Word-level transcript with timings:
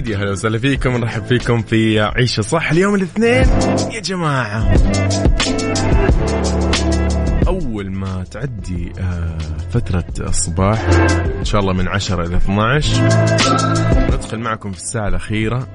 جديد. 0.00 0.12
يا 0.14 0.18
هلا 0.24 0.30
وسهلا 0.30 0.58
فيكم. 0.58 0.96
نرحب 0.96 1.24
فيكم 1.24 1.62
في 1.62 2.00
عيشة 2.00 2.40
صح 2.40 2.70
اليوم 2.70 2.94
الاثنين. 2.94 3.44
يا 3.92 4.00
جماعة. 4.00 4.74
أول 7.46 7.90
ما 7.90 8.24
تعدي 8.30 8.92
آه، 8.98 9.38
فترة 9.70 10.04
الصباح 10.20 10.88
إن 11.38 11.44
شاء 11.44 11.60
الله 11.60 11.72
من 11.72 11.88
10 11.88 12.26
إلى 12.26 12.36
12 12.36 13.04
ندخل 14.14 14.38
معكم 14.38 14.72
في 14.72 14.78
الساعة 14.78 15.08
الأخيرة. 15.08 15.68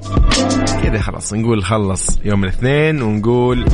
كذا 0.83 0.99
خلاص 0.99 1.33
نقول 1.33 1.63
خلص 1.63 2.19
يوم 2.25 2.43
الاثنين 2.43 3.01
ونقول 3.01 3.65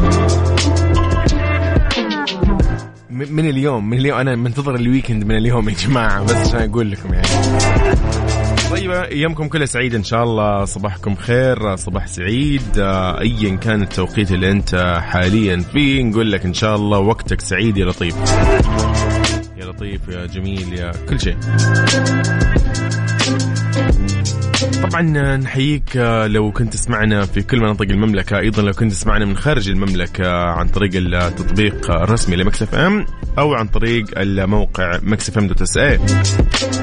من 3.10 3.50
اليوم 3.50 3.90
من 3.90 3.98
اليوم 3.98 4.18
أنا 4.18 4.36
منتظر 4.36 4.76
الويكند 4.76 5.24
من 5.24 5.38
اليوم 5.38 5.70
يا 5.70 5.74
جماعة 5.74 6.24
بس 6.24 6.36
عشان 6.36 6.70
أقول 6.70 6.92
لكم 6.92 7.14
يعني. 7.14 7.28
طيب 8.72 8.92
أيامكم 8.92 9.48
كلها 9.48 9.66
سعيدة 9.66 9.98
إن 9.98 10.04
شاء 10.04 10.24
الله. 10.24 10.66
صباحكم 10.66 11.16
خير 11.16 11.76
صباح 11.76 12.08
سعيد. 12.08 12.80
آه، 12.80 13.22
ايا 13.22 13.56
كان 13.56 13.82
التوقيت 13.82 14.32
اللي 14.32 14.52
أنت 14.52 15.00
حاليا 15.04 15.58
فيه 15.74 16.04
نقول 16.04 16.32
لك 16.32 16.46
إن 16.46 16.54
شاء 16.54 16.76
الله 16.76 17.00
وقتك 17.00 17.42
سعيد 17.42 17.78
يا 17.78 17.86
لطيف. 17.86 18.16
يا 19.58 19.66
لطيف 19.66 20.08
يا 20.08 20.26
جميل 20.26 20.74
يا 20.74 20.92
كل 21.10 21.20
شيء. 21.20 21.38
طبعا 24.84 25.02
نحييك 25.38 25.98
آه، 25.98 26.28
لو 26.28 26.52
كنت 26.52 26.74
تسمعنا 26.74 27.26
في 27.26 27.42
كل 27.42 27.60
مناطق 27.60 27.82
المملكة 27.82 28.40
أيضا 28.40 28.62
لو 28.62 28.74
كنت 28.74 28.92
تسمعنا 28.92 29.26
من 29.26 29.38
خارج 29.38 29.70
المملكة 29.70 30.32
عن 30.32 30.68
طريق 30.68 30.92
التطبيق 30.96 31.92
الرسمي 31.92 32.36
لميكس 32.36 32.64
أف 32.64 32.76
أم 32.76 33.06
أو 33.38 33.54
عن 33.54 33.68
طريق 33.68 34.20
الموقع 34.20 35.00
ميكس 35.04 35.27
أف 35.27 35.38
أم 35.38 35.48
dot 35.48 35.62
SA 35.62 36.00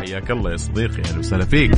حياك 0.00 0.30
الله 0.30 0.50
يا 0.52 0.56
صديقي 0.56 1.03
أهلا 1.08 1.19
وسهلا 1.19 1.44
فيك. 1.44 1.70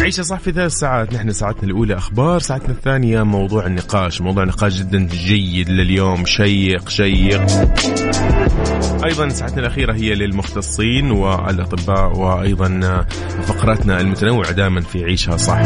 عيشة 0.00 0.22
صح 0.22 0.38
في 0.38 0.52
ثلاث 0.52 0.72
ساعات. 0.72 1.14
نحن 1.14 1.32
ساعتنا 1.32 1.62
الأولى 1.64 1.94
أخبار. 1.94 2.38
ساعتنا 2.40 2.70
الثانية 2.70 3.22
موضوع 3.22 3.66
النقاش. 3.66 4.20
موضوع 4.20 4.44
نقاش 4.44 4.78
جدا 4.78 5.08
جيد 5.12 5.68
لليوم 5.70 6.24
شيق 6.26 6.88
شيق. 6.88 7.40
أيضا 9.04 9.28
ساعتنا 9.28 9.60
الأخيرة 9.60 9.92
هي 9.94 10.14
للمختصين 10.14 11.10
والأطباء 11.10 12.18
وأيضا 12.18 13.04
فقراتنا 13.42 14.00
المتنوعة 14.00 14.52
دائما 14.52 14.80
في 14.80 15.06
عيشها 15.28 15.36
صح 15.36 15.62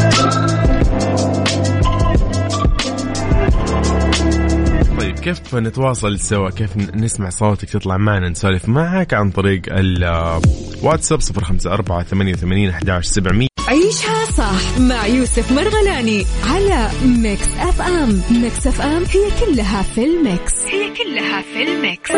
طيب 4.99 5.19
كيف 5.19 5.55
نتواصل 5.55 6.19
سوا؟ 6.19 6.49
كيف 6.49 6.77
نسمع 6.77 7.29
صوتك 7.29 7.69
تطلع 7.69 7.97
معنا 7.97 8.29
نسولف 8.29 8.69
معك 8.69 9.13
عن 9.13 9.31
طريق 9.31 9.61
الواتساب 9.69 11.19
054 11.21 12.03
88 12.03 12.69
11 12.69 13.01
700 13.11 13.47
عيشها 13.67 14.25
صح 14.25 14.79
مع 14.79 15.07
يوسف 15.07 15.51
مرغلاني 15.51 16.25
على 16.49 16.89
ميكس 17.05 17.47
أف 17.59 17.81
أم. 17.81 18.21
ميكس 18.31 18.67
أف 18.67 18.81
أم 18.81 19.03
هي 19.03 19.45
كلها 19.45 19.81
في 19.81 20.03
الميكس. 20.05 20.53
هي 20.65 20.93
كلها 20.93 21.41
في 21.41 21.63
الميكس. 21.63 22.11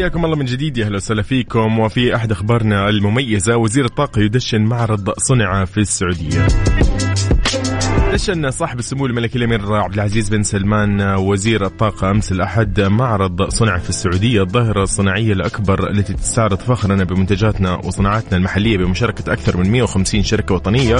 حياكم 0.00 0.24
الله 0.24 0.36
من 0.36 0.44
جديد 0.44 0.78
يا 0.78 0.84
أهلا 0.84 0.96
وسهلا 0.96 1.22
فيكم 1.22 1.78
وفي 1.78 2.16
أحد 2.16 2.32
أخبارنا 2.32 2.88
المميزة 2.88 3.56
وزير 3.56 3.84
الطاقة 3.84 4.20
يدشن 4.20 4.60
معرض 4.60 5.10
صنع 5.18 5.64
في 5.64 5.78
السعودية. 5.80 6.46
دشن 8.12 8.50
صاحب 8.50 8.78
السمو 8.78 9.06
الملكي 9.06 9.38
الأمير 9.38 9.74
عبد 9.74 9.94
العزيز 9.94 10.28
بن 10.28 10.42
سلمان 10.42 11.00
وزير 11.00 11.66
الطاقة 11.66 12.10
أمس 12.10 12.32
الأحد 12.32 12.80
معرض 12.80 13.48
صنع 13.48 13.78
في 13.78 13.88
السعودية 13.88 14.42
الظاهرة 14.42 14.82
الصناعية 14.82 15.32
الأكبر 15.32 15.90
التي 15.90 16.12
تستعرض 16.12 16.58
فخرنا 16.58 17.04
بمنتجاتنا 17.04 17.74
وصناعاتنا 17.74 18.36
المحلية 18.36 18.76
بمشاركة 18.76 19.32
أكثر 19.32 19.56
من 19.56 19.70
150 19.70 20.22
شركة 20.22 20.54
وطنية. 20.54 20.96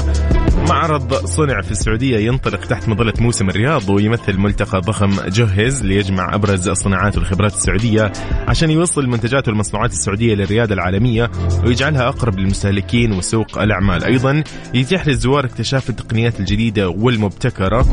معرض 0.69 1.15
صنع 1.15 1.61
في 1.61 1.71
السعودية 1.71 2.19
ينطلق 2.19 2.61
تحت 2.61 2.89
مظلة 2.89 3.13
موسم 3.21 3.49
الرياض 3.49 3.91
ويمثل 3.91 4.39
ملتقى 4.39 4.81
ضخم 4.81 5.11
جهز 5.29 5.85
ليجمع 5.85 6.35
أبرز 6.35 6.69
الصناعات 6.69 7.17
والخبرات 7.19 7.55
السعودية 7.55 8.13
عشان 8.49 8.71
يوصل 8.71 9.01
المنتجات 9.01 9.49
والمصنوعات 9.49 9.91
السعودية 9.91 10.35
للرياده 10.35 10.75
العالمية 10.75 11.31
ويجعلها 11.65 12.09
أقرب 12.09 12.39
للمستهلكين 12.39 13.13
وسوق 13.13 13.59
الأعمال، 13.59 14.05
أيضا 14.05 14.45
يتيح 14.75 15.07
للزوار 15.07 15.45
اكتشاف 15.45 15.91
التقنيات 15.91 16.41
الجديدة 16.41 16.89
والمبتكرة. 16.89 17.87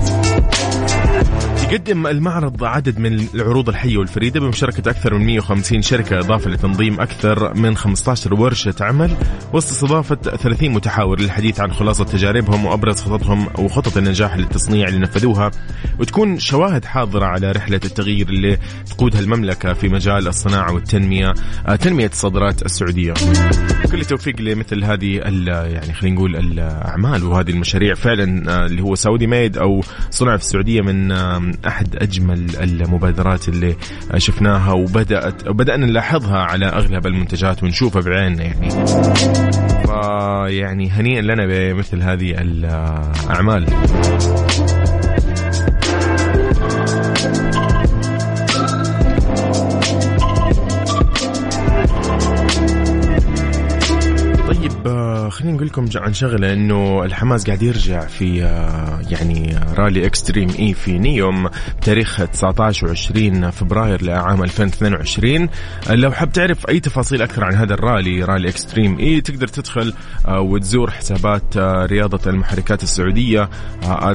يقدم 1.71 2.07
المعرض 2.07 2.63
عدد 2.63 2.99
من 2.99 3.27
العروض 3.35 3.69
الحية 3.69 3.97
والفريدة 3.97 4.39
بمشاركة 4.39 4.89
أكثر 4.89 5.13
من 5.13 5.25
150 5.25 5.81
شركة 5.81 6.19
إضافة 6.19 6.49
لتنظيم 6.49 6.99
أكثر 6.99 7.53
من 7.53 7.77
15 7.77 8.33
ورشة 8.33 8.75
عمل 8.81 9.11
وسط 9.53 9.71
استضافة 9.71 10.15
30 10.15 10.69
متحاور 10.69 11.19
للحديث 11.19 11.59
عن 11.59 11.73
خلاصة 11.73 12.03
تجاربهم 12.03 12.65
وأبرز 12.65 13.01
خططهم 13.01 13.47
وخطط 13.59 13.97
النجاح 13.97 14.37
للتصنيع 14.37 14.87
اللي 14.87 14.99
نفذوها. 14.99 15.51
وتكون 15.99 16.39
شواهد 16.39 16.85
حاضرة 16.85 17.25
على 17.25 17.51
رحلة 17.51 17.79
التغيير 17.85 18.29
اللي 18.29 18.57
تقودها 18.89 19.19
المملكة 19.19 19.73
في 19.73 19.89
مجال 19.89 20.27
الصناعة 20.27 20.73
والتنمية 20.73 21.33
آه، 21.67 21.75
تنمية 21.75 22.07
الصادرات 22.07 22.65
السعودية. 22.65 23.13
كل 23.91 24.01
التوفيق 24.01 24.41
لمثل 24.41 24.83
هذه 24.83 25.15
يعني 25.45 25.93
خلينا 25.93 26.15
نقول 26.15 26.35
الأعمال 26.35 27.23
وهذه 27.23 27.49
المشاريع. 27.49 27.93
فعلا 27.95 28.51
آه، 28.51 28.65
اللي 28.65 28.81
هو 28.81 28.95
سعودي 28.95 29.27
ميد 29.27 29.57
أو 29.57 29.83
صنع 30.09 30.37
في 30.37 30.43
السعودية 30.43 30.81
من 30.81 31.11
أحد 31.67 31.95
أجمل 31.95 32.55
المبادرات 32.55 33.49
اللي 33.49 33.75
شفناها 34.17 34.73
وبدأت 34.73 35.47
وبدأنا 35.47 35.85
نلاحظها 35.85 36.37
على 36.37 36.65
أغلب 36.65 37.07
المنتجات 37.07 37.63
ونشوفها 37.63 38.01
بعيننا 38.01 38.43
يعني. 38.43 38.69
فيعني 39.85 40.89
هنيئا 40.89 41.21
لنا 41.21 41.45
بمثل 41.47 42.01
هذه 42.01 42.35
الأعمال. 42.41 43.65
آه، 55.27 55.29
خلينا 55.29 55.53
نقول 55.53 55.67
لكم 55.67 55.85
عن 55.95 56.13
شغلة 56.13 56.53
إنه 56.53 57.03
الحماس 57.03 57.45
قاعد 57.45 57.63
يرجع 57.63 57.99
في 57.99 58.43
آه، 58.43 59.01
يعني 59.09 59.59
رالي 59.77 60.05
Extreme 60.05 60.49
E 60.59 60.73
في 60.73 60.99
نيوم 60.99 61.49
بتاريخ 61.77 62.25
19 62.25 62.95
و20 62.95 63.49
فبراير 63.49 64.03
لعام 64.03 64.43
2022 64.43 65.49
آه، 65.89 65.95
لو 65.95 66.11
حاب 66.11 66.31
تعرف 66.31 66.69
أي 66.69 66.79
تفاصيل 66.79 67.21
أكثر 67.21 67.43
عن 67.43 67.55
هذا 67.55 67.73
الرالي 67.73 68.23
رالي 68.23 68.49
Extreme 68.49 68.99
E 68.99 69.21
تقدر 69.21 69.47
تدخل 69.47 69.93
آه، 70.27 70.39
وتزور 70.41 70.91
حسابات 70.91 71.57
آه، 71.57 71.85
رياضة 71.85 72.29
المحركات 72.29 72.83
السعودية 72.83 73.49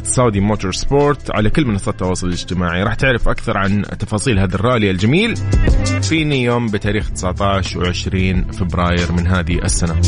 Saudi 0.02 0.40
Motorsport 0.40 1.36
على 1.36 1.50
كل 1.50 1.66
منصات 1.66 1.94
التواصل 1.94 2.26
الاجتماعي. 2.26 2.82
راح 2.82 2.94
تعرف 2.94 3.28
أكثر 3.28 3.58
عن 3.58 3.82
تفاصيل 3.82 4.38
هذا 4.38 4.54
الرالي 4.54 4.90
الجميل 4.90 5.36
في 6.02 6.24
نيوم 6.24 6.66
بتاريخ 6.66 7.10
19 7.10 7.92
و20 7.92 8.54
فبراير 8.54 9.12
من 9.12 9.26
هذه 9.26 9.58
السنة. 9.64 10.00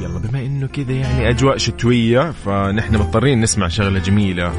يلا 0.00 0.18
بما 0.18 0.40
إنه 0.40 0.66
كذا 0.66 0.92
يعني 0.92 1.28
أجواء 1.30 1.56
شتوية 1.56 2.30
فنحن 2.30 2.96
مضطرين 2.96 3.40
نسمع 3.40 3.68
شغلة 3.68 3.98
جميلة. 3.98 4.52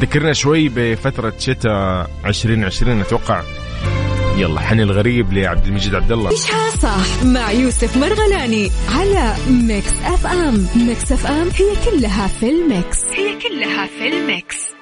ذكرنا 0.00 0.32
شوي 0.32 0.68
بفترة 0.68 1.32
شتاء 1.38 2.10
2020 2.26 3.00
أتوقع. 3.00 3.42
يلا 4.36 4.60
حني 4.60 4.82
الغريب 4.82 5.32
لعبد 5.32 5.66
المجيد 5.66 5.94
عبد 5.94 6.12
الله 6.12 6.28
عيشها 6.28 6.70
صح 6.70 7.24
مع 7.24 7.50
يوسف 7.52 7.96
مرغلاني 7.96 8.70
على 8.88 9.34
ميكس 9.50 9.92
أف 10.04 10.26
أم؟ 10.26 10.66
ميكس 10.76 11.12
أف 11.12 11.26
أم 11.26 11.48
هي 11.56 11.90
كلها 11.90 12.26
في 12.26 12.50
الميكس. 12.50 13.04
هي 13.04 13.38
كلها 13.48 13.86
في 13.86 14.08
الميكس. 14.08 14.79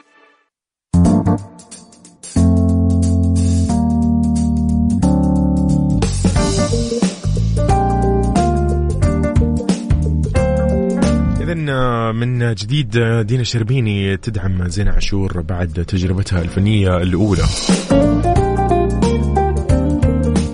من 12.13 12.55
جديد 12.55 12.97
آه، 12.97 13.23
دينا 13.23 13.43
شربيني 13.43 14.17
تدعم 14.17 14.69
زينة 14.69 14.91
عاشور 14.91 15.41
بعد 15.41 15.85
تجربتها 15.89 16.43
الفنية 16.43 16.97
الأولى. 16.97 17.43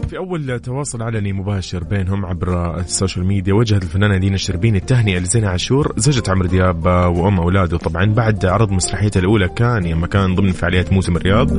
في 0.08 0.16
أول 0.16 0.60
تواصل 0.60 1.02
علني 1.02 1.32
مباشر 1.32 1.84
بينهم 1.84 2.26
عبر 2.26 2.80
ال 2.80 2.87
social 2.87 3.26
media 3.26 3.54
وجهت 3.54 3.82
الفنانة 3.82 4.16
دينا 4.18 4.34
الشربيني 4.34 4.78
التهنئة 4.78 5.18
لزينة 5.18 5.48
عاشور 5.48 5.92
زوجة 5.96 6.22
عمرو 6.28 6.46
دياب 6.48 6.86
آه، 6.86 7.08
وأم 7.08 7.38
أولاده. 7.40 7.78
طبعا 7.78 8.04
بعد 8.04 8.46
عرض 8.46 8.70
مسرحيتها 8.70 9.20
الأولى 9.20 9.48
كان 9.48 9.86
يوم 9.86 10.06
كان 10.06 10.34
ضمن 10.34 10.52
فعاليات 10.52 10.92
موسم 10.92 11.16
الرياض. 11.16 11.50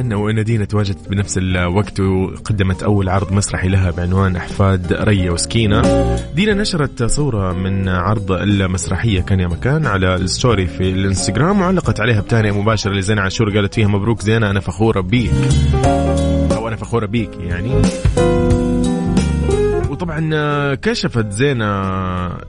ان 0.00 0.44
دينا 0.44 0.64
تواجدت 0.64 1.08
بنفس 1.08 1.38
الوقت 1.38 2.00
وقدمت 2.00 2.82
أول 2.82 3.08
عرض 3.08 3.32
مسرحي 3.32 3.68
لها 3.68 3.90
بعنوان 3.90 4.36
أحفاد 4.36 4.92
ريا 4.92 5.30
وسكينة. 5.30 5.82
دينا 6.34 6.54
نشرت 6.54 7.02
صورة 7.02 7.52
من 7.52 7.88
عرض 7.88 8.32
المسرحية 8.32 9.20
كان 9.20 9.40
يا 9.40 9.46
مكان 9.46 9.86
على 9.86 10.14
الستوري 10.14 10.66
في 10.66 10.90
الإنستغرام 10.90 11.60
وعلقت 11.60 12.00
عليها 12.00 12.20
بتهنئة 12.20 12.60
مباشرة 12.60 12.92
لزينة 12.92 13.22
عاشور 13.22 13.56
قالت 13.56 13.74
فيها 13.74 13.88
مبروك 13.88 14.20
زينة 14.20 14.50
أنا 14.50 14.60
فخورة 14.60 15.00
بيك. 15.00 15.30
أو 16.52 16.68
أنا 16.68 16.76
فخورة 16.76 17.06
بيك 17.06 17.30
يعني. 17.40 17.82
وطبعا 19.96 20.30
آه، 20.34 20.74
كشفت 20.74 21.30
زينة 21.32 21.66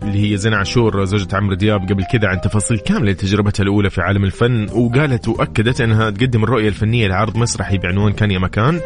اللي 0.04 0.32
هي 0.32 0.38
زينة 0.38 0.58
عاشور 0.58 1.06
زوجة 1.06 1.36
عمرو 1.36 1.56
دياب 1.56 1.82
قبل 1.90 2.04
كذا 2.04 2.28
عن 2.28 2.42
تفاصيل 2.42 2.80
كاملة 2.80 3.12
لتجربتها 3.12 3.64
الأولى 3.64 3.90
في 3.90 4.02
عالم 4.02 4.24
الفن 4.24 4.68
وقالت 4.74 5.28
وأكدت 5.28 5.82
أنها 5.82 6.10
تقدم 6.10 6.44
الرؤية 6.44 6.68
الفنية 6.68 7.08
لعرض 7.08 7.38
مسرحي 7.38 7.78
بعنوان 7.78 8.14
كان 8.14 8.32
يا 8.32 8.40
مكان. 8.40 8.80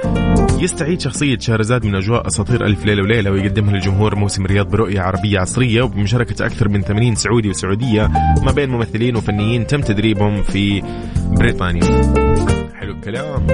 يستعيد 0.59 1.01
شخصية 1.01 1.37
شهرزاد 1.39 1.85
من 1.85 1.95
أجواء 1.95 2.27
أساطير 2.27 2.65
ألف 2.65 2.85
ليلة 2.85 3.03
وليلة 3.03 3.31
ويقدمها 3.31 3.73
للجمهور 3.73 4.15
موسم 4.15 4.45
رياض 4.45 4.69
برؤية 4.69 5.01
عربية 5.01 5.39
عصرية 5.39 5.81
وبمشاركة 5.81 6.45
أكثر 6.45 6.69
من 6.69 6.81
80 6.81 7.15
سعودي 7.15 7.49
وسعودية 7.49 8.07
ما 8.45 8.51
بين 8.51 8.69
ممثلين 8.69 9.15
وفنيين 9.15 9.67
تم 9.67 9.81
تدريبهم 9.81 10.43
في 10.43 10.83
بريطانيا. 11.15 11.83
حلو 12.75 12.93
الكلام 12.93 13.47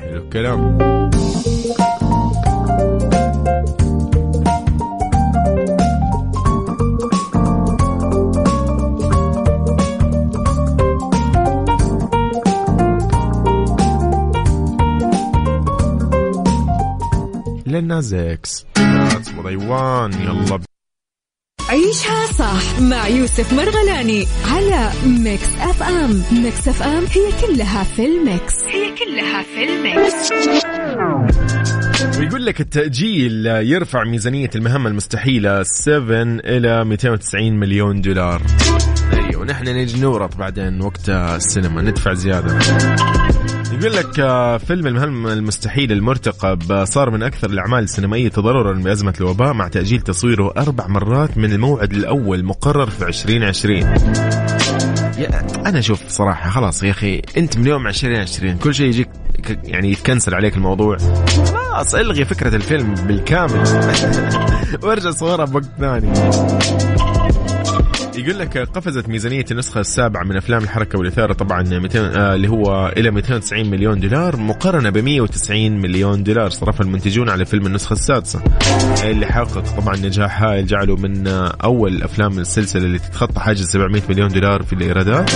حلو 0.00 0.22
الكلام. 0.24 0.78
ناس 17.80 18.14
وريوان 19.38 20.12
يلا. 20.12 20.60
عيشها 21.68 22.26
صح 22.26 22.80
مع 22.80 23.08
يوسف 23.08 23.52
مرغلاني 23.52 24.26
على 24.44 24.90
ميكس 25.06 25.48
أف 25.60 25.82
أم. 25.82 26.22
ميكس 26.32 26.68
أف 26.68 26.82
أم 26.82 27.04
هي 27.04 27.46
كلها 27.46 27.84
في 27.84 28.06
الميكس. 28.06 28.54
هي 28.64 28.94
كلها 28.94 29.42
في 29.42 29.64
الميكس. 29.64 30.32
ويقول 32.18 32.46
لك 32.46 32.60
التأجيل 32.60 33.46
يرفع 33.46 34.04
ميزانية 34.04 34.50
المهمة 34.54 34.88
المستحيلة 34.90 35.62
7 35.62 36.22
إلى 36.22 36.84
290 36.84 37.52
مليون 37.52 38.00
دولار. 38.00 38.42
أيوة 39.12 39.40
ونحن 39.40 39.68
نجي 39.68 40.00
نورط 40.00 40.36
بعدين 40.36 40.80
وقت 40.80 41.08
السينما. 41.08 41.82
ندفع 41.82 42.14
زيادة. 42.14 42.58
يقول 43.80 43.96
لك 43.96 44.20
آه، 44.20 44.56
فيلم 44.56 44.86
المهمة 44.86 45.32
المستحيل 45.32 45.92
المرتقب 45.92 46.84
صار 46.84 47.10
من 47.10 47.22
أكثر 47.22 47.50
الأعمال 47.50 47.84
السينمائية 47.84 48.28
تضررا 48.28 48.72
بأزمة 48.72 49.14
الوباء 49.20 49.52
مع 49.52 49.68
تأجيل 49.68 50.00
تصويره 50.00 50.52
أربع 50.56 50.86
مرات 50.86 51.38
من 51.38 51.52
الموعد 51.52 51.92
الأول 51.92 52.44
مقرر 52.44 52.90
في 52.90 53.06
2020 53.06 53.76
يا 55.18 55.46
أنا 55.66 55.78
أشوف 55.78 56.08
صراحة 56.08 56.50
خلاص 56.50 56.82
يا 56.82 56.90
أخي 56.90 57.22
أنت 57.36 57.58
من 57.58 57.66
يوم 57.66 57.86
2020 57.86 58.58
كل 58.58 58.74
شيء 58.74 58.86
يجيك 58.86 59.08
يعني 59.64 59.92
يتكنسل 59.92 60.34
عليك 60.34 60.56
الموضوع. 60.56 60.96
خلاص 61.46 61.94
إلغي 61.94 62.24
فكرة 62.24 62.56
الفيلم 62.56 62.94
بالكامل. 62.94 63.64
وارجع 64.82 65.10
صورها 65.10 65.44
بوقت 65.44 65.64
ثاني. 65.80 66.12
يقول 68.18 68.38
لك 68.38 68.58
قفزت 68.58 69.08
ميزانية 69.08 69.44
النسخة 69.50 69.80
السابعة 69.80 70.24
من 70.24 70.36
أفلام 70.36 70.62
الحركة 70.62 70.98
والإثارة 70.98 71.32
طبعا 71.32 71.62
200 71.62 71.98
آه 71.98 72.34
اللي 72.34 72.48
هو 72.48 72.92
إلى 72.96 73.10
290 73.10 73.70
مليون 73.70 74.00
دولار 74.00 74.36
مقارنة 74.36 74.90
ب 74.90 74.98
190 74.98 75.80
مليون 75.80 76.22
دولار. 76.22 76.50
صرفها 76.50 76.86
المنتجون 76.86 77.28
على 77.28 77.44
فيلم 77.44 77.66
النسخة 77.66 77.92
السادسة. 77.92 78.42
اللي 79.04 79.26
حقق 79.26 79.80
طبعا 79.80 79.96
نجاح 79.96 80.42
هائل. 80.42 80.66
جعله 80.66 80.96
من 80.96 81.26
أول 81.64 82.02
أفلام 82.02 82.38
السلسلة 82.38 82.84
اللي 82.84 82.98
تتخطى 82.98 83.40
حاجز 83.40 83.66
700 83.70 84.02
مليون 84.08 84.28
دولار 84.28 84.62
في 84.62 84.72
الإيرادات. 84.72 85.30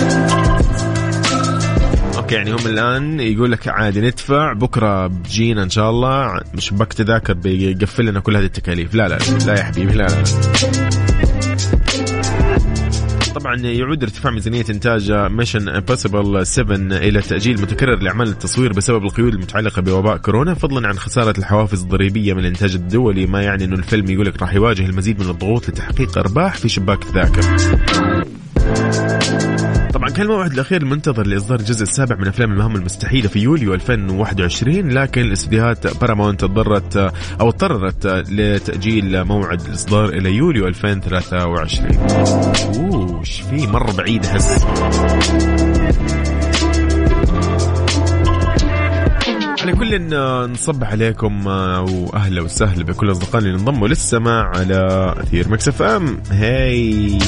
okay 2.16 2.34
يعني 2.34 2.52
هم 2.52 2.66
الآن 2.66 3.20
يقول 3.20 3.52
لك 3.52 3.68
عادي 3.68 4.00
ندفع 4.00 4.52
بكرة 4.52 5.06
بيجينا 5.06 5.62
إن 5.62 5.70
شاء 5.70 5.90
الله. 5.90 6.40
شباك 6.58 6.92
تذاكر 6.92 7.32
بيقفل 7.32 8.04
لنا 8.04 8.20
كل 8.20 8.36
هذه 8.36 8.44
التكاليف. 8.44 8.94
لا 8.94 9.08
لا 9.08 9.18
لا 9.46 9.58
يا 9.58 9.62
حبيبي 9.62 9.92
لا 9.92 10.06
لا, 10.06 10.22
لا. 10.22 12.11
طبعا 13.34 13.56
يعود 13.56 14.02
ارتفاع 14.02 14.32
ميزانية 14.32 14.64
إنتاج 14.70 15.12
Mission 15.12 15.68
Impossible 15.68 16.46
7 16.46 16.76
إلى 16.76 17.20
تأجيل 17.20 17.60
متكرر 17.60 17.98
لأعمال 17.98 18.28
التصوير 18.28 18.72
بسبب 18.72 19.04
القيود 19.04 19.34
المتعلقة 19.34 19.82
بوباء 19.82 20.16
كورونا 20.16 20.54
فضلا 20.54 20.88
عن 20.88 20.98
خسارة 20.98 21.34
الحوافز 21.38 21.82
الضريبية 21.82 22.32
من 22.34 22.40
الإنتاج 22.40 22.74
الدولي. 22.74 23.26
ما 23.26 23.42
يعني 23.42 23.64
أنه 23.64 23.76
الفيلم 23.76 24.10
يقول 24.10 24.26
لك 24.26 24.42
راح 24.42 24.54
يواجه 24.54 24.86
المزيد 24.86 25.20
من 25.20 25.30
الضغوط 25.30 25.68
لتحقيق 25.68 26.18
أرباح 26.18 26.56
في 26.56 26.68
شباك 26.68 27.02
التذاكر 27.02 27.42
طبعا 29.92 30.10
كان 30.10 30.26
الموعد 30.26 30.52
الأخير 30.52 30.82
المنتظر 30.82 31.26
لإصدار 31.26 31.60
الجزء 31.60 31.82
السابع 31.82 32.16
من 32.16 32.28
أفلام 32.28 32.52
المهمه 32.52 32.76
المستحيلة 32.76 33.28
في 33.28 33.38
يوليو 33.38 33.74
2021 33.74 34.90
لكن 34.90 35.20
الاستديوهات 35.20 35.96
بارامونت 36.00 36.44
اضطرت 36.44 36.96
أو 37.40 37.48
اضطرت 37.48 38.06
لتأجيل 38.06 39.24
موعد 39.24 39.60
الإصدار 39.60 40.08
إلى 40.08 40.32
يوليو 40.32 40.66
2023 40.66 41.96
أوه. 42.76 43.11
في 43.52 43.66
مره 43.66 43.92
بعيد 43.92 44.26
احس 44.26 44.64
على 49.60 49.72
كل 49.72 50.14
آه، 50.14 50.46
نصبح 50.46 50.90
عليكم 50.90 51.48
آه، 51.48 51.82
وأهلا 51.82 52.42
وسهلا 52.42 52.84
بكل 52.84 53.10
أصدقائنا 53.10 53.48
اللي 53.48 53.58
انضموا 53.58 53.88
للسماع 53.88 54.52
على 54.56 55.14
أثير 55.18 55.48
ميكس 55.48 55.71
أف 55.71 55.82
إم. 55.82 56.18
hi. 56.30 57.18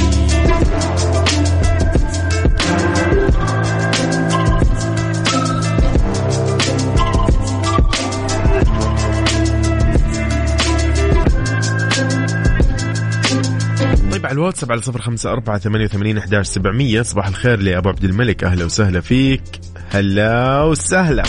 على 14.35 14.41
الواتساب 14.41 14.73
على 14.73 14.81
صفر 14.81 15.01
خمسة 15.01 15.33
أربعة 15.33 15.59
ثمانية 15.59 15.85
وثمانين 15.85 16.19
أحداش 16.19 16.47
سبعمية. 16.47 17.03
صباح 17.03 17.27
الخير 17.27 17.61
لأبو 17.61 17.89
عبد 17.89 18.05
الملك. 18.05 18.45
أهلا 18.45 18.65
وسهلا 18.65 19.01
فيك. 19.01 19.43
هلا 19.91 20.63
وسهلا. 20.63 21.23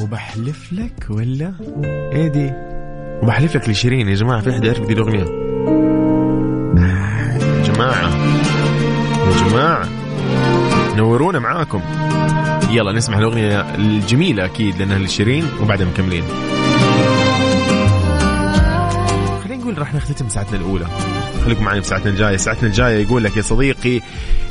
وبحلف 0.00 0.72
لك 0.72 1.06
ولا؟ 1.10 1.52
إيه 2.12 2.28
دي؟ 2.28 2.52
وبحلف 3.22 3.56
لك 3.56 3.68
لشيرين. 3.68 4.08
يا 4.08 4.14
جماعة 4.14 4.40
في 4.40 4.50
أحد 4.50 4.64
يعرف 4.64 4.86
دي 4.86 4.92
الأغنية 4.92 5.24
يا 6.80 7.62
جماعة 7.62 8.10
يا 9.26 9.48
جماعة 9.48 9.88
نورونا 10.96 11.38
معاكم. 11.38 11.80
يلا 12.70 12.92
نسمع 12.92 13.18
الأغنية 13.18 13.60
الجميلة 13.74 14.44
أكيد 14.44 14.78
لأنها 14.78 14.98
لشيرين 14.98 15.44
وبعدها 15.62 15.86
مكملين. 15.86 16.24
راح 19.82 19.94
نختتم 19.94 20.28
ساعتنا 20.28 20.58
الأولى. 20.58 20.86
خليكم 21.44 21.64
معي 21.64 21.82
في 21.82 21.88
ساعتنا 21.88 22.10
الجاية. 22.10 22.36
ساعتنا 22.36 22.68
الجاية 22.68 23.02
يقول 23.02 23.24
لك 23.24 23.36
يا 23.36 23.42
صديقي 23.42 24.00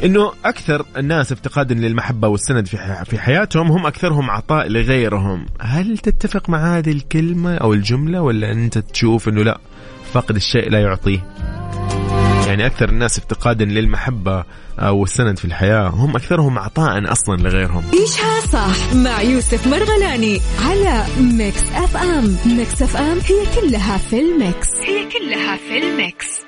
إنه 0.04 0.32
أكثر 0.46 0.86
الناس 0.98 1.32
افتقادا 1.32 1.76
للمحبة 1.76 2.28
والسند 2.28 2.66
في 2.68 2.78
في 3.06 3.20
حياتهم 3.20 3.72
هم 3.72 3.86
أكثرهم 3.86 4.30
عطاء 4.30 4.68
لغيرهم. 4.68 5.46
هل 5.62 5.98
تتفق 5.98 6.50
مع 6.50 6.78
هذه 6.78 6.92
الكلمة 6.92 7.56
أو 7.56 7.74
الجملة 7.74 8.22
ولا 8.22 8.52
أنت 8.52 8.78
تشوف 8.78 9.30
إنه 9.30 9.44
لا 9.44 9.60
فقد 10.14 10.36
الشيء 10.36 10.70
لا 10.70 10.80
يعطيه؟ 10.80 11.24
يعني 12.52 12.66
أكثر 12.66 12.90
الناس 12.90 13.18
افتقادا 13.18 13.66
للمحبة 13.66 14.44
أو 14.80 15.04
السند 15.04 15.38
في 15.40 15.46
الحياة 15.46 15.88
هم 15.88 16.16
أكثرهم 16.16 16.60
عطاء 16.60 17.12
أصلا 17.12 17.36
لغيرهم. 17.36 17.84
عيشها 17.94 18.40
صح 18.54 18.94
مع 18.94 19.22
يوسف 19.22 19.68
مرغلاني 19.68 20.42
على 20.66 21.06
Mix 21.20 21.64
FM. 21.76 22.38
Mix 22.46 22.82
FM 22.82 23.18
هي 23.20 23.62
كلها 23.62 23.98
في 23.98 24.20
ال 24.20 24.29
mix. 24.29 24.68
هي 24.88 25.10
كلها 25.10 25.58
في 25.58 25.78
الميكس. 25.78 26.42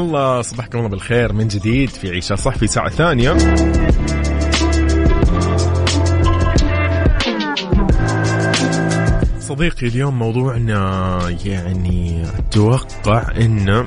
الله 0.00 0.42
صباحكم 0.42 0.78
الله 0.78 0.90
بالخير 0.90 1.32
من 1.32 1.48
جديد 1.48 1.88
في 1.90 2.10
عيشة 2.10 2.34
صح 2.34 2.56
في 2.56 2.66
ساعة 2.66 2.90
ثانية. 2.90 3.36
صديقي 9.40 9.86
اليوم 9.86 10.18
موضوعنا 10.18 11.18
يعني 11.44 12.22
أتوقع 12.38 13.24
إنه 13.36 13.84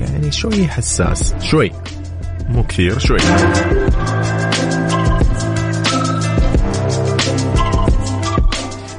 يعني 0.00 0.32
شوي 0.32 0.68
حساس 0.68 1.34
شوي 1.40 1.70
مو 2.48 2.62
كثير 2.62 2.98
شوي. 2.98 3.18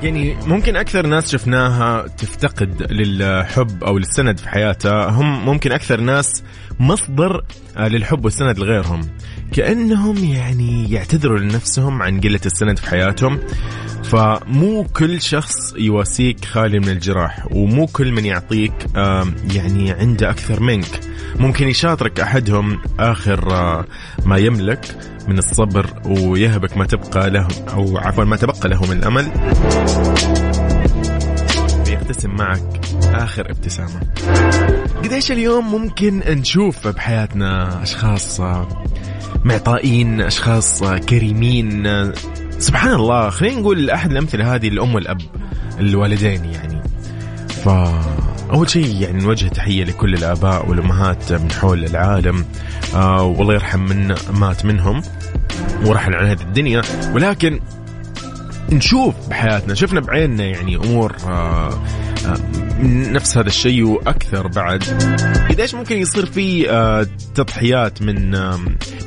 يعني 0.03 0.35
ممكن 0.47 0.75
أكثر 0.75 1.05
ناس 1.05 1.31
شفناها 1.31 2.07
تفتقد 2.07 2.91
للحب 2.91 3.83
أو 3.83 3.97
للسند 3.97 4.37
في 4.37 4.49
حياتها. 4.49 5.09
هم 5.09 5.45
ممكن 5.45 5.71
أكثر 5.71 5.99
ناس 6.01 6.43
مصدر 6.79 7.43
آه، 7.77 7.87
للحب 7.87 8.25
والسند 8.25 8.59
لغيرهم. 8.59 9.01
كأنهم 9.51 10.17
يعني 10.23 10.91
يعتذروا 10.91 11.39
لنفسهم 11.39 12.01
عن 12.01 12.19
قلة 12.19 12.39
السند 12.45 12.79
في 12.79 12.89
حياتهم. 12.89 13.39
فمو 14.03 14.83
كل 14.83 15.21
شخص 15.21 15.73
يواسيك 15.77 16.45
خالي 16.45 16.79
من 16.79 16.89
الجراح 16.89 17.47
ومو 17.51 17.87
كل 17.87 18.11
من 18.11 18.25
يعطيك 18.25 18.73
يعني 19.53 19.91
عنده 19.91 20.29
أكثر 20.29 20.59
منك. 20.59 20.99
ممكن 21.39 21.67
يشاطرك 21.67 22.19
أحدهم 22.19 22.79
آخر 22.99 23.53
آه، 23.55 23.85
ما 24.25 24.37
يملك 24.37 24.97
من 25.27 25.37
الصبر 25.37 25.85
ويهبك 26.05 26.77
ما 26.77 26.85
تبقى 26.85 27.29
له 27.29 27.47
أو 27.73 27.97
عفوا 27.97 28.23
ما 28.23 28.35
تبقى 28.35 28.69
له 28.69 28.81
من 28.85 28.97
الأمل. 28.97 29.31
يبتسم 31.89 32.29
معك 32.29 32.81
آخر 33.05 33.51
ابتسامة. 33.51 33.99
قديش 35.03 35.31
اليوم 35.31 35.71
ممكن 35.71 36.19
نشوف 36.27 36.87
بحياتنا 36.87 37.83
أشخاص 37.83 38.41
معطائين 39.43 40.21
أشخاص 40.21 40.83
كريمين 40.83 41.87
سبحان 42.63 42.93
الله 42.93 43.29
خلينا 43.29 43.59
نقول 43.61 43.89
أحد 43.89 44.11
الأمثلة 44.11 44.55
هذه 44.55 44.67
الام 44.67 44.95
والأب 44.95 45.21
الوالدين 45.79 46.45
يعني. 46.45 46.81
ف 47.47 47.69
أول 48.53 48.69
شيء 48.69 49.01
يعني 49.01 49.23
نوجه 49.23 49.47
تحية 49.47 49.83
لكل 49.83 50.13
الآباء 50.13 50.69
والأمهات 50.69 51.33
من 51.33 51.51
حول 51.51 51.85
العالم. 51.85 52.45
آه 52.95 53.23
والله 53.23 53.53
يرحم 53.53 53.79
من 53.79 54.15
مات 54.33 54.65
منهم 54.65 55.01
ورحل 55.85 56.13
عن 56.13 56.25
هذه 56.25 56.41
الدنيا. 56.41 56.81
ولكن 57.13 57.59
نشوف 58.71 59.15
بحياتنا 59.29 59.73
شفنا 59.73 59.99
بعيننا 59.99 60.43
يعني 60.43 60.75
أمور 60.75 61.15
آه 61.27 61.83
نفس 62.83 63.37
هذا 63.37 63.47
الشيء 63.47 63.83
وأكثر 63.83 64.47
بعد. 64.47 64.83
قديش 65.49 65.75
ممكن 65.75 65.97
يصير 65.97 66.25
في 66.25 66.71
آه 66.71 67.07
تضحيات 67.35 68.01
من 68.01 68.35
آه 68.35 68.59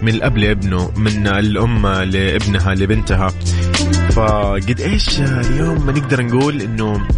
من 0.03 0.09
الأب 0.09 0.39
لابنه 0.39 0.91
من 0.97 1.27
الأم 1.27 1.87
لابنها 1.87 2.75
لبنتها؟ 2.75 3.29
فقد 4.11 4.81
إيش 4.81 5.21
اليوم 5.21 5.87
ما 5.87 5.93
نقدر 5.93 6.23
نقول 6.23 6.63
إنه 6.63 7.09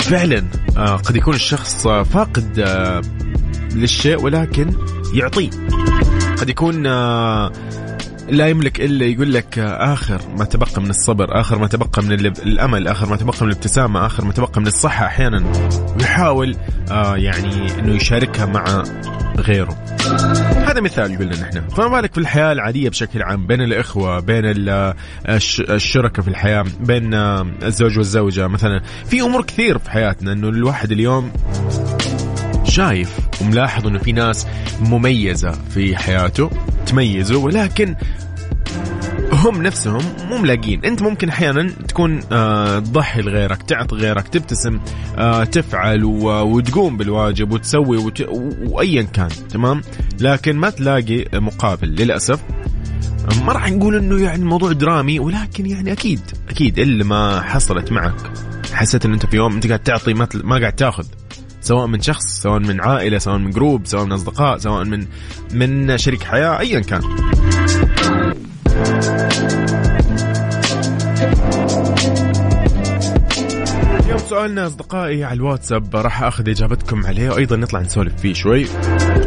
فعلا 0.00 0.44
آه 0.76 0.96
قد 0.96 1.16
يكون 1.16 1.34
الشخص 1.34 1.82
فاقد 1.88 2.58
آه 2.58 3.02
للشيء 3.74 4.22
ولكن 4.22 4.70
يعطيه 5.14 5.50
قد 6.40 6.48
يكون 6.48 6.86
آه 6.86 7.52
لا 8.28 8.48
يملك 8.48 8.80
إلا 8.80 9.04
يقول 9.06 9.32
لك 9.34 9.58
آخر 9.58 10.20
ما 10.36 10.44
تبقى 10.44 10.82
من 10.82 10.90
الصبر، 10.90 11.40
آخر 11.40 11.58
ما 11.58 11.66
تبقى 11.66 12.02
من 12.02 12.12
الأمل، 12.12 12.88
آخر 12.88 13.08
ما 13.08 13.16
تبقى 13.16 13.36
من 13.40 13.48
الابتسامة، 13.48 14.06
آخر 14.06 14.24
ما 14.24 14.32
تبقى 14.32 14.60
من 14.60 14.66
الصحة 14.66 15.06
أحيانا. 15.06 15.44
ويحاول 15.96 16.56
آه 16.90 17.16
يعني 17.16 17.78
إنه 17.78 17.94
يشاركها 17.94 18.46
مع 18.46 18.82
غيره. 19.38 19.78
هذا 20.66 20.80
مثال 20.80 21.18
قلنا 21.18 21.40
نحن، 21.40 21.68
فما 21.68 21.88
بالك 21.88 22.12
في 22.12 22.18
الحياة 22.18 22.52
العادية 22.52 22.88
بشكل 22.88 23.22
عام؟ 23.22 23.46
بين 23.46 23.60
الإخوة، 23.60 24.20
بين 24.20 24.42
الشركاء 25.58 26.24
في 26.24 26.28
الحياة، 26.28 26.64
بين 26.80 27.14
الزوج 27.14 27.98
والزوجة 27.98 28.46
مثلا، 28.46 28.82
في 29.06 29.20
أمور 29.20 29.42
كثير 29.42 29.78
في 29.78 29.90
حياتنا 29.90 30.32
إنه 30.32 30.48
الواحد 30.48 30.92
اليوم 30.92 31.32
شايف 32.64 33.18
وملاحظ 33.40 33.86
إنه 33.86 33.98
في 33.98 34.12
ناس 34.12 34.46
مميزة 34.80 35.52
في 35.70 35.96
حياته. 35.96 36.50
تميزوا 36.88 37.44
ولكن 37.44 37.94
هم 39.32 39.62
نفسهم 39.62 40.02
مو 40.30 40.38
ملاقين. 40.38 40.84
انت 40.84 41.02
ممكن 41.02 41.28
أحيانا 41.28 41.70
تكون 41.88 42.20
آه 42.32 42.78
تضحي 42.78 43.22
لغيرك 43.22 43.62
تعطي 43.62 43.96
غيرك 43.96 44.28
تبتسم 44.28 44.80
آه 45.18 45.44
تفعل 45.44 46.04
وتقوم 46.04 46.96
بالواجب 46.96 47.52
وتسوي 47.52 47.96
وت... 47.96 48.26
وايا 48.66 49.02
كان 49.02 49.28
تمام؟ 49.50 49.82
لكن 50.20 50.56
ما 50.56 50.70
تلاقي 50.70 51.24
مقابل 51.32 51.88
للأسف. 51.88 52.40
ما 53.46 53.52
راح 53.52 53.70
نقول 53.70 53.96
إنه 53.96 54.22
يعني 54.22 54.42
الموضوع 54.42 54.72
درامي 54.72 55.18
ولكن 55.20 55.66
يعني 55.66 55.92
أكيد 55.92 56.20
أكيد 56.48 56.78
إلا 56.78 57.04
ما 57.04 57.40
حصلت 57.40 57.92
معك. 57.92 58.32
حسيت 58.72 59.04
إن 59.04 59.12
أنت 59.12 59.26
في 59.26 59.36
يوم 59.36 59.54
أنت 59.54 59.66
قاعد 59.66 59.78
تعطي 59.80 60.14
ما, 60.14 60.28
ما 60.34 60.58
قاعد 60.58 60.72
تاخذ. 60.72 61.04
سواء 61.60 61.86
من 61.86 62.00
شخص 62.00 62.42
سواء 62.42 62.58
من 62.58 62.80
عائلة 62.80 63.18
سواء 63.18 63.38
من 63.38 63.50
جروب 63.50 63.86
سواء 63.86 64.04
من 64.04 64.12
أصدقاء 64.12 64.58
سواء 64.58 64.84
من 64.84 65.06
من 65.54 65.98
شريك 65.98 66.22
حياة 66.22 66.58
ايا 66.58 66.80
كان. 66.80 67.02
اليوم 74.04 74.18
سؤالنا 74.18 74.66
أصدقائي 74.66 75.24
على 75.24 75.36
الواتساب 75.36 75.96
راح 75.96 76.22
أخذ 76.22 76.48
إجابتكم 76.48 77.06
عليه 77.06 77.30
وأيضا 77.30 77.56
نطلع 77.56 77.80
نسولف 77.80 78.16
فيه 78.16 78.32
شوي. 78.32 78.66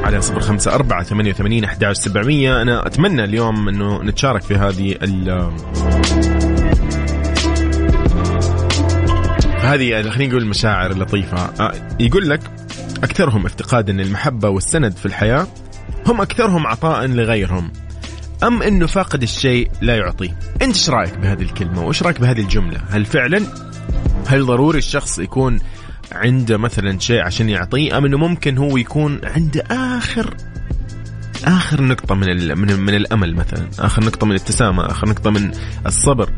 على 0.03 0.21
صفر 0.21 0.39
خمسة 0.39 0.75
أربعة 0.75 1.03
ثمانية 1.03 1.31
وثمانين 1.31 1.63
أحد 1.63 1.91
سبعمية 1.91 2.61
أنا 2.61 2.87
أتمنى 2.87 3.23
اليوم 3.23 3.69
أنه 3.69 4.03
نتشارك 4.03 4.41
في 4.41 4.55
هذه 4.55 4.95
هذه 9.61 10.09
خلينا 10.09 10.29
نقول 10.29 10.43
المشاعر 10.43 10.91
اللطيفة. 10.91 11.37
آه، 11.37 11.73
يقول 11.99 12.29
لك 12.29 12.39
أكثرهم 13.03 13.45
افتقادا 13.45 13.93
للمحبة 13.93 14.49
والسند 14.49 14.91
في 14.91 15.05
الحياة 15.05 15.47
هم 16.07 16.21
أكثرهم 16.21 16.67
عطاء 16.67 17.07
لغيرهم. 17.07 17.71
أم 18.43 18.63
أنه 18.63 18.87
فاقد 18.87 19.21
الشيء 19.23 19.71
لا 19.81 19.95
يعطيه 19.95 20.39
أنت 20.61 20.75
إيش 20.75 20.89
رأيك 20.89 21.17
بهذه 21.17 21.41
الكلمة؟ 21.41 21.85
وإيش 21.85 22.03
رأيك 22.03 22.21
بهذه 22.21 22.41
الجملة؟ 22.41 22.81
هل 22.89 23.05
فعلا؟ 23.05 23.41
هل 24.27 24.45
ضروري 24.45 24.77
الشخص 24.77 25.19
يكون 25.19 25.59
عنده 26.11 26.57
مثلا 26.57 26.99
شيء 26.99 27.21
عشان 27.21 27.49
يعطيه 27.49 27.97
أم 27.97 28.05
أنه 28.05 28.17
ممكن 28.17 28.57
هو 28.57 28.77
يكون 28.77 29.21
عنده 29.23 29.63
آخر 29.71 30.35
آخر 31.45 31.81
نقطة 31.81 32.15
من 32.15 32.57
من, 32.57 32.79
من 32.79 32.95
الأمل 32.95 33.35
مثلا؟ 33.35 33.69
آخر 33.79 34.03
نقطة 34.03 34.25
من 34.25 34.31
الابتسامة 34.31 34.85
آخر 34.85 35.09
نقطة 35.09 35.29
من 35.29 35.51
الصبر. 35.85 36.29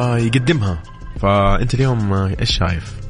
ويقدمها 0.00 0.82
فأنت 1.20 1.74
اليوم 1.74 2.12
إيش 2.12 2.58
شايف؟ 2.58 3.00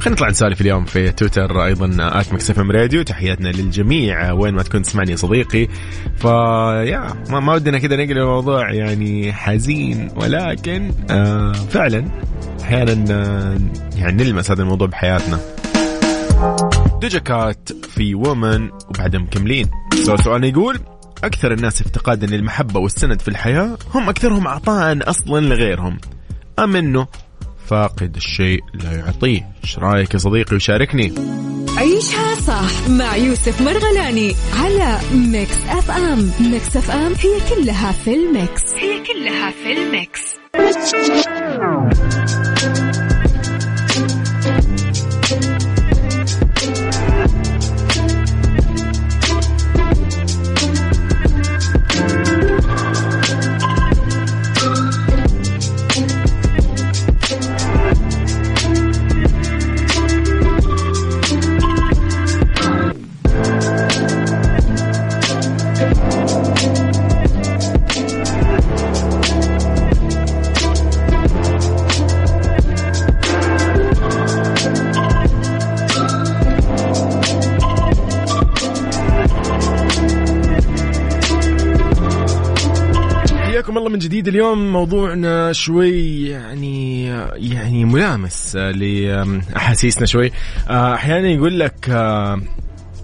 خلينا 0.00 0.14
نطلع 0.14 0.28
نسولف 0.28 0.60
اليوم 0.60 0.84
في 0.84 1.12
تويتر 1.12 1.64
أيضا 1.64 1.96
at 2.00 2.32
Mix 2.32 2.58
FM 2.58 2.70
Radio. 2.70 3.02
تحياتنا 3.02 3.48
للجميع 3.48 4.32
وين 4.32 4.54
ما 4.54 4.62
تكون 4.62 4.82
تسمعني 4.82 5.10
يا 5.10 5.16
صديقي. 5.16 5.68
فيا 6.16 7.14
ما, 7.30 7.40
ما 7.40 7.54
ودنا 7.54 7.78
كذا 7.78 7.96
نقل 7.96 8.18
الموضوع 8.18 8.72
يعني 8.72 9.32
حزين 9.32 10.08
ولكن 10.16 10.92
آه 11.10 11.52
فعلا 11.52 12.04
أحيانا 12.62 13.04
آه 13.14 13.58
يعني 13.96 14.24
نلمس 14.24 14.50
هذا 14.50 14.62
الموضوع 14.62 14.86
بحياتنا. 14.86 15.40
Doja 17.02 17.18
Cat 17.18 17.68
في 17.88 18.14
Woman 18.14 18.70
وبعدها 18.88 19.20
مكملين 19.20 19.70
سؤالنا 20.04 20.46
يقول 20.46 20.78
أكثر 21.24 21.52
الناس 21.52 21.80
افتقادا 21.80 22.26
للمحبة 22.26 22.80
والسند 22.80 23.20
في 23.20 23.28
الحياة؟ 23.28 23.78
هم 23.94 24.08
أكثرهم 24.08 24.48
عطاء 24.48 25.10
أصلا 25.10 25.40
لغيرهم. 25.40 25.98
أم 26.64 26.76
أنه 26.76 27.06
فاقد 27.66 28.16
الشيء 28.16 28.60
لا 28.74 28.92
يعطيه؟ 28.92 29.50
إيش 29.64 29.78
رأيك 29.78 30.14
يا 30.14 30.18
صديقي؟ 30.18 30.56
وشاركني. 30.56 31.12
عيشها 31.76 32.34
صح 32.34 32.88
مع 32.88 33.16
يوسف 33.16 33.62
مرغلاني 33.62 34.34
على 34.62 34.98
Mix 35.14 35.56
FM. 35.68 36.30
Mix 36.40 36.76
FM 36.76 37.12
هي 37.12 37.40
كلها 37.54 37.92
في 37.92 38.14
ال 38.14 38.26
mix. 38.26 38.74
هي 38.74 39.02
كلها 39.04 39.50
في 39.50 39.72
ال 39.72 39.82
mix. 39.82 40.20
جديد 83.96 84.28
اليوم 84.28 84.72
موضوعنا 84.72 85.52
شوي 85.52 86.26
يعني 86.28 87.06
يعني 87.34 87.84
ملامس 87.84 88.56
لأحاسيسنا 88.56 90.06
شوي. 90.06 90.32
آه، 90.70 90.94
أحيانا 90.94 91.28
يقول 91.28 91.60
لك 91.60 91.90
آه، 91.90 92.40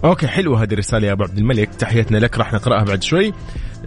أوكي 0.03 0.27
حلوة 0.27 0.63
هذه 0.63 0.73
الرسالة 0.73 1.07
يا 1.07 1.11
أبو 1.11 1.23
عبد 1.23 1.37
الملك. 1.37 1.69
تحياتنا 1.75 2.17
لك 2.17 2.37
راح 2.37 2.53
نقرأها 2.53 2.83
بعد 2.83 3.03
شوي. 3.03 3.33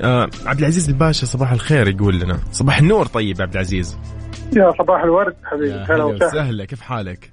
آه، 0.01 0.29
عبد 0.47 0.59
العزيز 0.59 0.89
الباشا 0.89 1.27
صباح 1.27 1.53
الخير 1.53 1.89
يقول 1.89 2.21
لنا. 2.21 2.39
صباح 2.53 2.79
النور 2.79 3.07
طيب 3.07 3.39
يا 3.39 3.43
عبد 3.43 3.53
العزيز. 3.55 3.99
يا 4.57 4.73
صباح 4.79 5.03
الورد 5.03 5.35
حبيبي. 5.45 5.73
هلا 5.73 6.05
وسهلا. 6.05 6.65
كيف 6.65 6.81
حالك؟ 6.81 7.31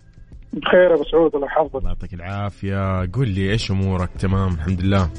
بخير 0.53 0.93
أبو 0.93 1.03
سعود 1.11 1.35
الله 1.35 1.47
يحفظك. 1.47 1.75
الله 1.75 1.89
يعطيك 1.89 2.13
العافية. 2.13 3.09
قول 3.13 3.29
لي 3.29 3.51
إيش 3.51 3.71
أمورك؟ 3.71 4.09
تمام 4.19 4.53
الحمد 4.53 4.81
لله. 4.81 5.09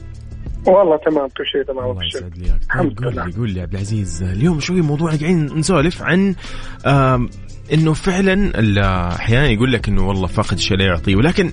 والله 0.69 0.97
تمام 0.97 1.29
كل 1.29 1.47
شيء 1.53 1.63
تمام 1.63 1.91
الله 1.91 2.05
يسعد 2.05 2.39
لي 2.39 2.53
الحمد 2.67 3.01
لله 3.01 3.23
قول 3.23 3.31
لي 3.31 3.37
قول 3.37 3.51
لي 3.51 3.61
عبد 3.61 3.73
العزيز 3.75 4.23
اليوم 4.23 4.61
شوي 4.61 4.81
موضوع 4.81 5.09
قاعدين 5.09 5.45
نسولف 5.45 6.03
عن 6.03 6.35
إنه 7.73 7.93
فعلا 7.93 8.53
أحيانا 9.15 9.49
يقول 9.49 9.73
لك 9.73 9.89
إنه 9.89 10.09
والله 10.09 10.27
فاقد 10.27 10.53
الشيء 10.53 10.77
لا 10.77 10.85
يعطيه 10.85 11.17
ولكن 11.17 11.53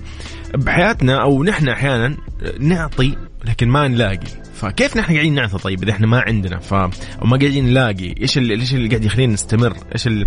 بحياتنا 0.54 1.22
أو 1.22 1.44
نحن 1.44 1.68
أحيانا 1.68 2.16
نعطي 2.60 3.16
لكن 3.44 3.68
ما 3.68 3.88
نلاقي. 3.88 4.46
فكيف 4.54 4.96
نحن 4.96 5.12
قاعدين 5.12 5.34
نعطي 5.34 5.58
طيب 5.58 5.82
إذا 5.82 5.92
إحنا 5.92 6.06
ما 6.06 6.20
عندنا؟ 6.20 6.58
ف 6.58 6.74
أو 6.74 6.90
ما 7.22 7.36
قاعدين 7.36 7.64
نلاقي. 7.64 8.14
إيش 8.22 8.38
اللي 8.38 8.54
إيش 8.54 8.74
اللي 8.74 8.88
قاعد 8.88 9.04
يخلينا 9.04 9.32
نستمر؟ 9.32 9.76
إيش 9.92 10.06
ال... 10.06 10.26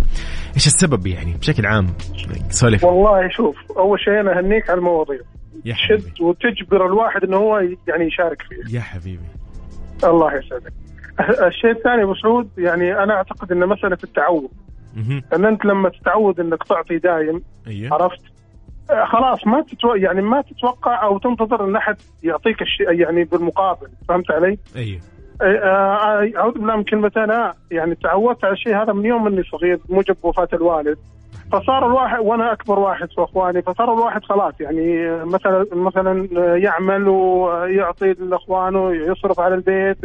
إيش 0.54 0.66
السبب 0.66 1.06
يعني 1.06 1.34
بشكل 1.40 1.66
عام؟ 1.66 1.86
سولف. 2.50 2.84
والله 2.84 3.28
شوف 3.30 3.56
أول 3.76 4.00
شيء 4.00 4.20
أنا 4.20 4.38
أهنيك 4.38 4.70
على 4.70 4.78
المواضيع. 4.78 5.20
تشد 5.64 6.20
وتجبر 6.20 6.86
الواحد 6.86 7.24
إنه 7.24 7.36
هو 7.36 7.58
يعني 7.88 8.04
يشارك 8.06 8.42
فيه. 8.42 8.76
يا 8.76 8.80
حبيبي. 8.80 9.28
الله 10.04 10.34
يسعدك. 10.34 10.72
الشيء 11.46 11.70
الثاني 11.70 12.02
أبو 12.02 12.14
سعود 12.14 12.48
يعني 12.58 13.02
أنا 13.02 13.14
أعتقد 13.14 13.52
إن 13.52 13.66
مسألة 13.66 13.98
التعود. 14.04 14.50
إن 15.32 15.44
أنت 15.44 15.64
لما 15.64 15.88
تتعود 15.88 16.40
إنك 16.40 16.64
تعطي 16.64 16.98
دايم 16.98 17.42
أيه. 17.66 17.92
عرفت؟ 17.92 18.20
آه، 18.90 19.04
خلاص 19.04 19.46
ما 19.46 19.62
تتو... 19.62 19.94
يعني 19.94 20.22
ما 20.22 20.42
تتوقع 20.42 21.04
أو 21.04 21.18
تنتظر 21.18 21.64
إن 21.64 21.76
أحد 21.76 21.96
يعطيك 22.22 22.62
الشيء 22.62 22.92
يعني 22.92 23.24
بالمقابل. 23.24 23.88
فهمت 24.08 24.30
علي؟ 24.30 24.58
أيوه. 24.76 25.00
أعوذ 26.36 26.52
بالله 26.52 26.76
من 26.76 26.84
كلمه 26.84 27.12
أنا 27.16 27.54
يعني 27.70 27.94
تعودت 27.94 28.44
على 28.44 28.52
الشيء 28.52 28.82
هذا 28.82 28.92
من 28.92 29.04
يوم 29.04 29.26
إني 29.26 29.42
صغير 29.42 29.80
موجب 29.88 30.16
وفاة 30.22 30.48
الوالد. 30.52 30.98
فصار 31.52 31.86
الواحد 31.86 32.18
وأنا 32.18 32.52
أكبر 32.52 32.78
واحد 32.78 33.08
في 33.08 33.22
إخواني 33.22 33.62
فصار 33.62 33.94
الواحد 33.94 34.24
خلاص. 34.24 34.54
يعني 34.60 35.10
مثلا 35.24 35.66
مثلا 35.72 36.28
يعمل 36.56 37.08
ويعطي 37.08 38.12
لإخوانه 38.12 38.94
يصرف 38.94 39.40
على 39.40 39.54
البيت. 39.54 39.98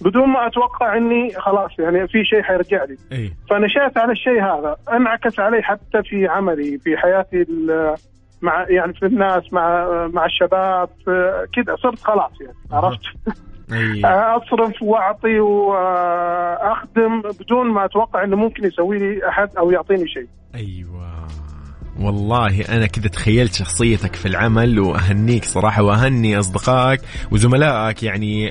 بدون 0.00 0.28
ما 0.28 0.46
أتوقع 0.46 0.96
إني 0.96 1.32
خلاص 1.32 1.70
يعني 1.78 2.08
في 2.08 2.24
شيء 2.24 2.42
حيرجع 2.42 2.84
لي. 2.84 2.96
أي. 3.12 3.32
فنشأت 3.50 3.98
على 3.98 4.12
الشيء 4.12 4.42
هذا. 4.42 4.76
أنعكس 4.92 5.40
علي 5.40 5.62
حتى 5.62 6.02
في 6.02 6.26
عملي 6.26 6.78
في 6.78 6.96
حياتي 6.96 7.46
مع 8.42 8.66
يعني 8.68 8.92
في 8.92 9.06
الناس 9.06 9.52
مع 9.52 9.86
مع 10.12 10.24
الشباب 10.24 10.88
كذا 11.54 11.76
صرت 11.82 11.98
خلاص 11.98 12.32
يعني 12.40 12.56
عرفت؟ 12.72 13.00
أيه. 13.72 14.06
أصرف 14.36 14.82
وأعطي 14.82 15.40
واخدم 15.40 17.22
بدون 17.40 17.70
ما 17.70 17.84
أتوقع 17.84 18.24
إنه 18.24 18.36
ممكن 18.36 18.64
يسوي 18.64 18.98
لي 18.98 19.28
أحد 19.28 19.56
أو 19.58 19.70
يعطيني 19.70 20.08
شيء. 20.08 20.26
أيوه. 20.54 21.02
والله 22.00 22.64
أنا 22.76 22.86
كذا 22.86 23.08
تخيلت 23.08 23.54
شخصيتك 23.54 24.14
في 24.14 24.26
العمل 24.26 24.80
وأهنيك 24.80 25.44
صراحة 25.44 25.82
وأهني 25.82 26.38
أصدقائك 26.38 27.00
وزملائك 27.32 28.02
يعني 28.02 28.50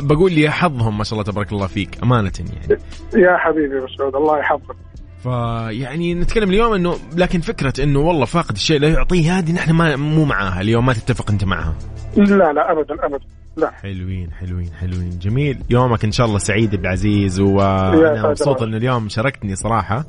بقول 0.00 0.32
لي 0.32 0.50
حظهم 0.50 0.98
ما 0.98 1.04
شاء 1.04 1.12
الله 1.12 1.32
تبارك 1.32 1.52
الله 1.52 1.66
فيك 1.66 2.02
أمانة 2.02 2.32
يعني. 2.38 2.82
يا 3.14 3.36
حبيبي 3.36 3.80
مسعود 3.80 4.16
الله 4.16 4.38
يحفظك. 4.38 4.76
فيعني 5.22 6.14
نتكلم 6.14 6.50
اليوم 6.50 6.72
إنه 6.72 6.96
لكن 7.16 7.40
فكرة 7.40 7.84
إنه 7.84 8.00
والله 8.00 8.24
فاقد 8.24 8.54
الشيء 8.54 8.80
لا 8.80 8.88
يعطيه 8.88 9.38
هذه 9.38 9.52
نحن 9.52 9.70
ما 9.70 9.96
مو 9.96 10.24
معاها 10.24 10.60
اليوم 10.60 10.86
ما 10.86 10.92
تتفق 10.92 11.30
أنت 11.30 11.44
معها 11.44 11.74
لا 12.16 12.52
لا 12.52 12.72
ابدا 12.72 12.94
ابدا 13.06 13.24
لا. 13.56 13.70
حلوين 13.70 14.30
حلوين 14.32 14.70
حلوين 14.80 15.18
جميل. 15.18 15.58
يومك 15.70 16.04
إن 16.04 16.12
شاء 16.12 16.26
الله 16.26 16.38
سعيد 16.38 16.74
عبد 16.74 16.84
العزيز 16.84 17.40
وأنا 17.40 18.28
مبسوط 18.28 18.62
انه 18.62 18.76
اليوم 18.76 19.08
شاركتني 19.08 19.56
صراحة. 19.56 20.04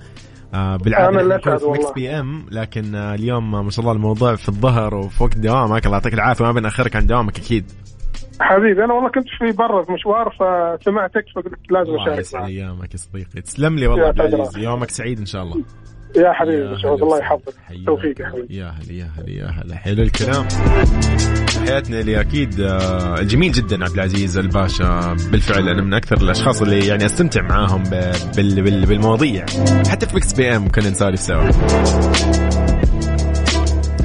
آه 0.54 0.76
بالعادة 0.78 1.22
أنا 1.22 1.38
في 1.38 1.66
Mix 1.66 1.92
PM 1.96 2.46
لكن 2.52 2.96
آه 2.96 3.16
اليوم 3.16 3.52
ما 3.66 3.70
شاء 3.72 3.80
الله 3.82 3.92
الموضوع 3.92 4.36
في 4.36 4.50
الظهر 4.50 4.96
وفي 4.96 5.24
وقت 5.24 5.38
دوامك. 5.38 5.86
الله 5.86 5.98
يعطيك 5.98 6.14
العافية 6.14 6.46
ما 6.46 6.52
بنأخرك 6.52 6.96
عن 6.96 7.06
دوامك 7.08 7.38
أكيد. 7.40 7.72
حبيبي 8.42 8.84
أنا 8.84 8.94
والله 8.94 9.10
كنت 9.10 9.28
في 9.40 9.52
برا 9.58 9.84
في 9.84 9.92
مشوار 9.92 10.30
فسمعتك 10.30 11.26
فقلت 11.36 11.72
لازم 11.72 11.94
أشارك 11.94 12.08
الله 12.08 12.20
يسعد 12.20 12.46
أيامك 12.46 12.94
يا 12.94 12.98
صديقي. 12.98 13.42
تسلم 13.42 13.76
لي 13.76 13.88
والله 13.88 14.08
عبد 14.08 14.22
العزيز 14.22 14.58
يومك 14.58 14.90
سعيد 14.90 15.20
إن 15.20 15.26
شاء 15.26 15.44
الله. 15.44 15.64
يا 16.16 16.34
حبيبي 16.34 16.68
مسعود 16.68 17.02
الله 17.04 17.20
يحفظك. 17.20 17.54
توفيق 17.86 18.22
يا 18.22 18.28
حبيبي. 18.28 18.58
يا 18.58 18.66
هلا 18.66 18.94
يا 18.94 19.10
هلا 19.18 19.30
يا 19.30 19.46
هلا. 19.46 19.76
حلو 19.76 20.04
الكلام. 20.04 20.48
حياتنا 21.68 22.00
اللي 22.00 22.20
أكيد 22.22 22.60
آه، 22.60 23.22
جميل 23.22 23.52
جدا 23.52 23.84
عبد 23.84 23.94
العزيز 23.94 24.38
الباشا. 24.38 25.16
بالفعل 25.32 25.70
أنا 25.70 25.82
من 25.82 25.94
أكثر 25.94 26.18
الأشخاص 26.18 26.62
اللي 26.62 26.88
يعني 26.88 27.06
أستمتع 27.06 27.42
معاهم 27.42 27.84
بالمواضيع. 28.36 29.46
حتى 29.90 30.06
في 30.06 30.16
Mix 30.16 30.34
PM 30.34 30.68
كنا 30.68 30.90
نسولف 30.90 31.20
سوا. 31.20 31.50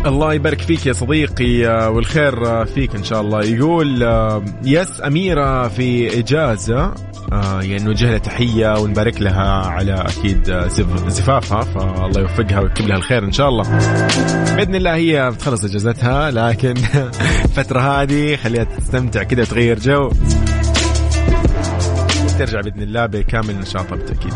الله 0.07 0.35
يبارك 0.35 0.61
فيك 0.61 0.87
يا 0.87 0.93
صديقي 0.93 1.67
آه، 1.67 1.91
والخير 1.91 2.47
آه، 2.47 2.65
فيك 2.65 2.95
إن 2.95 3.05
شاء 3.05 3.21
الله. 3.21 3.45
يقول 3.45 4.03
yes 4.65 5.03
أميرة 5.07 5.69
في 5.69 6.19
إجازة 6.19 6.95
آه 7.33 7.63
يعني 7.63 7.85
نوجه 7.85 8.11
لها 8.11 8.19
تحية 8.19 8.79
ونبارك 8.81 9.21
لها 9.21 9.67
على 9.67 9.95
أكيد 9.95 10.67
زفافها 11.09 11.61
فالله 11.61 12.21
يوفقها 12.21 12.61
ويكتب 12.61 12.87
لها 12.87 12.97
الخير 12.97 13.25
إن 13.25 13.33
شاء 13.33 13.49
الله. 13.49 13.63
بإذن 14.57 14.75
الله 14.75 14.95
هي 14.95 15.31
بتخلص 15.31 15.65
إجازتها 15.65 16.31
لكن 16.31 16.75
الفترة 17.45 17.81
هذه 17.81 18.37
خليها 18.37 18.65
تستمتع 18.65 19.23
كده 19.23 19.45
تغير 19.45 19.79
جو. 19.79 20.11
ترجع 22.39 22.61
بإذن 22.61 22.83
الله 22.83 23.07
بكامل 23.07 23.59
نشاطها 23.59 23.97
بالتأكيد. 23.97 24.33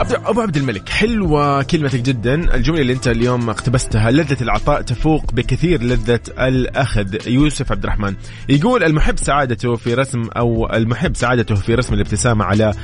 أبو 0.00 0.40
عبد 0.40 0.56
الملك 0.56 0.88
حلوة 0.88 1.62
كلمتك 1.62 2.00
جدا. 2.00 2.54
الجملة 2.54 2.80
اللي 2.80 2.92
أنت 2.92 3.08
اليوم 3.08 3.50
اقتبستها 3.50 4.10
لذة 4.10 4.42
العطاء 4.42 4.82
تفوق 4.82 5.32
بكثير 5.32 5.82
لذة 5.82 6.20
الأخذ. 6.38 7.28
يوسف 7.28 7.72
عبد 7.72 7.84
الرحمن 7.84 8.14
يقول 8.48 8.84
المحب 8.84 9.18
سعادته 9.18 9.76
في 9.76 9.94
رسم 9.94 10.22
أو 10.36 10.72
المحب 10.72 11.16
سعادته 11.16 11.54
في 11.54 11.74
رسم 11.74 11.94
الابتسامة 11.94 12.44
على 12.44 12.74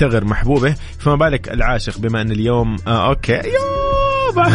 ثغر 0.00 0.24
محبوبه. 0.24 0.74
فما 0.98 1.14
بالك 1.14 1.48
العاشق 1.48 1.98
بما 1.98 2.20
أن 2.20 2.30
اليوم 2.30 2.76
آه 2.86 3.08
أوكي. 3.08 3.32
يابا! 3.32 4.54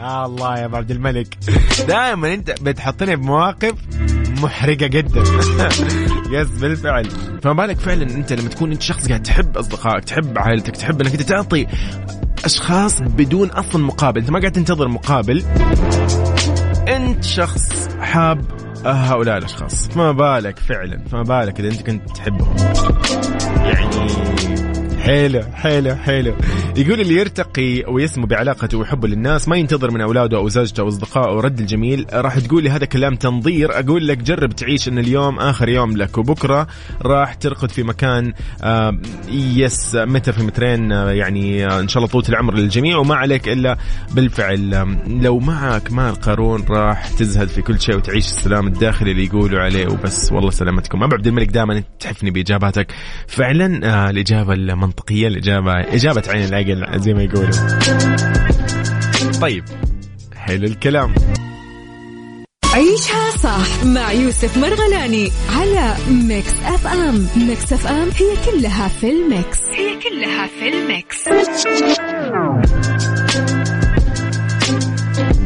آه 0.00 0.26
الله 0.26 0.58
يا 0.58 0.64
أبو 0.64 0.76
عبد 0.76 0.90
الملك. 0.90 1.38
دائما 1.88 2.34
أنت 2.34 2.62
بتحطني 2.62 3.16
بمواقف 3.16 3.74
محرقه 4.40 4.86
جدا. 4.86 5.22
يس 6.34 6.48
بالفعل. 6.48 7.08
فما 7.42 7.52
بالك 7.52 7.78
فعلا 7.78 8.02
أنت 8.02 8.32
لما 8.32 8.48
تكون 8.48 8.72
أنت 8.72 8.82
شخص 8.82 9.08
قاعد 9.08 9.22
تحب 9.22 9.56
أصدقائك 9.56 10.04
تحب 10.04 10.38
عائلتك 10.38 10.76
تحب 10.76 11.00
أنك 11.00 11.12
أنت 11.12 11.22
تعطي 11.22 11.66
أشخاص 12.44 13.02
بدون 13.02 13.48
أصلا 13.48 13.84
مقابل. 13.84 14.20
أنت 14.20 14.30
ما 14.30 14.38
قاعد 14.38 14.52
تنتظر 14.52 14.88
مقابل. 14.88 15.44
أنت 16.88 17.24
شخص 17.24 17.88
حاب 18.00 18.44
هؤلاء 18.86 19.38
الأشخاص. 19.38 19.88
فما 19.88 20.12
بالك 20.12 20.58
فعلا 20.58 21.04
فما 21.10 21.22
بالك 21.22 21.60
إذا 21.60 21.68
أنت 21.68 21.82
كنت 21.82 22.10
تحبهم. 22.10 22.56
يعني 23.56 24.73
حلو 25.04 25.42
حلو 25.54 25.94
حلو 25.94 26.34
يقول 26.76 27.00
اللي 27.00 27.14
يرتقي 27.14 27.84
ويسمو 27.88 28.26
بعلاقته 28.26 28.78
وحبه 28.78 29.08
للناس 29.08 29.48
ما 29.48 29.56
ينتظر 29.56 29.90
من 29.90 30.00
أولاده 30.00 30.36
أو 30.36 30.48
زوجته 30.48 30.80
أو 30.80 30.88
أصدقائه 30.88 31.40
رد 31.40 31.60
الجميل. 31.60 32.06
راح 32.12 32.38
تقول 32.38 32.62
لي 32.62 32.70
هذا 32.70 32.84
كلام 32.84 33.16
تنظير. 33.16 33.78
أقول 33.78 34.08
لك 34.08 34.18
جرب 34.18 34.52
تعيش 34.52 34.88
إن 34.88 34.98
اليوم 34.98 35.38
آخر 35.38 35.68
يوم 35.68 35.96
لك 35.96 36.18
وبكرة 36.18 36.66
راح 37.02 37.34
ترقد 37.34 37.70
في 37.70 37.82
مكان 37.82 38.32
يس 39.28 39.94
متر 39.94 40.32
في 40.32 40.42
مترين 40.42 40.92
آه 40.92 41.10
يعني 41.10 41.66
آه 41.66 41.80
إن 41.80 41.88
شاء 41.88 42.02
الله 42.02 42.12
طولة 42.12 42.28
العمر 42.28 42.54
للجميع 42.54 42.96
وما 42.96 43.14
عليك 43.14 43.48
إلا 43.48 43.78
بالفعل. 44.12 44.96
لو 45.06 45.38
معك 45.38 45.92
مال 45.92 46.14
قارون 46.14 46.64
راح 46.70 47.08
تزهد 47.08 47.48
في 47.48 47.62
كل 47.62 47.80
شيء 47.80 47.96
وتعيش 47.96 48.24
السلام 48.24 48.66
الداخلي 48.66 49.10
اللي 49.10 49.24
يقولوا 49.24 49.60
عليه. 49.60 49.86
وبس 49.86 50.32
والله 50.32 50.50
سلامتكم. 50.50 51.02
أبو 51.02 51.14
عبد 51.14 51.26
الملك 51.26 51.48
دائما 51.48 51.82
تحفني 52.00 52.30
بإجاباتك. 52.30 52.92
فعلا 53.26 53.80
آه 53.84 54.10
الإجابة 54.10 54.52
المنطقية. 54.52 54.93
الاجابه 55.10 55.72
إجابة 55.80 56.22
عين 56.28 56.44
العقل 56.44 57.00
زي 57.00 57.14
ما 57.14 57.22
يقولوا. 57.22 57.50
طيب 59.40 59.64
حلو 60.36 60.64
الكلام. 60.64 61.14
عيشها 62.74 63.30
صح 63.30 63.84
مع 63.84 64.12
يوسف 64.12 64.58
مرغلاني 64.58 65.30
على 65.56 65.94
Mix 66.10 66.52
FM. 66.64 67.26
Mix 67.36 67.72
FM 67.72 68.08
هي 68.08 68.52
كلها 68.52 68.88
في 68.88 69.10
ال 69.10 69.20
mix. 69.20 69.58
هي 69.72 69.98
كلها 70.00 70.46
في 70.46 70.68
ال 70.68 70.80
mix. 70.80 71.28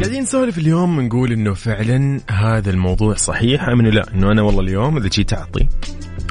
قاعدين 0.03 0.23
نسولف 0.23 0.59
اليوم 0.59 1.01
نقول 1.01 1.33
إنه 1.33 1.55
فعلا 1.55 2.21
هذا 2.31 2.71
الموضوع 2.71 3.15
صحيح 3.15 3.69
أم 3.69 3.81
إنه 3.81 3.91
لا؟ 3.91 4.15
إنه 4.15 4.33
أنا 4.33 4.43
والله 4.43 4.61
اليوم 4.61 4.97
إذا 4.97 5.09
جيت 5.09 5.33
اعطي 5.33 5.67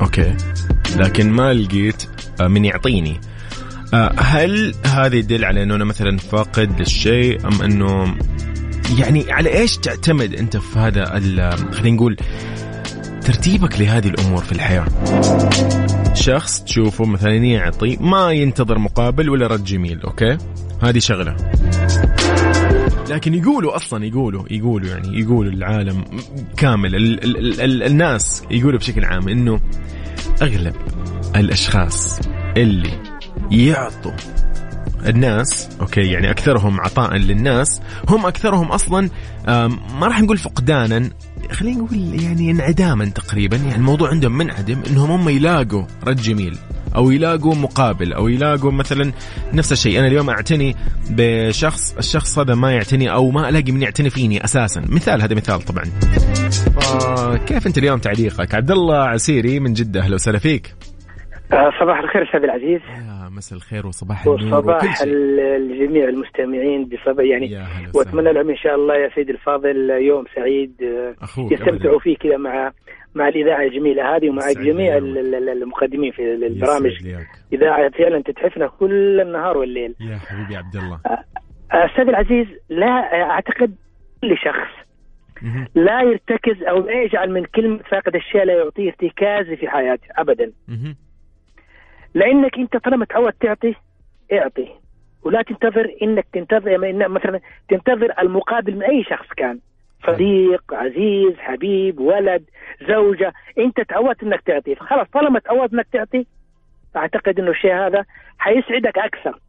okay 0.02 0.34
لكن 0.96 1.32
ما 1.32 1.54
لقيت 1.54 2.04
من 2.42 2.66
يعطيني. 2.66 3.20
آه، 3.94 4.14
هل 4.18 4.74
هذا 4.86 5.16
يدل 5.16 5.46
على 5.46 5.64
أنه 5.64 5.76
أنا 5.76 5.86
مثلا 5.86 6.18
فاقد 6.18 6.80
للشيء 6.80 7.48
أم 7.48 7.62
أنه 7.62 8.16
يعني 9.00 9.32
على 9.32 9.58
إيش 9.58 9.78
تعتمد 9.78 10.36
أنت 10.36 10.58
في 10.58 10.80
هذا 10.80 11.06
خلينا 11.72 11.96
نقول 11.96 12.18
ترتيبك 13.22 13.80
لهذه 13.80 14.08
الأمور 14.08 14.44
في 14.44 14.52
الحياة؟ 14.52 14.86
شخص 16.14 16.64
تشوفه 16.64 17.06
مثلا 17.06 17.36
يعطي 17.36 17.98
ما 18.02 18.32
ينتظر 18.32 18.80
مقابل 18.80 19.30
ولا 19.30 19.48
رد 19.48 19.64
جميل 19.64 20.02
أوكي؟ 20.02 20.38
هذه 20.82 21.00
شغلة. 21.00 21.36
لكن 23.10 23.34
يقولوا 23.34 23.76
أصلا 23.76 24.06
يقولوا 24.06 24.44
يقولوا 24.52 24.90
يعني 24.90 25.20
يقولوا 25.20 25.52
العالم 25.52 26.04
كامل 26.58 26.96
ال 26.96 27.24
ال 27.24 27.62
ال 27.62 27.84
الناس 27.84 28.44
يقولوا 28.52 28.80
بشكل 28.80 29.06
عام 29.06 29.30
إنه 29.30 29.60
أغلب 30.42 30.76
الأشخاص 31.36 32.20
اللي 32.58 33.02
يعطوا 33.52 34.12
الناس 35.06 35.70
أوكي 35.82 36.02
يعني 36.12 36.32
أكثرهم 36.32 36.82
عطاء 36.82 37.16
للناس 37.16 37.82
هم 38.10 38.26
أكثرهم 38.26 38.72
أصلا 38.72 39.10
ما 40.00 40.08
راح 40.08 40.22
نقول 40.22 40.38
فقدانا 40.38 41.10
خلينا 41.52 41.78
نقول 41.78 42.24
يعني 42.24 42.52
انعداما 42.52 43.06
تقريبا 43.06 43.58
يعني 43.58 43.76
الموضوع 43.76 44.10
عندهم 44.10 44.38
منعدم 44.38 44.82
إنهم 44.90 45.12
هم 45.12 45.30
يلاقوا 45.30 45.84
رد 46.04 46.22
جميل. 46.22 46.58
أو 46.98 47.12
يلاقوا 47.12 47.56
مقابل 47.56 48.14
أو 48.14 48.28
يلاقوا 48.28 48.72
مثلا 48.72 49.12
نفس 49.54 49.72
الشيء. 49.72 50.00
أنا 50.00 50.08
اليوم 50.08 50.30
أعتني 50.30 50.76
بشخص 51.10 51.98
الشخص 51.98 52.40
هذا 52.40 52.56
ما 52.56 52.72
يعتني 52.72 53.12
أو 53.12 53.32
ما 53.32 53.50
ألاقي 53.50 53.72
من 53.72 53.82
يعتني 53.82 54.10
فيني 54.10 54.44
أساسا. 54.44 54.82
مثال 54.82 55.22
هذا 55.22 55.36
مثال 55.36 55.62
طبعا. 55.62 55.84
كيف 57.46 57.68
أنت 57.68 57.78
اليوم 57.78 58.00
تعليقك؟ 58.00 58.56
عبد 58.56 58.72
الله 58.72 58.98
عسيري 58.98 59.60
من 59.60 59.74
جدة 59.74 60.00
أهلا 60.00 60.16
وسهلا 60.16 60.40
فيك. 60.40 60.76
آه، 61.54 61.72
صباح 61.80 62.00
الخير 62.00 62.24
أستاذ 62.24 62.44
العزيز. 62.44 62.82
يا 62.82 63.30
مساء 63.30 63.58
الخير 63.58 63.88
وصباح 63.88 64.28
النور 64.28 64.58
وصباح 64.58 65.02
الجميع 65.02 66.10
المستمعين 66.10 66.90
بصباح 66.90 67.26
يعني 67.26 67.58
وأتمنى 67.94 68.34
لهم 68.34 68.50
إن 68.50 68.58
شاء 68.58 68.76
الله 68.76 68.96
يا 68.96 69.10
سيدي 69.16 69.32
الفاضل 69.32 69.90
يوم 69.90 70.24
سعيد 70.36 70.74
آه، 70.82 71.16
يستمتعوا 71.52 72.00
فيه 72.00 72.18
كذا 72.18 72.38
مع 72.38 72.72
مع 73.18 73.28
الإذاعة 73.28 73.64
الجميلة 73.64 74.16
هذه 74.16 74.30
ومع 74.30 74.52
جميع 74.52 74.98
المقدمين 74.98 76.12
في 76.12 76.34
البرامج. 76.34 76.92
إذاعة 77.54 77.90
فعلا 77.90 78.24
تتحفنا 78.24 78.68
كل 78.68 79.22
النهار 79.22 79.58
والليل. 79.58 79.96
يا 80.00 80.18
حبيبي 80.18 80.56
عبد 80.56 80.76
الله 80.76 81.00
أستاذ 81.72 82.08
العزيز 82.08 82.48
لا 82.70 83.22
أعتقد 83.22 83.76
كل 84.22 84.38
شخص 84.38 84.88
لا 85.76 86.02
يرتكز 86.02 86.64
أو 86.64 86.80
لا 86.80 87.04
يجعل 87.04 87.32
من 87.32 87.46
كلمة 87.46 87.78
فاقد 87.78 88.16
الشيء 88.16 88.44
لا 88.44 88.54
يعطيه 88.54 88.90
ارتكاز 88.90 89.46
في 89.46 89.68
حياته 89.68 90.08
ابدا. 90.18 90.52
لأنك 92.14 92.58
أنت 92.58 92.78
طالما 92.78 93.06
تعود 93.06 93.34
تعطي 93.34 93.76
اعطي. 94.34 94.68
ولا 95.24 95.42
تنتظر 95.42 95.96
إنك 96.02 96.26
تنتظر 96.34 96.78
مثلا 97.10 97.40
تنتظر 97.70 98.14
المقابل 98.20 98.76
من 98.76 98.84
أي 98.84 99.04
شخص 99.04 99.28
كان. 99.38 99.60
صديق 100.06 100.74
عزيز 100.74 101.38
حبيب 101.38 102.00
ولد 102.00 102.44
زوجة. 102.90 103.34
إنت 103.58 103.82
تعودت 103.82 104.24
إنك 104.24 104.42
تعطي. 104.42 104.76
فخلاص 104.76 105.08
طالما 105.08 105.40
تعودت 105.40 105.74
إنك 105.74 105.88
تعطي 105.94 106.26
أعتقد 106.96 107.40
إنه 107.40 107.52
الشيء 107.52 107.74
هذا 107.74 108.06
حيسعدك 108.38 108.98
أكثر. 108.98 109.40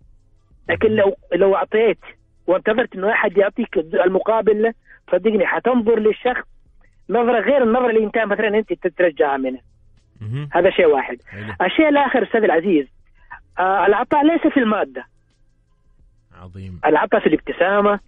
لكن 0.68 0.88
لو 0.88 1.16
لو 1.34 1.56
أعطيت 1.56 1.98
وانتظرت 2.46 2.94
إنه 2.94 3.12
أحد 3.12 3.38
يعطيك 3.38 3.76
المقابل 3.78 4.72
صدقني 5.12 5.46
حتنظر 5.46 5.98
للشخص 5.98 6.46
نظرة 7.10 7.40
غير 7.40 7.62
النظرة 7.62 7.90
اللي 7.90 8.04
انت 8.04 8.18
مثلا 8.18 8.48
أنت 8.48 8.72
تترجعها 8.72 9.36
منه. 9.36 9.58
هذا 10.52 10.70
شيء 10.70 10.86
واحد. 10.86 11.18
الشيء 11.62 11.88
الآخر 11.88 12.22
أستاذ 12.22 12.44
العزيز 12.44 12.86
آه 13.58 13.86
العطاء 13.86 14.26
ليس 14.26 14.52
في 14.52 14.60
المادة. 14.60 15.04
عظيم. 16.42 16.80
العطاء 16.86 17.20
في 17.20 17.26
الابتسامة. 17.26 18.00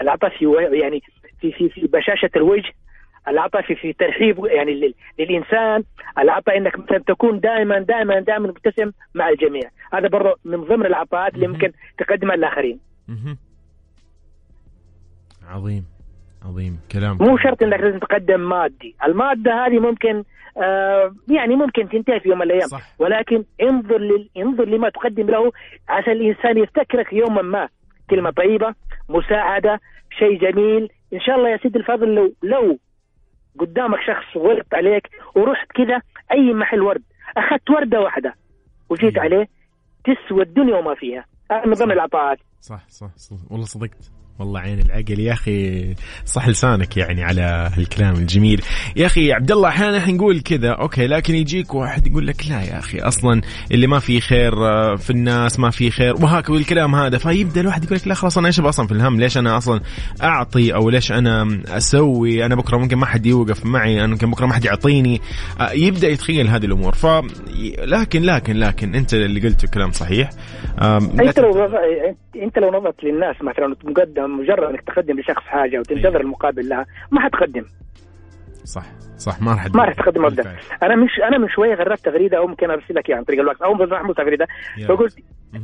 العطاء 0.00 0.30
في 0.30 0.68
يعني 0.72 1.02
في 1.42 1.52
في 1.52 1.68
في 1.68 1.86
بشاشة 1.86 2.30
الوجه 2.36 2.72
العطاء 3.28 3.62
في 3.62 3.74
في 3.74 3.92
ترحيب 3.92 4.44
يعني 4.44 4.94
للإنسان 5.18 5.84
العطاء 6.18 6.56
إنك 6.56 6.78
مثلا 6.78 6.98
تكون 6.98 7.40
دائما 7.40 7.78
دائما 7.78 8.20
دائما 8.20 8.48
مبتسم 8.48 8.92
مع 9.14 9.28
الجميع. 9.28 9.70
هذا 9.92 10.08
برضه 10.08 10.36
من 10.44 10.64
ضمن 10.64 10.86
العطاءات 10.86 11.34
اللي 11.34 11.46
ممكن 11.48 11.72
تقدمها 11.98 12.36
للاخرين 12.36 12.78
عظيم 15.48 15.84
عظيم 16.44 16.80
كلام. 16.92 17.18
مو 17.20 17.38
شرط 17.38 17.62
إنك 17.62 17.80
لازم 17.80 17.98
تقدم 17.98 18.40
مادي. 18.40 18.96
المادة 19.04 19.66
هذه 19.66 19.78
ممكن 19.78 20.24
آه 20.56 21.14
يعني 21.30 21.56
ممكن 21.56 21.88
تنتهي 21.88 22.20
في 22.20 22.28
يوم 22.28 22.38
من 22.38 22.44
الأيام. 22.44 22.68
صح. 22.68 22.82
ولكن 22.98 23.44
انظر 23.62 23.98
لل... 23.98 24.28
انظر 24.36 24.64
لما 24.64 24.88
تقدم 24.88 25.26
له 25.26 25.52
عشان 25.88 26.12
الإنسان 26.12 26.58
يفتكرك 26.58 27.12
يوما 27.12 27.42
ما. 27.42 27.68
كلمة 28.10 28.30
طيبة 28.30 28.74
مساعدة 29.08 29.80
شيء 30.18 30.38
جميل 30.38 30.88
إن 31.12 31.20
شاء 31.20 31.36
الله 31.36 31.48
يا 31.48 31.56
سيدي 31.56 31.78
الفاضل 31.78 32.14
لو 32.14 32.34
لو 32.42 32.78
قدامك 33.58 33.98
شخص 34.06 34.36
ورد 34.36 34.66
عليك 34.72 35.10
ورحت 35.34 35.72
كذا 35.72 36.00
أي 36.32 36.54
محل 36.54 36.80
ورد 36.80 37.02
أخذت 37.36 37.70
وردة 37.70 38.00
واحدة 38.00 38.34
وجيت. 38.90 39.18
عليه 39.18 39.48
تسوى 40.04 40.42
الدنيا 40.42 40.76
وما 40.76 40.94
فيها. 40.94 41.24
هذا 41.50 41.66
من 41.66 41.72
ضمن 41.72 41.92
العطاءات. 41.92 42.38
صح 42.60 42.88
صح 42.88 43.16
صح. 43.16 43.36
والله 43.50 43.66
صدقت. 43.66 44.21
والله 44.42 44.60
عين 44.60 44.80
العقل. 44.80 45.20
يا 45.20 45.32
أخي 45.32 45.94
صح 46.24 46.48
لسانك 46.48 46.96
يعني 46.96 47.24
على 47.24 47.70
هالكلام 47.76 48.14
الجميل. 48.14 48.62
يا 48.96 49.06
أخي 49.06 49.32
عبد 49.32 49.50
الله 49.50 49.68
أحيانا 49.68 49.98
إحنا 49.98 50.12
نقول 50.12 50.40
كذا 50.40 50.70
أوكي 50.70 51.06
لكن 51.06 51.34
يجيك 51.34 51.74
واحد 51.74 52.06
يقول 52.06 52.26
لك 52.26 52.36
لا 52.50 52.62
يا 52.62 52.78
أخي 52.78 52.98
أصلا 52.98 53.40
اللي 53.72 53.86
ما 53.86 53.98
في 53.98 54.20
خير 54.20 54.52
آه، 54.66 54.96
في 54.96 55.10
الناس 55.10 55.58
ما 55.58 55.70
في 55.70 55.90
خير 55.90 56.14
وهكذا 56.14 56.56
الكلام 56.56 56.94
هذا 56.94 57.18
فيبدأ 57.18 57.60
الواحد 57.60 57.84
يقول 57.84 57.96
لك 57.96 58.08
لا 58.08 58.14
خلاص 58.14 58.38
أنا 58.38 58.46
إيش 58.46 58.60
أصلا 58.60 58.86
في 58.86 58.92
الهم؟ 58.92 59.20
ليش 59.20 59.38
أنا 59.38 59.56
أصلا 59.56 59.80
أعطي 60.22 60.74
أو 60.74 60.90
ليش 60.90 61.12
أنا 61.12 61.62
أسوي؟ 61.68 62.46
أنا 62.46 62.54
بكرة 62.54 62.76
ممكن 62.76 62.96
ما 62.96 63.06
حد 63.06 63.26
يوقف 63.26 63.66
معي 63.66 64.00
أنا 64.00 64.06
ممكن 64.06 64.30
بكرة 64.30 64.46
ما 64.46 64.54
حد 64.54 64.64
يعطيني. 64.64 65.20
آه، 65.60 65.72
يبدأ 65.72 66.08
يتخيل 66.08 66.48
هذه 66.48 66.64
الأمور. 66.64 66.92
ف 66.92 67.06
لكن 67.78 68.22
لكن 68.22 68.56
لكن 68.56 68.94
أنت 68.94 69.14
اللي 69.14 69.40
قلته 69.40 69.68
كلام 69.68 69.90
صحيح. 69.92 70.30
أنت 71.20 71.38
لو 71.38 71.68
أنت 72.36 72.58
لو 72.58 72.70
نظرت 72.70 73.04
للناس 73.04 73.36
مثلا 73.42 73.74
تقدم 73.74 74.31
مجرد 74.32 74.70
انك 74.70 74.80
تقدم 74.80 75.20
لشخص 75.20 75.42
حاجة 75.42 75.78
وتنتظر 75.78 76.16
أيه. 76.16 76.22
المقابل 76.22 76.68
لها 76.68 76.86
ما 77.10 77.20
حتقدم 77.20 77.64
صح 78.64 78.84
صح 79.16 79.42
ما 79.42 79.52
راح 79.52 79.66
ما 79.74 79.84
راح 79.84 79.94
تقدم 79.94 80.24
ابدا 80.24 80.56
أنا 80.82 80.96
مش 80.96 81.10
أنا 81.28 81.38
من 81.38 81.48
شوية 81.48 81.74
غردت 81.74 82.04
تغريدة 82.04 82.38
أو 82.38 82.46
ممكن 82.46 82.70
أرسل 82.70 82.94
لك 82.94 83.10
عن 83.10 83.24
طريق 83.24 83.40
الوقت 83.40 83.62
أو 83.62 83.74
محمود 83.74 84.16
تغريدة. 84.16 84.46
فقلت 84.88 85.18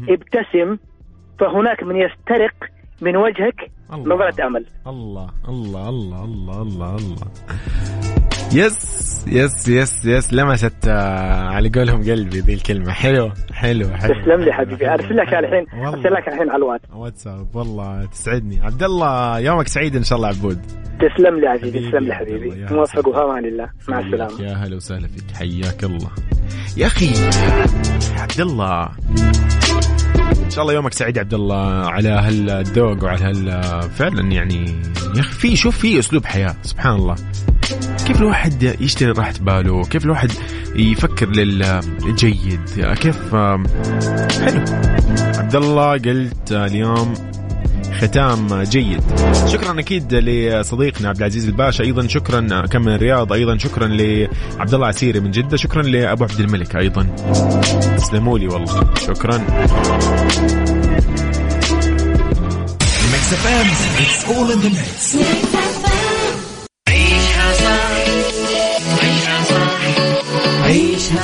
ابتسم 0.08 0.76
فهناك 1.38 1.82
من 1.82 1.96
يسترق 1.96 2.54
من 3.00 3.16
وجهك 3.16 3.70
الله. 3.92 4.14
نظرة 4.14 4.46
أمل. 4.46 4.66
الله 4.86 5.30
الله 5.48 5.88
الله 5.88 6.24
الله 6.24 6.62
الله 6.62 6.96
الله. 6.96 7.97
yes 8.52 8.98
yes 9.26 9.68
yes 9.68 10.04
yes. 10.04 10.32
لمست 10.32 10.88
آه، 10.88 11.48
على 11.48 11.68
قولهم 11.68 12.02
قلبي 12.02 12.40
ذي 12.40 12.54
الكلمة. 12.54 12.92
حلو 12.92 13.32
حلو 13.52 13.88
حلو. 13.88 14.14
تسلم 14.14 14.40
لي 14.40 14.52
حبيبي. 14.52 14.88
أرسل 14.94 15.16
لك 15.16 15.34
الحين. 15.34 15.66
أرسل 15.86 16.12
لك 16.12 16.28
الحين 16.28 16.50
على 16.50 16.56
الواتس. 16.56 16.84
واتساب 16.92 17.56
والله 17.56 18.06
تسعدني. 18.06 18.60
عبد 18.62 18.82
الله 18.82 19.38
يومك 19.38 19.68
سعيد 19.68 19.96
إن 19.96 20.02
شاء 20.02 20.16
الله 20.16 20.28
عبود. 20.28 20.60
تسلم 21.00 21.40
لي 21.40 21.46
عزيزي 21.46 21.78
حبيبي 21.78 21.90
تسلم 21.90 22.04
لي 22.04 22.14
حبيبي. 22.14 22.66
موفق. 22.74 23.08
وفي 23.08 23.18
أمان 23.18 23.44
الله. 23.44 23.68
مع 23.88 23.98
السلامة. 23.98 24.42
يا 24.42 24.54
هلا 24.54 24.76
وسهلا 24.76 25.08
فيك. 25.08 25.36
حياك 25.36 25.84
الله. 25.84 26.10
يا 26.76 26.86
أخي 26.86 27.10
عبد 28.18 28.40
الله. 28.40 28.88
إن 30.44 30.50
شاء 30.50 30.62
الله 30.62 30.74
يومك 30.74 30.92
سعيد 30.92 31.18
عبد 31.18 31.34
الله. 31.34 31.90
على 31.90 32.08
هالذوق 32.08 33.04
وعلى 33.04 33.24
هال 33.24 33.82
فعلا 33.82 34.32
يعني 34.32 34.64
يا 35.16 35.20
أخي 35.20 35.32
في 35.32 35.56
شوف 35.56 35.78
في 35.78 35.98
أسلوب 35.98 36.24
حياة. 36.24 36.54
سبحان 36.62 36.94
الله. 36.94 37.14
كيف 38.08 38.20
الواحد 38.20 38.62
يشتري 38.80 39.10
راحة 39.10 39.34
باله؟ 39.40 39.82
كيف 39.84 40.04
الواحد 40.04 40.30
يفكر 40.76 41.28
للجيد 41.28 42.60
كيف 43.00 43.34
حلو. 43.34 44.64
عبد 45.38 45.56
الله 45.56 45.92
قلت 45.92 46.52
اليوم 46.52 47.14
ختام 47.98 48.62
جيد. 48.62 49.02
شكرا 49.46 49.80
أكيد 49.80 50.14
لصديقنا 50.14 51.08
عبد 51.08 51.18
العزيز 51.18 51.48
الباشا. 51.48 51.84
أيضا 51.84 52.06
شكرا 52.06 52.66
كم 52.66 52.82
من 52.82 52.94
الرياض. 52.94 53.32
أيضا 53.32 53.58
شكرا 53.58 53.86
لعبد 53.86 54.74
الله 54.74 54.86
عسيري 54.86 55.20
من 55.20 55.30
جدة. 55.30 55.56
شكرا 55.56 55.82
لأبو 55.82 56.24
عبد 56.24 56.40
الملك 56.40 56.76
أيضا. 56.76 57.02
تسلموا 57.96 58.38
لي 58.38 58.46
والله. 58.46 58.94
شكرا. 59.06 59.38
Mix 63.12 63.32
FM 63.32 63.66
it's 63.98 64.24
all 64.24 64.52
in 64.52 64.60
the 64.60 64.68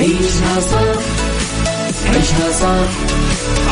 عيشها 0.00 0.60
صح 0.60 1.02
عيشها 2.06 2.52
صح 2.52 2.90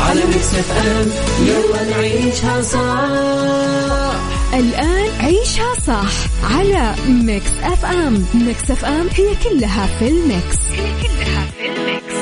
على 0.08 0.24
Mix 0.24 0.54
FM 0.54 1.10
يلا 1.46 1.84
نعيشها 1.90 2.62
صح 2.62 4.20
الآن 4.54 5.10
عيشها 5.20 5.74
صح 5.86 6.12
على 6.54 6.94
Mix 7.08 7.50
FM 7.62 8.26
Mix 8.34 8.70
FM 8.70 9.08
هي 9.16 9.28
كلها 9.44 9.86
في 9.98 10.08
ال 10.08 10.20
mix 10.20 10.56
هي 10.72 10.92
كلها 11.02 11.46
في 11.58 11.66
ال 11.66 11.77
mix. 11.77 12.18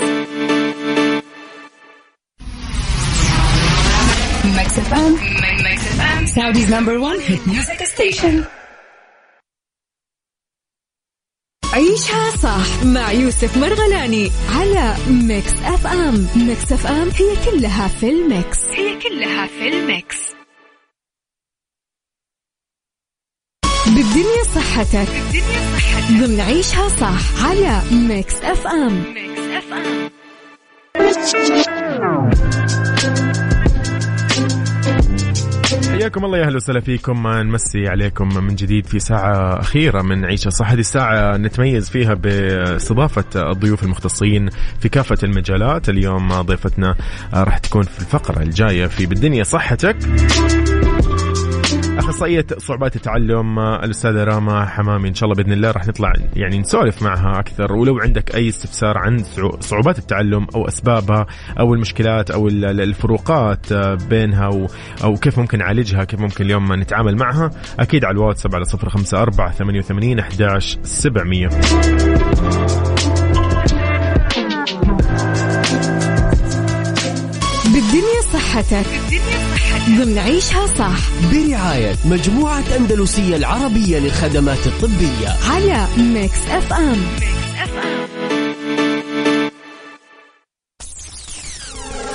Mix 4.56 4.70
FM. 4.88 5.12
Saudi's 6.36 6.68
number 6.76 6.96
one 7.00 7.18
hit 7.20 7.42
music 7.46 7.80
station. 7.94 8.34
عيشها 11.76 12.30
صح 12.30 12.84
مع 12.84 13.12
يوسف 13.12 13.56
مرغلاني 13.56 14.30
على 14.48 14.96
Mix 15.10 15.52
FM. 15.52 16.26
Mix 16.36 16.72
FM 16.72 17.08
هي 17.08 17.50
كلها 17.50 17.88
في 17.88 18.10
ال 18.10 18.20
mix. 18.20 18.58
هي 18.72 18.98
كلها 18.98 19.46
في 19.46 19.68
ال 19.68 19.78
mix. 19.78 20.16
بالدنيا 23.86 24.42
صحتك. 24.54 25.08
بالدنيا 25.32 25.76
صحتك. 25.76 26.12
ضمن 26.12 26.40
عيشها 26.40 26.88
صح 26.88 27.44
على 27.46 27.82
Mix 27.92 28.34
FM. 28.34 29.02
ميكس 29.14 29.40
أف 29.40 29.72
أم. 29.72 30.10
حياكم 36.06 36.24
الله 36.24 36.38
يا 36.38 36.44
أهلا 36.44 36.56
وسهلا 36.56 36.80
فيكم. 36.80 37.28
نمسي 37.28 37.88
عليكم 37.88 38.44
من 38.44 38.54
جديد 38.54 38.86
في 38.86 38.98
ساعة 38.98 39.60
أخيرة 39.60 40.02
من 40.02 40.24
عيشة. 40.24 40.48
صح 40.48 40.70
هذه 40.70 40.80
الساعة 40.80 41.36
نتميز 41.36 41.90
فيها 41.90 42.14
باستضافة 42.14 43.50
الضيوف 43.50 43.82
المختصين 43.82 44.48
في 44.80 44.88
كافة 44.88 45.18
المجالات. 45.22 45.88
اليوم 45.88 46.40
ضيفتنا 46.40 46.94
راح 47.34 47.58
تكون 47.58 47.82
في 47.82 48.00
الفقرة 48.00 48.42
الجاية 48.42 48.86
في 48.86 49.06
بالدنيا. 49.06 49.44
صحتك؟ 49.44 49.96
أخصائية 52.06 52.46
صعوبات 52.58 52.96
التعلم 52.96 53.58
الأستاذة 53.58 54.24
راما 54.24 54.64
حمامي. 54.66 55.08
إن 55.08 55.14
شاء 55.14 55.24
الله 55.30 55.42
بإذن 55.42 55.52
الله 55.52 55.70
راح 55.70 55.86
نطلع 55.86 56.12
يعني 56.36 56.58
نسولف 56.58 57.02
معها 57.02 57.38
أكثر. 57.40 57.72
ولو 57.72 57.98
عندك 57.98 58.34
أي 58.34 58.48
استفسار 58.48 58.98
عن 58.98 59.18
صعو- 59.18 59.60
صعوبات 59.60 59.98
التعلم 59.98 60.46
أو 60.54 60.68
أسبابها 60.68 61.26
أو 61.60 61.74
المشكلات 61.74 62.30
أو 62.30 62.48
ال- 62.48 62.64
ال- 62.64 62.80
الفروقات 62.80 63.72
بينها 64.10 64.48
و- 64.48 64.66
أو 65.04 65.14
كيف 65.14 65.38
ممكن 65.38 65.58
نعالجها 65.58 66.04
كيف 66.04 66.20
ممكن 66.20 66.44
اليوم 66.44 66.72
نتعامل 66.74 67.16
معها 67.16 67.50
أكيد 67.80 68.04
على 68.04 68.14
الواتساب 68.14 68.54
على 68.54 68.64
054 68.64 69.52
88 69.52 70.18
11 70.18 70.78
700 70.82 71.48
بالدنيا 77.64 78.20
صحتك 78.32 78.86
بالدنيا 78.86 79.00
صحتك. 79.00 79.15
ضمن 79.88 80.18
عيشها 80.18 80.66
صح. 80.66 80.98
برعاية 81.32 81.94
مجموعة 82.04 82.64
أندلسية 82.76 83.36
العربية 83.36 83.98
للخدمات 83.98 84.66
الطبية. 84.66 85.28
على 85.50 85.86
Mix 85.96 86.46
FM 86.50 86.96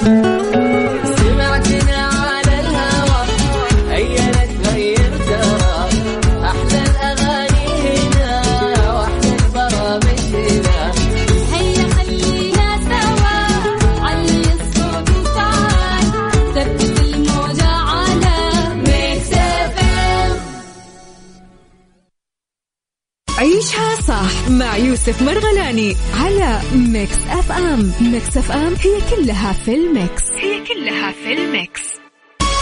سمعتنا 0.01 0.50
مع 24.51 24.77
يوسف 24.77 25.21
مرغلاني 25.21 25.95
على 26.19 26.59
ميكس 26.75 27.17
أف 27.29 27.51
أم. 27.51 27.91
ميكس 28.01 28.37
أف 28.37 28.51
أم 28.51 28.73
هي 28.81 29.15
كلها 29.15 29.53
في 29.53 29.75
ال 29.75 29.85
mix. 29.85 30.23
هي 30.37 30.63
كلها 30.65 31.11
في 31.11 31.33
ال 31.33 31.43
mix. 31.43 31.81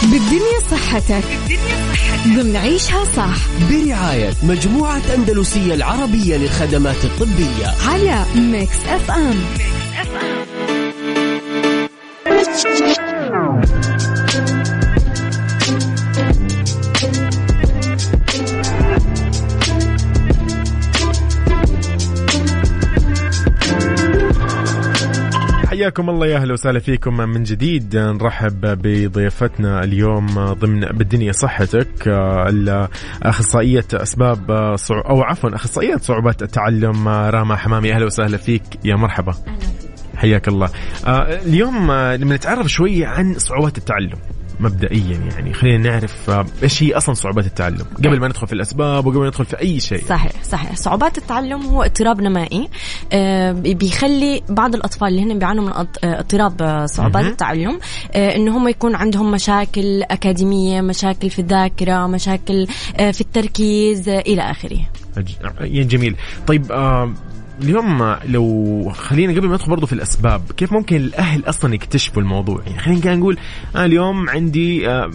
بالدنيا 0.02 0.60
صحتك. 0.70 1.24
بالدنيا 1.48 1.92
صحتك. 1.92 2.36
ضمن 2.42 2.56
عيشها 2.56 3.04
صح. 3.04 3.36
برعاية 3.70 4.32
مجموعة 4.42 5.00
أندلسية 5.14 5.74
العربية 5.74 6.36
للخدمات 6.36 7.04
الطبية. 7.04 7.74
على 7.88 8.24
Mix 8.34 8.78
FM. 8.88 9.40
حياكم 25.80 26.10
الله 26.10 26.26
يا 26.26 26.36
أهلا 26.36 26.52
وسهلا 26.52 26.78
فيكم 26.78 27.16
من 27.16 27.42
جديد. 27.42 27.96
نرحب 27.96 28.60
بضيفتنا 28.60 29.84
اليوم 29.84 30.26
ضمن 30.52 30.80
بالدنيا 30.80 31.32
صحتك 31.32 32.08
أخصائية 33.22 33.84
أسباب 33.94 34.50
أو 34.90 35.22
عفوا 35.22 35.54
أخصائية 35.54 35.96
صعوبات 35.96 36.42
التعلم 36.42 37.08
راما 37.08 37.56
حمامي. 37.56 37.92
أهلا 37.92 38.06
وسهلا 38.06 38.36
فيك. 38.36 38.62
يا 38.84 38.96
مرحبا. 38.96 39.34
حياك 40.16 40.48
الله. 40.48 40.68
آه، 41.06 41.40
اليوم 41.46 41.92
نتعرف 42.32 42.66
شوي 42.66 43.04
عن 43.04 43.34
صعوبات 43.34 43.78
التعلم. 43.78 44.18
مبدئيا 44.60 45.18
يعني. 45.34 45.52
خلينا 45.54 45.90
نعرف 45.90 46.30
آه، 46.30 46.46
إيش 46.62 46.82
هي 46.82 46.92
أصلا 46.94 47.14
صعوبات 47.14 47.46
التعلم؟ 47.46 47.86
قبل 47.98 48.20
ما 48.20 48.28
ندخل 48.28 48.46
في 48.46 48.52
الأسباب 48.52 49.06
وقبل 49.06 49.18
ما 49.20 49.26
ندخل 49.26 49.44
في 49.44 49.60
أي 49.60 49.80
شيء. 49.80 50.04
صحيح 50.08 50.32
صحيح. 50.44 50.76
صعوبات 50.76 51.18
التعلم 51.18 51.62
هو 51.62 51.82
اضطراب 51.82 52.20
نمائي 52.20 52.68
آه، 53.12 53.52
بيخلي 53.52 54.42
بعض 54.48 54.74
الأطفال 54.74 55.08
اللي 55.08 55.22
هن 55.22 55.38
بيعانوا 55.38 55.64
من 55.64 55.72
اض- 55.72 55.98
آه، 56.04 56.20
اضطراب 56.20 56.86
صعوبات. 56.86 57.24
التعلم 57.24 57.78
ان 58.14 58.48
هم 58.48 58.68
يكون 58.68 58.94
عندهم 58.94 59.30
مشاكل 59.30 60.02
أكاديمية 60.02 60.80
مشاكل 60.80 61.30
في 61.30 61.38
الذاكرة 61.38 62.06
مشاكل 62.06 62.66
في 63.12 63.20
التركيز 63.20 64.08
إلى 64.08 64.42
آخره. 64.42 64.78
جميل. 65.62 66.16
طيب 66.46 66.72
اليوم 67.62 68.02
آه، 68.02 68.20
لو 68.26 68.92
خلينا 68.94 69.32
قبل 69.32 69.48
ما 69.48 69.54
ندخل 69.54 69.70
برضو 69.70 69.86
في 69.86 69.92
الأسباب 69.92 70.42
كيف 70.56 70.72
ممكن 70.72 70.96
الأهل 70.96 71.48
أصلا 71.48 71.74
يكتشفوا 71.74 72.22
الموضوع؟ 72.22 72.62
يعني 72.66 72.78
خلينا 72.78 73.16
نقول 73.16 73.38
أنا 73.74 73.84
اليوم 73.84 74.28
عندي 74.30 74.88
آه 74.88 75.10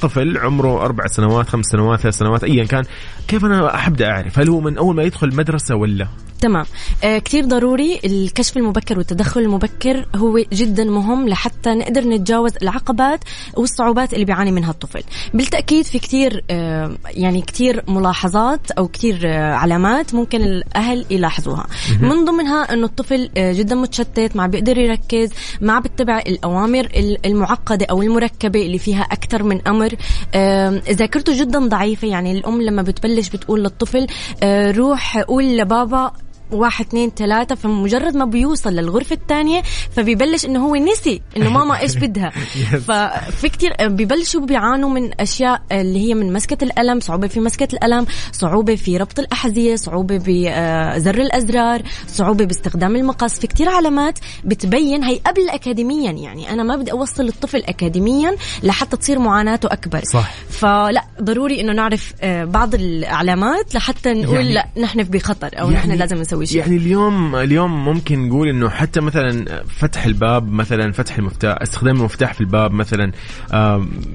طفل 0.00 0.38
عمره 0.38 0.84
أربع 0.84 1.06
سنوات 1.06 1.48
خمس 1.48 1.66
سنوات 1.66 2.00
ثلاث 2.00 2.14
سنوات 2.14 2.44
ايا 2.44 2.64
كان 2.64 2.84
كيف 3.30 3.44
أنا 3.44 3.86
أبدأ 3.86 4.06
أعرف؟ 4.10 4.38
هل 4.38 4.48
هو 4.48 4.60
من 4.60 4.78
أول 4.78 4.96
ما 4.96 5.02
يدخل 5.02 5.28
المدرسة 5.28 5.74
ولا؟ 5.76 6.08
تمام. 6.40 6.64
آه 7.04 7.18
كتير 7.18 7.44
ضروري 7.44 8.00
الكشف 8.04 8.56
المبكر 8.56 8.98
والتدخل 8.98 9.40
المبكر 9.40 10.06
هو 10.16 10.38
جدا 10.52 10.84
مهم 10.84 11.28
لحتى 11.28 11.70
نقدر 11.74 12.08
نتجاوز 12.08 12.52
العقبات 12.62 13.20
والصعوبات 13.56 14.14
اللي 14.14 14.24
بيعاني 14.24 14.52
منها 14.52 14.70
الطفل. 14.70 15.02
بالتأكيد 15.34 15.84
في 15.84 15.98
كتير 15.98 16.44
آه 16.50 16.96
يعني 17.10 17.40
كتير 17.42 17.82
ملاحظات 17.88 18.70
أو 18.70 18.88
كتير 18.88 19.20
آه 19.24 19.52
علامات 19.54 20.14
ممكن 20.14 20.42
الأهل 20.42 21.04
يلاحظوها. 21.10 21.66
من 22.00 22.24
ضمنها 22.24 22.72
أنه 22.72 22.86
الطفل 22.86 23.30
آه 23.36 23.52
جدا 23.52 23.74
متشتت 23.74 24.36
ما 24.36 24.46
بيقدر 24.46 24.78
يركز 24.78 25.30
ما 25.60 25.78
بيتبع 25.80 26.18
الأوامر 26.18 26.84
ال- 26.96 27.26
المعقدة 27.26 27.86
أو 27.90 28.02
المركبة 28.02 28.62
اللي 28.62 28.78
فيها 28.78 29.02
أكثر 29.02 29.42
من 29.42 29.68
أمر. 29.68 29.94
آه 30.34 30.82
ذاكرته 30.90 31.40
جدا 31.40 31.58
ضعيفة 31.68 32.08
يعني 32.08 32.32
الأم 32.32 32.62
لما 32.62 32.82
بتبلش 32.82 33.19
بتقول 33.28 33.62
للطفل 33.62 34.06
آه 34.42 34.70
روح 34.70 35.18
قول 35.18 35.56
لبابا 35.56 36.12
واحد 36.52 36.86
اثنين 36.86 37.10
ثلاثة 37.16 37.54
فمجرد 37.54 38.16
ما 38.16 38.24
بيوصل 38.24 38.72
للغرفة 38.72 39.14
الثانية 39.14 39.62
فبيبلش 39.96 40.44
إنه 40.46 40.66
هو 40.66 40.76
نسي 40.76 41.22
إنه 41.36 41.50
ماما 41.50 41.80
إيش 41.80 41.96
بدها. 42.02 42.30
ففي 42.78 43.48
كتير 43.48 43.72
بيبلشوا 43.88 44.40
بيعانوا 44.40 44.90
من 44.90 45.20
أشياء 45.20 45.62
اللي 45.72 45.98
هي 46.08 46.14
من 46.14 46.32
مسكة 46.32 46.64
القلم 46.64 47.00
صعوبة 47.00 47.28
في 47.28 47.40
مسكة 47.40 47.68
القلم 47.74 48.06
صعوبة 48.32 48.74
في 48.76 48.96
ربط 48.96 49.18
الأحذية 49.18 49.76
صعوبة 49.76 50.16
بزر 50.26 51.14
الأزرار 51.14 51.82
صعوبة 52.08 52.44
باستخدام 52.44 52.96
المقص. 52.96 53.38
في 53.40 53.46
كتير 53.46 53.68
علامات 53.68 54.18
بتبين 54.44 55.04
هي 55.04 55.16
قبل 55.18 55.48
أكاديميا 55.48 56.12
يعني 56.12 56.50
أنا 56.52 56.62
ما 56.62 56.76
بدي 56.76 56.92
أوصل 56.92 57.28
الطفل 57.28 57.58
أكاديميا 57.58 58.36
لحتى 58.62 58.96
تصير 58.96 59.18
معاناته 59.18 59.66
أكبر. 59.72 60.02
صح. 60.12 60.30
فلا 60.48 61.04
ضروري 61.22 61.60
إنه 61.60 61.72
نعرف 61.72 62.12
آه، 62.22 62.44
بعض 62.44 62.74
العلامات 62.74 63.74
لحتى 63.74 64.12
نقول 64.12 64.34
يعني- 64.36 64.54
لا 64.54 64.66
نحن 64.78 65.02
بخطر 65.02 65.50
أو 65.60 65.70
نحن 65.70 65.92
لازم 65.92 66.16
نسوي 66.16 66.39
شيء. 66.44 66.58
يعني 66.58 66.76
اليوم 66.76 67.36
اليوم 67.36 67.84
ممكن 67.84 68.28
نقول 68.28 68.48
إنه 68.48 68.68
حتى 68.68 69.00
مثلا 69.00 69.62
فتح 69.68 70.04
الباب 70.04 70.52
مثلا 70.52 70.92
فتح 70.92 71.18
المفتاح 71.18 71.58
استخدام 71.62 71.96
المفتاح 71.96 72.34
في 72.34 72.40
الباب 72.40 72.72
مثلا 72.72 73.12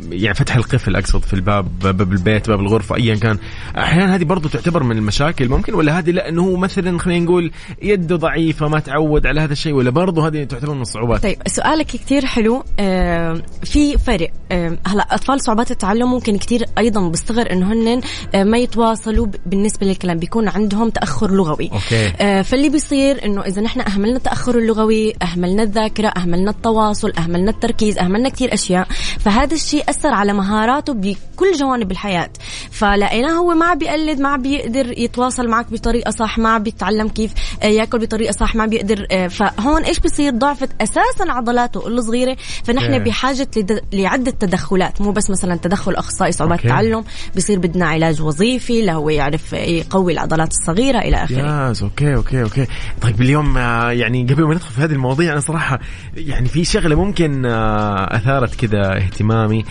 يعني 0.09 0.33
فتح 0.33 0.55
القفل 0.55 0.95
اقصد 0.95 1.21
في 1.21 1.33
الباب 1.33 1.79
باب 1.79 2.11
البيت 2.11 2.49
باب 2.49 2.59
الغرفة 2.59 2.95
ايا 2.95 3.15
كان. 3.15 3.37
أحيانا 3.77 4.15
هذه 4.15 4.23
برضو 4.23 4.49
تعتبر 4.49 4.83
من 4.83 4.97
المشاكل 4.97 5.49
ممكن 5.49 5.73
ولا 5.73 5.99
هذه 5.99 6.11
لا 6.11 6.29
انه 6.29 6.41
هو 6.41 6.57
مثلا 6.57 6.99
خلينا 6.99 7.25
نقول 7.25 7.51
يده 7.81 8.15
ضعيفة 8.15 8.67
ما 8.67 8.79
تعود 8.79 9.27
على 9.27 9.41
هذا 9.41 9.53
الشيء 9.53 9.73
ولا 9.73 9.89
برضو 9.89 10.21
هذه 10.21 10.43
تعتبر 10.43 10.73
من 10.73 10.81
الصعوبات؟ 10.81 11.23
طيب 11.23 11.37
سؤالك 11.47 11.85
كتير 11.85 12.25
حلو. 12.25 12.63
آه 12.79 13.41
في 13.63 13.97
فرق. 13.97 14.31
آه 14.51 14.77
هلا 14.87 15.03
أطفال 15.15 15.41
صعوبات 15.41 15.71
التعلم 15.71 16.11
ممكن 16.11 16.37
كتير 16.37 16.65
أيضا 16.77 17.09
بصغر 17.09 17.51
انه 17.51 17.73
هن 17.73 18.01
ما 18.49 18.57
يتواصلوا 18.57 19.27
بالنسبة 19.45 19.87
للكلام 19.87 20.17
بيكون 20.17 20.47
عندهم 20.47 20.89
تأخر 20.89 21.31
لغوي. 21.31 21.69
أوكي. 21.73 22.13
آه 22.21 22.41
فاللي 22.41 22.69
بيصير 22.69 23.25
إنه 23.25 23.41
إذا 23.41 23.61
نحن 23.61 23.81
أهملنا 23.81 24.17
التأخر 24.17 24.57
اللغوي 24.57 25.13
أهملنا 25.21 25.63
الذاكرة 25.63 26.07
أهملنا 26.07 26.51
التواصل 26.51 27.13
أهملنا 27.17 27.51
التركيز 27.51 27.97
أهملنا 27.97 28.29
كتير 28.29 28.53
أشياء 28.53 28.87
فهذا 29.19 29.53
الشيء 29.53 29.83
أثر 29.89 30.13
على 30.13 30.33
مهاراته 30.33 30.93
بكل 30.93 31.51
جوانب 31.59 31.91
الحياة. 31.91 32.29
فلقيناه 32.71 33.31
هو 33.31 33.53
ما 33.53 33.65
عم 33.65 33.77
بيقلد 33.77 34.19
ما 34.19 34.29
عم 34.29 34.41
بيقدر 34.41 34.97
يتواصل 34.97 35.47
معك 35.47 35.71
بطريقة 35.71 36.11
صح 36.11 36.37
ما 36.37 36.49
عم 36.49 36.63
بيتعلم 36.63 37.07
كيف 37.07 37.33
آه، 37.63 37.65
يأكل 37.65 37.99
بطريقة 37.99 38.31
صح 38.31 38.55
ما 38.55 38.65
بيقدر 38.65 39.07
آه، 39.11 39.27
فهون 39.27 39.83
إيش 39.83 39.99
بيصير 39.99 40.33
ضعفت 40.33 40.69
أساسا 40.81 41.31
عضلاته 41.31 41.87
الصغيرة. 41.87 42.37
فنحن. 42.63 43.03
بحاجة 43.03 43.47
لعدة 43.93 44.31
تدخلات 44.31 45.01
مو 45.01 45.11
بس 45.11 45.29
مثلا 45.29 45.55
تدخل 45.55 45.95
أخصائي 45.95 46.31
صعوبات 46.31 46.57
okay. 46.59 46.67
التعلم 46.67 47.03
بيصير 47.35 47.59
بدنا 47.59 47.85
علاج 47.87 48.21
وظيفي 48.21 48.81
لهو 48.81 49.09
يعرف 49.09 49.53
يقوي 49.53 50.13
العضلات 50.13 50.49
الصغيرة 50.51 50.99
إلى 50.99 51.23
آخره. 51.23 51.67
yes 51.69 51.83
okay 52.13 52.43
okay 52.43 52.61
okay. 52.61 52.71
طيب 53.01 53.21
اليوم 53.21 53.57
آه، 53.57 53.91
يعني 53.91 54.23
قبل 54.23 54.43
ما 54.43 54.53
ندخل 54.53 54.73
في 54.73 54.81
هذه 54.81 54.91
المواضيع 54.91 55.31
أنا 55.31 55.39
صراحة 55.39 55.79
يعني 56.17 56.47
في 56.47 56.65
شغلة 56.65 56.95
ممكن 56.95 57.45
آه، 57.45 58.15
أثارت 58.15 58.55
كذا 58.55 58.97
اهتمامي. 58.97 59.65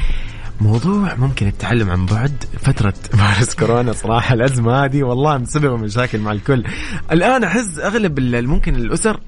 موضوع 0.60 1.14
ممكن 1.14 1.46
التعلم 1.46 1.90
عن 1.90 2.06
بعد 2.06 2.44
فترة 2.62 2.94
فيروس 3.16 3.54
كورونا 3.54 3.92
صراحة 3.92 4.34
الأزمة 4.34 4.84
هذه 4.84 5.02
والله 5.02 5.38
مسببة 5.38 5.76
مشاكل 5.76 6.18
مع 6.18 6.32
الكل. 6.32 6.64
الآن 7.12 7.44
أحس 7.44 7.78
أغلب 7.78 8.20
ممكن 8.20 8.74
الأسر 8.74 9.20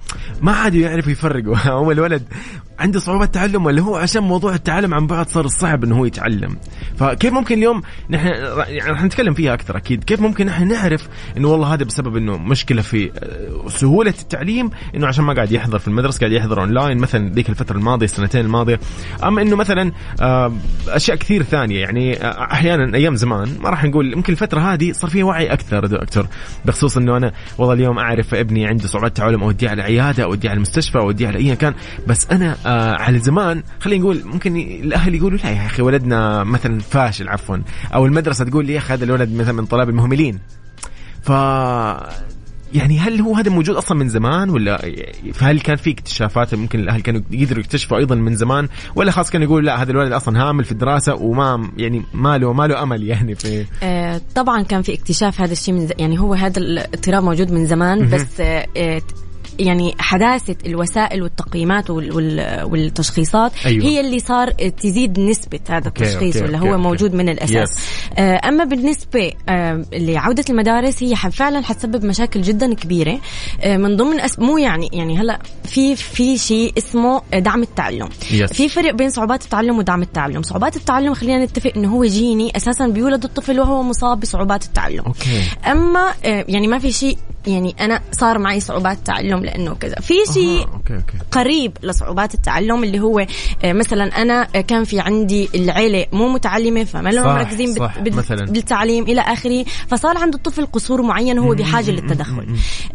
ما 0.43 0.53
عاد 0.53 0.75
يعرفوا 0.75 1.13
يفرقوا. 1.13 1.57
هو 1.81 1.93
الولد 1.93 2.23
عنده 2.79 3.01
صعوبة 3.01 3.27
تعلم 3.27 3.67
ولا 3.67 3.83
هو 3.83 3.97
عشان 3.97 4.23
موضوع 4.23 4.55
التعلم 4.55 4.95
عن 4.95 5.07
بعد 5.07 5.29
صار 5.29 5.47
صعب 5.47 5.85
إنه 5.85 5.99
هو 5.99 6.05
يتعلم. 6.05 6.57
فكيف 6.97 7.33
ممكن 7.33 7.59
اليوم 7.59 7.83
نحن 8.11 8.27
يعني 8.69 8.91
رح 8.91 9.05
نتكلم 9.05 9.35
فيها 9.35 9.55
أكثر 9.55 9.77
أكيد. 9.77 10.05
كيف 10.05 10.21
ممكن 10.21 10.47
نحن 10.47 10.69
نعرف 10.69 11.09
إنه 11.37 11.49
والله 11.49 11.75
هذا 11.75 11.85
بسبب 11.85 12.17
إنه 12.17 12.37
مشكلة 12.37 12.83
في 12.83 13.11
آه، 13.19 13.69
سهولة 13.69 14.15
التعليم 14.21 14.71
إنه 14.95 15.07
عشان 15.07 15.25
ما 15.25 15.35
قاعد 15.35 15.53
يحضر 15.53 15.79
في 15.79 15.89
المدرسة 15.89 16.21
قاعد 16.21 16.33
يحضر 16.33 16.61
أونلاين 16.61 16.99
مثلا 16.99 17.33
ذيك 17.33 17.49
الفترة 17.49 17.77
الماضية 17.77 18.05
السنتين 18.07 18.41
الماضية. 18.41 18.81
اما 19.25 19.43
إنه 19.43 19.57
مثلا 19.57 19.93
آه، 20.21 20.53
أشياء 20.89 21.17
كثير 21.17 21.43
ثانية 21.43 21.81
يعني 21.81 22.17
آه، 22.17 22.53
أحيانا 22.53 22.97
أيام 22.97 23.17
زمان 23.17 23.59
ما 23.61 23.71
راح 23.71 23.85
نقول 23.85 24.13
يمكن 24.13 24.33
الفترة 24.33 24.61
هذه 24.61 24.93
صار 24.93 25.11
فيها 25.11 25.25
وعي 25.25 25.53
أكثر 25.53 25.87
دكتور. 25.87 26.27
بخصوص 26.65 26.97
إنه 26.97 27.17
أنا 27.17 27.33
والله 27.59 27.75
اليوم 27.75 27.99
أعرف 27.99 28.35
ابني 28.35 28.67
عنده 28.67 28.87
صعوبات 28.87 29.17
تعلم 29.17 29.43
أوديه 29.43 29.69
على 29.69 29.83
عيادة 29.83 30.25
أوديه 30.25 30.49
على 30.49 30.57
المستشفى 30.57 30.99
أوديه 30.99 31.29
على 31.29 31.39
ايا 31.39 31.55
كان 31.55 31.75
بس 32.07 32.27
أنا 32.31 32.57
آه 32.67 32.95
على 33.03 33.19
زمان 33.19 33.63
خلينا 33.81 34.03
نقول 34.03 34.23
ممكن 34.25 34.57
الأهل 34.57 35.15
يقولوا 35.15 35.39
لا 35.39 35.51
يا 35.51 35.67
أخي 35.67 35.83
ولدنا 35.83 36.45
مثلا 36.45 36.81
فاشل 36.81 37.29
عفوا. 37.29 37.57
أو 37.95 38.07
المدرسة 38.07 38.45
تقول 38.45 38.67
لي 38.67 38.73
يا 38.73 38.79
أخي 38.79 38.95
هذا 38.95 39.05
الولد 39.05 39.33
مثلا 39.35 39.53
من 39.53 39.67
طلاب 39.67 39.89
المهملين. 39.89 40.39
ف 41.23 41.31
يعني 42.75 42.99
هل 42.99 43.21
هو 43.21 43.35
هذا 43.35 43.51
موجود 43.51 43.77
أصلا 43.77 43.99
من 43.99 44.09
زمان 44.09 44.51
ولا 44.51 44.93
فهل 45.33 45.61
كان 45.61 45.77
في 45.77 45.91
اكتشافات 45.91 46.55
ممكن 46.55 46.81
الأهل 46.81 47.01
كانوا 47.01 47.21
يقدروا 47.31 47.61
يكتشفوا 47.61 47.99
أيضا 47.99 48.15
من 48.15 48.37
زمان؟ 48.37 48.69
ولا 48.97 49.11
خلاص 49.11 49.31
كانوا 49.31 49.47
يقولوا 49.47 49.67
لا 49.67 49.83
هذا 49.83 49.91
الولد 49.91 50.13
أصلا 50.13 50.43
هامل 50.43 50.65
في 50.65 50.73
الدراسة 50.73 51.15
وما 51.15 51.71
يعني 51.77 52.03
ما 52.15 52.39
له 52.39 52.53
ما 52.53 52.67
له 52.67 52.83
أمل 52.83 53.03
يعني 53.03 53.35
في 53.35 53.65
آه، 53.83 54.21
طبعا 54.35 54.63
كان 54.63 54.83
في 54.83 54.95
اكتشاف 54.95 55.41
هذا 55.41 55.53
الشيء 55.53 55.75
من 55.75 55.87
ز... 55.87 55.93
يعني 55.99 56.19
هو 56.19 56.35
هذا 56.35 56.59
الاضطراب 56.59 57.23
موجود 57.23 57.53
من 57.53 57.67
زمان 57.67 58.11
بس 58.11 58.41
آه، 58.41 58.67
آه، 58.77 59.03
يعني 59.59 59.95
حداثة 59.99 60.57
الوسائل 60.67 61.23
والتقييمات 61.23 61.91
وال- 61.91 62.13
وال- 62.13 62.65
والتشخيصات 62.65 63.53
أيوة. 63.67 63.85
هي 63.85 64.01
اللي 64.01 64.19
صار 64.19 64.51
تزيد 64.51 65.21
نسبة 65.21 65.61
هذا 65.69 65.89
التشخيص 65.89 66.37
أوكي، 66.37 66.57
هو. 66.59 66.79
موجود 66.79 67.15
من 67.15 67.29
الأساس. 67.29 67.69
آه، 68.19 68.41
أما 68.45 68.65
بالنسبة 68.65 69.33
آه، 69.49 69.85
لعودة 69.93 70.45
المدارس 70.51 71.03
هي 71.03 71.17
فعلا 71.17 71.61
حتسبب 71.65 72.05
مشاكل 72.05 72.43
جدا 72.43 72.75
كبيرة. 72.75 73.19
آه، 73.61 73.77
من 73.77 73.97
ضمن 73.97 74.21
أس... 74.21 74.39
مو 74.39 74.59
يعني 74.59 74.89
يعني 74.93 75.19
هلأ 75.19 75.39
في 75.65 75.97
في 75.97 76.39
شيء 76.39 76.73
اسمه 76.79 77.23
دعم 77.35 77.63
التعلم. 77.63 78.09
Yes. 78.09 78.53
في 78.53 78.69
فرق 78.69 78.95
بين 78.95 79.11
صعوبات 79.11 79.45
التعلم 79.45 79.79
ودعم 79.79 80.03
التعلم. 80.03 80.43
صعوبات 80.43 80.77
التعلم 80.77 81.15
خلينا 81.15 81.45
نتفق 81.45 81.73
إنه 81.77 81.89
هو 81.89 82.05
جيني 82.05 82.57
أساسا 82.57 82.87
بيولد 82.87 83.25
الطفل 83.25 83.61
وهو 83.61 83.83
مصاب 83.83 84.21
بصعوبات 84.21 84.65
التعلم. 84.65 85.03
أوكي. 85.07 85.43
أما 85.71 86.15
يعني 86.25 86.67
ما 86.67 86.79
في 86.79 86.93
شيء 86.93 87.19
يعني 87.47 87.77
أنا 87.81 88.01
صار 88.13 88.39
معي 88.39 88.61
صعوبات 88.61 88.99
تعلم 89.05 89.45
لأنه 89.45 89.75
كذا. 89.75 89.95
في 89.95 90.15
شيء 90.35 90.67
قريب 91.31 91.73
لصعوبات 91.83 92.35
التعلم 92.35 92.85
اللي 92.85 93.01
هو 93.01 93.27
آه، 93.65 93.73
مثلا 93.73 94.23
أنا 94.23 94.49
آه، 94.55 94.61
كان 94.61 94.85
في 94.85 95.01
عندي 95.01 95.49
العيلة 95.55 96.07
مو 96.13 96.29
متعلمة 96.29 96.85
فما 96.85 97.11
لهم 97.11 97.27
مركزين 97.27 97.75
صح، 97.75 97.99
مثلاً. 98.01 98.45
بالتعليم 98.45 99.05
إلى 99.05 99.21
آخره. 99.21 99.65
فصار 99.89 100.19
عند 100.19 100.35
الطفل 100.35 100.67
قصور 100.67 101.03
معين 101.03 101.39
هو 101.39 101.55
بحاجه 101.55 101.91
للتدخل. 101.91 102.47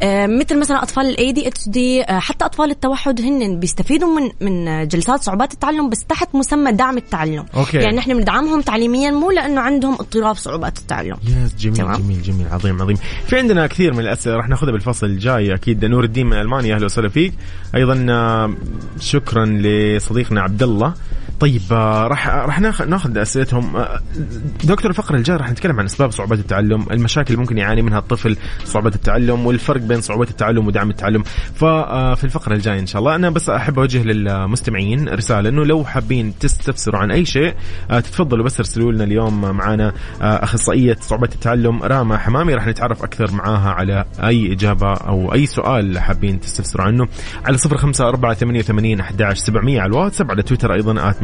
آه، 0.02 0.28
مثل 0.28 0.60
مثلا 0.60 0.84
أطفال 0.84 1.06
ال 1.06 1.32
ADHD 1.32 2.04
حتى 2.04 2.46
أطفال 2.46 2.72
التوحد 2.72 3.22
هن 3.22 3.60
بيستفيدوا 3.60 4.20
من 4.20 4.32
من 4.42 4.88
جلسات 4.88 5.24
صعوبات 5.24 5.54
التعلم 5.54 5.90
بس 5.90 6.04
تحت 6.04 6.36
مسمى 6.36 6.72
دعم 6.72 6.98
التعلم. 6.98 7.46
أوكي. 7.56 7.78
يعني 7.78 7.98
نحن 7.98 8.18
بندعمهم 8.18 8.62
تعليميا 8.62 9.12
مو 9.12 9.32
لأنه 9.32 9.62
عندهم 9.62 9.94
اضطراب 9.94 10.36
صعوبات 10.36 10.78
التعلم. 10.78 11.18
يس 11.24 11.56
جميل 11.56 11.78
تمام. 11.78 11.96
جميل 12.02 12.22
جميل 12.22 12.48
عظيم 12.52 12.82
عظيم. 12.82 12.98
في 13.28 13.38
عندنا 13.38 13.68
كثير 13.68 13.94
من 13.94 14.00
الأسئلة. 14.00 14.41
راح 14.42 14.50
ناخذها 14.50 14.72
بالفصل 14.72 15.08
الجاي. 15.08 15.54
أكيد 15.54 15.86
نور 15.86 16.04
الدين 16.04 16.26
من 16.26 16.34
ألمانيا 16.34 16.76
أهلا 16.76 16.86
وسهلا 16.86 17.10
فيك. 17.10 17.34
أيضا 17.76 17.96
شكرا 19.00 19.46
لصديقنا 19.46 20.42
عبد 20.42 20.64
الله 20.64 20.94
طيب 21.42 21.62
آه، 21.72 22.08
راح 22.08 22.28
راح 22.28 22.60
ناخذ 22.60 23.18
أسئلتهم. 23.18 23.76
آه، 23.76 24.02
دكتور 24.64 24.92
الفقره 24.92 25.16
الجايه 25.16 25.38
راح 25.38 25.52
نتكلم 25.52 25.80
عن 25.80 25.86
أسباب 25.86 26.12
صعوبات 26.12 26.40
التعلم، 26.40 26.86
المشاكل 26.92 27.28
اللي 27.28 27.42
ممكن 27.42 27.58
يعاني 27.58 27.82
منها 27.82 28.00
الطفل 28.00 28.38
صعوبات 28.66 28.96
التعلم 28.96 29.46
والفرق 29.46 29.82
بين 29.82 30.02
صعوبات 30.02 30.30
التعلم 30.30 30.68
ودعم 30.68 30.90
التعلم، 30.90 31.24
ففي 31.56 32.24
الفقرة 32.24 32.54
الجاية 32.54 32.80
إن 32.80 32.86
شاء 32.86 33.00
الله 33.00 33.16
أنا 33.16 33.30
بس 33.30 33.50
أحب 33.50 33.80
أوجه 33.80 34.04
للمستمعين 34.04 35.10
رسالة 35.10 35.50
إنه 35.50 35.66
لو 35.66 35.84
حابين 35.84 36.34
تستفسروا 36.40 37.00
عن 37.00 37.12
أي 37.12 37.26
شيء 37.26 37.54
آه، 37.92 38.00
تتفضلوا 38.00 38.46
بس 38.46 38.60
ارسلوا 38.60 38.92
لنا 38.92 39.04
اليوم 39.04 39.42
معنا 39.42 39.94
آه، 40.22 40.44
أخصائية 40.44 40.98
صعوبات 41.02 41.34
التعلم 41.34 41.84
راما 41.84 42.18
حمامي 42.18 42.54
راح 42.54 42.68
نتعرف 42.68 43.04
أكثر 43.04 43.32
معاها 43.32 43.70
على 43.70 44.06
أي 44.24 44.54
إجابة 44.54 44.94
أو 44.94 45.34
أي 45.34 45.46
سؤال 45.46 46.00
حابين 46.00 46.40
تستفسروا 46.40 46.86
عنه. 46.86 47.08
على 47.46 47.58
صفر 47.58 47.78
خمسة 47.78 48.08
أربعة 48.08 48.34
ثمانية 48.34 48.60
وثمانين 48.60 49.00
أحد 49.00 49.34
سبعمية 49.34 49.82
على 49.82 49.90
الواتساب 49.90 50.32
على 50.32 50.44
تويتر 50.44 50.74
أيضا 50.74 51.10
at 51.10 51.24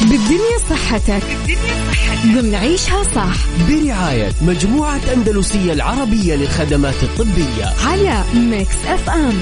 بالدنيا 0.00 0.58
صحتك. 0.70 1.22
بالدنيا 1.46 1.92
صحتك 1.92 2.26
ضمن 2.26 2.54
عيشها 2.54 3.02
صح. 3.02 3.36
برعاية 3.68 4.32
مجموعة 4.42 5.00
أندلسية 5.16 5.72
العربية 5.72 6.34
للخدمات 6.34 7.02
الطبية. 7.02 7.64
على 7.86 8.22
Mix 8.34 8.76
FM 8.86 9.34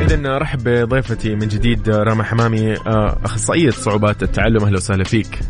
إذا 0.00 0.38
رحب 0.38 0.68
بضيفتي 0.68 1.34
من 1.34 1.48
جديد 1.48 1.88
راما 1.90 2.24
حمامي 2.24 2.72
آه، 2.72 3.18
أخصائية 3.24 3.70
صعوبات 3.70 4.22
التعلم. 4.22 4.64
أهلا 4.64 4.76
وسهلا 4.76 5.04
فيك. 5.04 5.40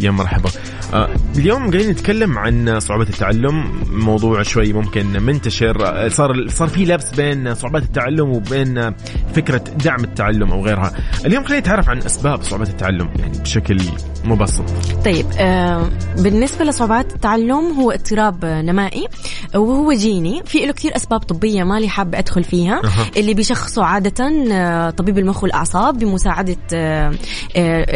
يا 0.00 0.10
مرحبا. 0.10 0.50
آه، 0.94 1.08
اليوم 1.38 1.70
قاعدين 1.70 1.90
نتكلم 1.90 2.38
عن 2.38 2.80
صعوبات 2.80 3.10
التعلم 3.10 3.82
موضوع 3.90 4.42
شوي 4.42 4.72
ممكن 4.72 5.06
منتشر. 5.22 5.86
آه، 5.86 6.08
صار 6.08 6.48
صار 6.48 6.68
في 6.68 6.84
لبس 6.84 7.10
بين 7.10 7.54
صعوبات 7.54 7.82
التعلم 7.82 8.30
وبين 8.30 8.94
فكرة 9.34 9.64
دعم 9.84 10.04
التعلم 10.04 10.52
أو 10.52 10.64
غيرها. 10.64 10.92
اليوم 11.26 11.44
خلينا 11.44 11.60
نتعرف 11.60 11.88
عن 11.88 11.98
أسباب 11.98 12.42
صعوبات 12.42 12.68
التعلم 12.68 13.08
يعني 13.18 13.38
بشكل 13.38 13.80
مبسط. 14.24 14.64
طيب 15.04 15.26
آه 15.38 15.90
بالنسبة 16.18 16.64
لصعوبات 16.64 17.12
التعلم 17.14 17.72
هو 17.80 17.90
اضطراب 17.90 18.44
نمائي 18.44 19.08
وهو 19.54 19.92
جيني. 19.92 20.42
في 20.46 20.66
له 20.66 20.72
كثير 20.72 20.96
أسباب 20.96 21.20
طبية 21.20 21.64
مالي 21.64 21.88
حابة 21.88 22.18
أدخل 22.18 22.44
فيها. 22.44 22.80
أها. 22.84 23.06
اللي 23.16 23.34
بيشخصوا 23.34 23.84
عادة 23.84 24.90
طبيب 24.90 25.18
المخ 25.18 25.42
والأعصاب 25.42 25.98
بمساعدة 25.98 26.56
آه، 26.74 27.12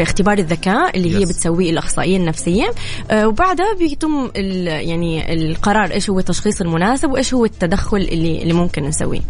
اختبار 0.02 0.38
الذكاء 0.38 0.96
اللي 0.96 1.16
هي 1.16 1.26
Yes. 1.26 1.28
بتسويه 1.28 1.70
الأخصائية 1.86 2.16
النفسية. 2.16 2.70
آه، 3.10 3.28
وبعدها 3.28 3.74
بيتم 3.78 4.30
يعني 4.34 5.34
القرار 5.34 5.90
إيش 5.90 6.10
هو 6.10 6.18
التشخيص 6.18 6.60
المناسب 6.60 7.10
وإيش 7.10 7.34
هو 7.34 7.44
التدخل 7.44 7.96
اللي 7.96 8.42
اللي 8.42 8.52
ممكن 8.52 8.82
نسويه. 8.84 9.20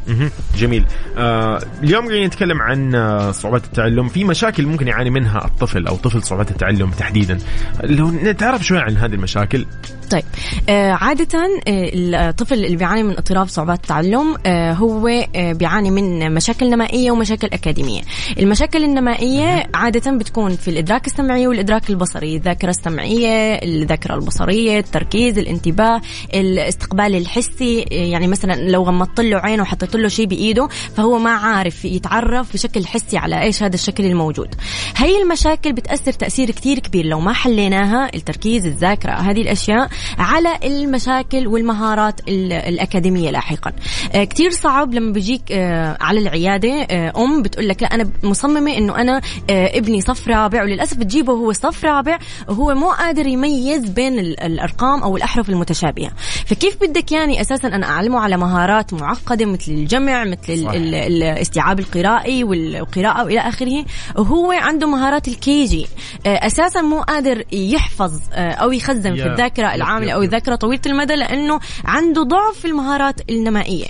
جميل. 0.56 0.84
آه 1.18 1.62
اليوم 1.82 2.04
قاعدين 2.06 2.26
نتكلم 2.26 2.62
عن 2.62 2.94
آه، 2.94 3.30
صعوبات 3.30 3.64
التعلم. 3.64 4.08
في 4.08 4.24
مشاكل 4.24 4.66
ممكن 4.66 4.88
يعاني 4.88 5.10
منها 5.10 5.44
الطفل 5.44 5.86
أو 5.86 5.96
طفل 5.96 6.22
صعوبات 6.22 6.50
التعلم 6.50 6.90
تحديدا. 6.90 7.38
لو 7.84 8.10
نتعرف 8.10 8.62
شوي 8.62 8.78
عن 8.78 8.96
هذه 8.96 9.14
المشاكل؟ 9.14 9.66
طيب 10.10 10.24
آه 10.68 10.90
عادة 10.90 11.38
آه 11.68 11.90
الطفل 12.28 12.64
اللي 12.64 12.76
بيعاني 12.76 13.02
من 13.02 13.10
اضطراب 13.10 13.48
صعوبات 13.48 13.78
التعلم 13.78 14.36
آه 14.46 14.72
هو 14.72 15.08
آه 15.08 15.52
بيعاني 15.52 15.90
من 15.90 16.34
مشاكل 16.34 16.70
نمائية 16.70 17.10
ومشاكل 17.10 17.46
أكاديمية. 17.52 18.00
المشاكل 18.38 18.84
النمائية 18.84 19.66
عادة 19.74 20.10
بتكون 20.10 20.56
في 20.56 20.68
الإدراك 20.68 21.06
السمعي 21.06 21.46
والإدراك 21.46 21.90
البصري 21.90 22.36
الذاكرة 22.36 22.70
السمعية 22.70 23.54
الذاكرة 23.54 24.14
البصرية 24.14 24.78
التركيز 24.78 25.38
الانتباه 25.38 26.00
الاستقبال 26.34 27.14
الحسي 27.14 27.82
آه 27.92 27.94
يعني 27.94 28.26
مثلا 28.26 28.54
لو 28.54 28.82
غمضت 28.82 29.20
له 29.20 29.38
عينه 29.38 29.62
وحطيت 29.62 29.96
له 29.96 30.08
شيء 30.08 30.26
بإيده 30.26 30.68
فهو 30.96 31.18
ما 31.18 31.30
عارف 31.30 31.84
يتعرف 31.84 32.52
بشكل 32.52 32.86
حسي 32.86 33.16
على 33.16 33.42
إيش 33.42 33.62
هذا 33.62 33.74
الشكل 33.74 34.04
الموجود. 34.04 34.54
هي 34.96 35.22
المشاكل 35.22 35.72
بتأثر 35.72 36.12
تأثير 36.12 36.50
كتير 36.50 36.78
كبير. 36.78 37.06
لو 37.06 37.20
ما 37.20 37.32
حليناها 37.32 38.10
التركيز 38.14 38.66
الذاكرة 38.66 39.12
هذه 39.12 39.42
الأشياء 39.42 39.88
على 40.18 40.48
المشاكل 40.64 41.46
والمهارات 41.46 42.20
ال- 42.28 42.52
الأكاديمية 42.52 43.30
لاحقا. 43.30 43.72
آه، 44.14 44.24
كتير 44.24 44.50
صعب 44.50 44.94
لما 44.94 45.12
بيجيك 45.12 45.42
آه، 45.52 45.96
على 46.00 46.20
العيادة 46.20 46.86
آه، 46.90 47.12
أم 47.16 47.42
بتقول 47.42 47.68
لك 47.68 47.82
لا 47.82 47.94
أنا 47.94 48.10
مصممة 48.22 48.76
إنه 48.76 49.00
أنا 49.00 49.20
ابني 49.50 50.00
صف 50.00 50.28
رابع 50.28 50.62
وللأسف 50.62 50.96
بتجيبه 50.96 51.32
وهو 51.32 51.52
صف 51.52 51.84
رابع 51.84 52.18
وهو 52.48 52.74
مو 52.74 52.90
قادر 52.90 53.26
يميز 53.26 53.84
بين 53.90 54.18
ال- 54.18 54.40
الأرقام 54.40 55.02
أو 55.02 55.16
الأحرف 55.16 55.48
المتشابهة. 55.50 56.10
فكيف 56.46 56.76
بدك 56.82 57.12
يعني 57.12 57.40
أساسا 57.40 57.68
أنا 57.68 57.86
أعلمه 57.86 58.20
على 58.20 58.36
مهارات 58.36 58.94
معقدة 58.94 59.46
مثل 59.46 59.72
الجمع 59.72 60.24
مثل 60.24 60.68
الاستيعاب 60.94 61.78
القرائي 61.80 62.44
والقراءة 62.44 63.24
وإلى 63.24 63.40
آخره؟ 63.40 63.84
وهو 64.16 64.52
عنده 64.52 64.86
مهارات 64.86 65.28
الكيجي. 65.28 65.86
أساسا 66.26 66.80
مو 66.82 67.00
قادر 67.00 67.44
يحفظ 67.52 68.12
أو 68.34 68.72
يخزن 68.72 69.14
في 69.14 69.26
الذاكرة 69.26 69.74
أو 69.94 70.02
يا. 70.02 70.26
الذاكرة 70.26 70.54
طويلة 70.54 70.80
المدى 70.86 71.14
لأنه 71.14 71.60
عنده 71.84 72.22
ضعف 72.22 72.58
في 72.58 72.64
المهارات 72.64 73.20
النمائية 73.30 73.86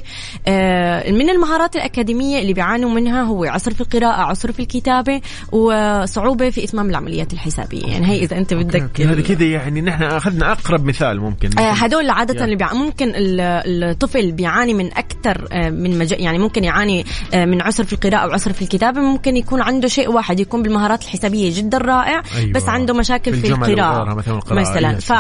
آه، 0.48 1.10
من 1.10 1.30
المهارات 1.30 1.76
الأكاديمية 1.76 2.38
اللي 2.38 2.52
بيعانوا 2.52 2.90
منها 2.90 3.22
هو 3.22 3.44
عسر 3.44 3.74
في 3.74 3.80
القراءة 3.80 4.20
عسر 4.22 4.52
في 4.52 4.60
الكتابة 4.60 5.20
وصعوبة 5.52 6.50
في 6.50 6.64
إتمام 6.64 6.90
العمليات 6.90 7.32
الحسابية 7.32 7.86
يعني 7.86 8.06
هي 8.06 8.18
إذا 8.24 8.38
أنت 8.38 8.54
بدك 8.54 9.00
هذا 9.00 9.20
كذا 9.22 9.44
يعني 9.44 9.80
نحن 9.80 10.02
أخذنا 10.02 10.52
أقرب 10.52 10.84
مثال 10.84 11.20
ممكن 11.20 11.58
آه، 11.58 11.72
هدول 11.72 12.10
عادة 12.10 12.34
يا. 12.40 12.44
اللي 12.44 12.56
بيع... 12.56 12.72
ممكن 12.74 13.08
ال- 13.14 13.40
الطفل 13.84 14.32
بيعاني 14.32 14.74
من 14.74 14.86
أكثر 14.86 15.48
آه، 15.52 15.70
من 15.70 15.98
مج... 15.98 16.12
يعني 16.12 16.38
ممكن 16.38 16.64
يعاني 16.64 17.04
من 17.34 17.62
عسر 17.62 17.84
في 17.84 17.92
القراءة 17.92 18.16
أو 18.22 18.30
عسر 18.30 18.52
في 18.52 18.62
الكتابة 18.62 19.00
ممكن 19.00 19.36
يكون 19.36 19.62
عنده 19.62 19.88
شيء 19.88 20.10
واحد 20.10 20.40
يكون 20.40 20.62
بالمهارات 20.62 21.02
الحسابية 21.02 21.56
جدا 21.58 21.78
رائع 21.78 22.22
أيوة. 22.36 22.52
بس 22.52 22.68
عنده 22.68 22.94
مشاكل 22.94 23.34
في 23.34 23.40
في, 23.40 23.52
وغيرها 23.52 24.14
مثلاً 24.14 24.34
القراءة. 24.36 24.60
مثلا 24.60 24.90
يس، 24.90 25.10
يس. 25.10 25.12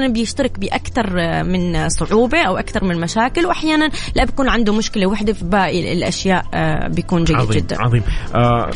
فحسب 0.00 0.10
أحيانا 0.10 0.12
بيشترك 0.12 0.58
بأكثر 0.58 1.20
آه، 1.20 1.42
من 1.42 1.88
صعوبة 1.88 2.38
أو 2.38 2.56
أكثر 2.56 2.84
من 2.84 3.00
مشاكل 3.00 3.46
وأحيانا 3.46 3.90
لا 4.16 4.24
بيكون 4.24 4.48
عنده 4.48 4.72
مشكلة 4.72 5.06
واحدة 5.06 5.32
في 5.32 5.44
باقي 5.44 5.92
الأشياء 5.92 6.44
آه، 6.54 6.88
بيكون 6.88 7.24
جيد 7.24 7.36
عظيم 7.36 7.60
جدا. 7.60 7.82
عظيم. 7.82 8.02
آه 8.34 8.70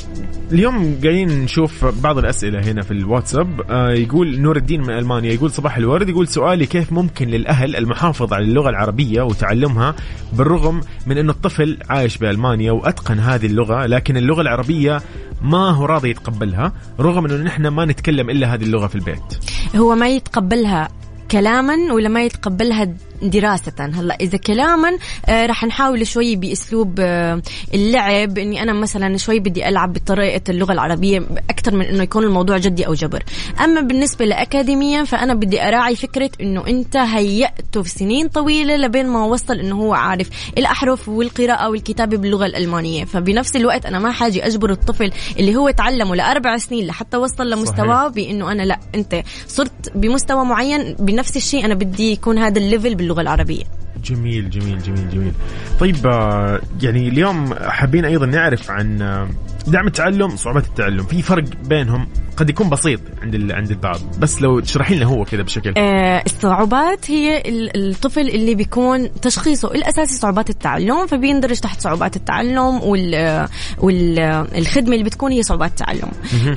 اليوم 0.53 0.99
قاعدين 1.03 1.29
نشوف 1.45 1.85
بعض 1.85 2.19
الأسئلة 2.19 2.61
هنا 2.61 2.83
في 2.83 2.91
الواتساب. 2.91 3.61
آه 3.71 3.91
يقول 3.91 4.41
نور 4.41 4.57
الدين 4.57 4.81
من 4.81 4.91
ألمانيا 4.91 5.33
يقول 5.33 5.51
صباح 5.51 5.77
الورد 5.77 6.09
يقول 6.09 6.29
سؤالي 6.29 6.67
كيف 6.67 6.93
ممكن 6.93 7.29
للأهل 7.29 7.77
المحافظة 7.77 8.37
على 8.37 8.45
اللغة 8.45 8.71
العربية 8.71 9.23
وتعلمها 9.23 9.95
بالرغم 10.33 10.81
من 11.07 11.19
انه 11.19 11.33
الطفل 11.33 11.79
عايش 11.91 12.19
بألمانيا 12.19 12.73
وأتقن 12.73 13.19
هذه 13.19 13.47
اللغة 13.47 13.87
لكن 13.87 14.17
اللغة 14.17 14.41
العربية 14.41 15.03
ما 15.43 15.71
هو 15.71 15.85
راضي 15.85 16.11
يتقبلها 16.11 16.73
رغم 17.01 17.25
أنه 17.25 17.37
نحن 17.37 17.67
ما 17.67 17.85
نتكلم 17.85 18.31
إلا 18.31 18.55
هذه 18.55 18.63
اللغة 18.63 18.87
في 18.87 18.95
البيت؟ 18.95 19.39
هو 19.77 19.95
ما 19.95 20.09
يتقبلها 20.09 20.89
كلاما 21.31 21.93
ولا 21.93 22.09
ما 22.09 22.25
يتقبلها 22.25 22.89
دراسة 23.23 23.73
هلا 23.79 24.17
إذا 24.21 24.39
كلاما 24.39 24.99
آه 25.27 25.47
رح 25.47 25.65
نحاول 25.65 26.07
شوي 26.07 26.37
بأسلوب 26.37 26.95
آه 27.01 27.43
اللعب. 27.75 28.39
إني 28.39 28.63
أنا 28.63 28.73
مثلا 28.73 29.17
شوي 29.17 29.39
بدي 29.39 29.69
ألعب 29.69 29.93
بطريقة 29.93 30.41
اللغة 30.49 30.73
العربية 30.73 31.23
أكثر 31.51 31.75
من 31.75 31.85
إنه 31.85 32.03
يكون 32.03 32.25
الموضوع 32.25 32.59
جدي 32.59 32.87
أو 32.87 32.95
جبر. 32.95 33.23
أما 33.65 33.81
بالنسبة 33.81 34.25
لأكاديميا 34.25 35.05
فأنا 35.05 35.35
بدي 35.35 35.63
أراعي 35.63 35.97
فكرة 35.97 36.31
إنه 36.41 36.67
أنت 36.67 36.97
هيأته 36.97 37.83
في 37.83 37.89
سنين 37.91 38.29
طويلة 38.29 38.77
لبين 38.77 39.07
ما 39.07 39.25
وصل 39.25 39.55
إنه 39.55 39.75
هو 39.77 39.95
عارف 39.95 40.29
الأحرف 40.59 41.09
والقراءة 41.09 41.69
والكتابة 41.69 42.17
باللغة 42.17 42.47
الألمانية. 42.47 43.05
فبنفس 43.05 43.57
الوقت 43.57 43.87
أنا 43.87 43.99
ما 43.99 44.11
حاجي 44.13 44.47
أجبر 44.47 44.71
الطفل 44.71 45.13
اللي 45.39 45.57
هو 45.57 45.71
تعلمه 45.71 46.17
لأربع 46.17 46.59
سنين 46.59 46.87
لحتى 46.87 47.17
وصل 47.17 47.51
لمستواه 47.51 48.09
بإنه 48.09 48.53
أنا 48.53 48.63
لا 48.63 48.79
أنت 48.95 49.23
صرت 49.49 49.93
بمستوى 49.95 50.45
معين. 50.45 50.95
بنفس 50.99 51.37
الشيء 51.37 51.65
أنا 51.65 51.75
بدي 51.75 52.13
يكون 52.13 52.39
هذا 52.39 52.59
الليفل 52.59 52.95
باللغة 53.05 53.21
العربية. 53.21 53.65
جميل 54.05 54.51
جميل 54.51 54.79
جميل 54.83 55.11
جميل. 55.11 55.33
طيب 55.81 56.07
آه، 56.07 56.61
يعني 56.83 57.09
اليوم 57.09 57.55
حابين 57.55 58.05
أيضا 58.05 58.27
نعرف 58.27 58.71
عن 58.71 59.03
آه، 59.03 59.29
دعم 59.67 59.87
التعلم 59.87 60.37
صعوبات 60.37 60.67
التعلم. 60.67 61.03
في 61.05 61.23
فرق 61.23 61.45
بينهم 61.65 62.09
قد 62.37 62.51
يكون 62.51 62.69
بسيط 62.71 63.01
عند 63.23 63.35
ال- 63.35 63.53
عند 63.53 63.71
البعض. 63.71 64.01
بس 64.19 64.43
لو 64.43 64.61
تشرحي 64.61 64.95
لنا 64.95 65.05
هو 65.07 65.25
كذا 65.25 65.43
بشكل. 65.43 65.75
آه، 65.77 66.23
الصعوبات 66.27 67.11
هي 67.11 67.39
ال- 67.41 67.91
الطفل 67.91 68.21
اللي 68.21 68.55
بيكون 68.55 69.21
تشخيصه 69.21 69.69
الأساسي 69.75 70.15
صعوبات 70.19 70.51
التعلم 70.51 71.07
فبيندرج 71.07 71.59
تحت 71.61 71.81
صعوبات 71.81 72.17
التعلم 72.17 72.81
وال 72.83 73.49
والخدمه 73.79 74.93
اللي 74.93 75.05
بتكون 75.05 75.33
هي 75.33 75.43
صعوبات 75.43 75.71
التعلم. 75.71 76.09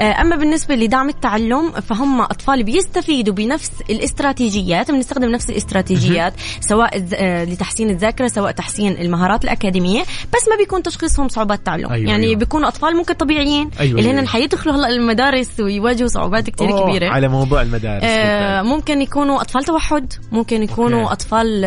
آه، 0.02 0.22
أما 0.22 0.36
بالنسبة 0.36 0.76
لدعم 0.76 1.10
التعلم 1.10 1.72
فهم 1.72 2.22
أطفال 2.22 2.64
بيستفيدوا 2.64 3.34
بنفس 3.34 3.72
الاستراتيجيات 3.90 4.92
بنستخدم 4.92 5.30
نفس 5.30 5.50
الاستراتيجيات 5.50 6.34
سواء 6.62 7.08
آه، 7.14 7.44
لتحسين 7.44 7.90
الذاكرة 7.90 8.28
سواء 8.28 8.52
تحسين 8.52 8.92
المهارات 8.92 9.44
الأكاديمية 9.44 10.02
بس 10.02 10.48
ما 10.50 10.56
بيكون 10.60 10.84
تشخيصهم 10.84 11.28
صعوبات 11.28 11.66
تعلم. 11.66 11.92
أيوة، 11.92 12.10
يعني 12.10 12.26
أيوة. 12.28 12.40
بيكونوا 12.40 12.68
أطفال 12.68 12.97
ممكن 12.98 13.14
طبيعيين 13.14 13.70
أيوة، 13.80 14.00
اللي 14.00 14.10
أيوة. 14.10 14.22
هن 14.22 14.28
حيدخلوا 14.28 14.76
هلا 14.76 14.90
المدارس 14.90 15.60
ويواجهوا 15.60 16.08
صعوبات 16.08 16.50
كثير 16.50 16.82
كبيرة 16.82 17.10
على 17.10 17.28
موضوع 17.28 17.62
المدارس 17.62 18.04
آه، 18.04 18.62
ممكن 18.62 19.02
يكونوا 19.02 19.42
أطفال 19.42 19.64
توحد 19.64 20.14
ممكن 20.32 20.64
يكونوا 20.64 21.02
أوكي. 21.02 21.14
أطفال 21.14 21.66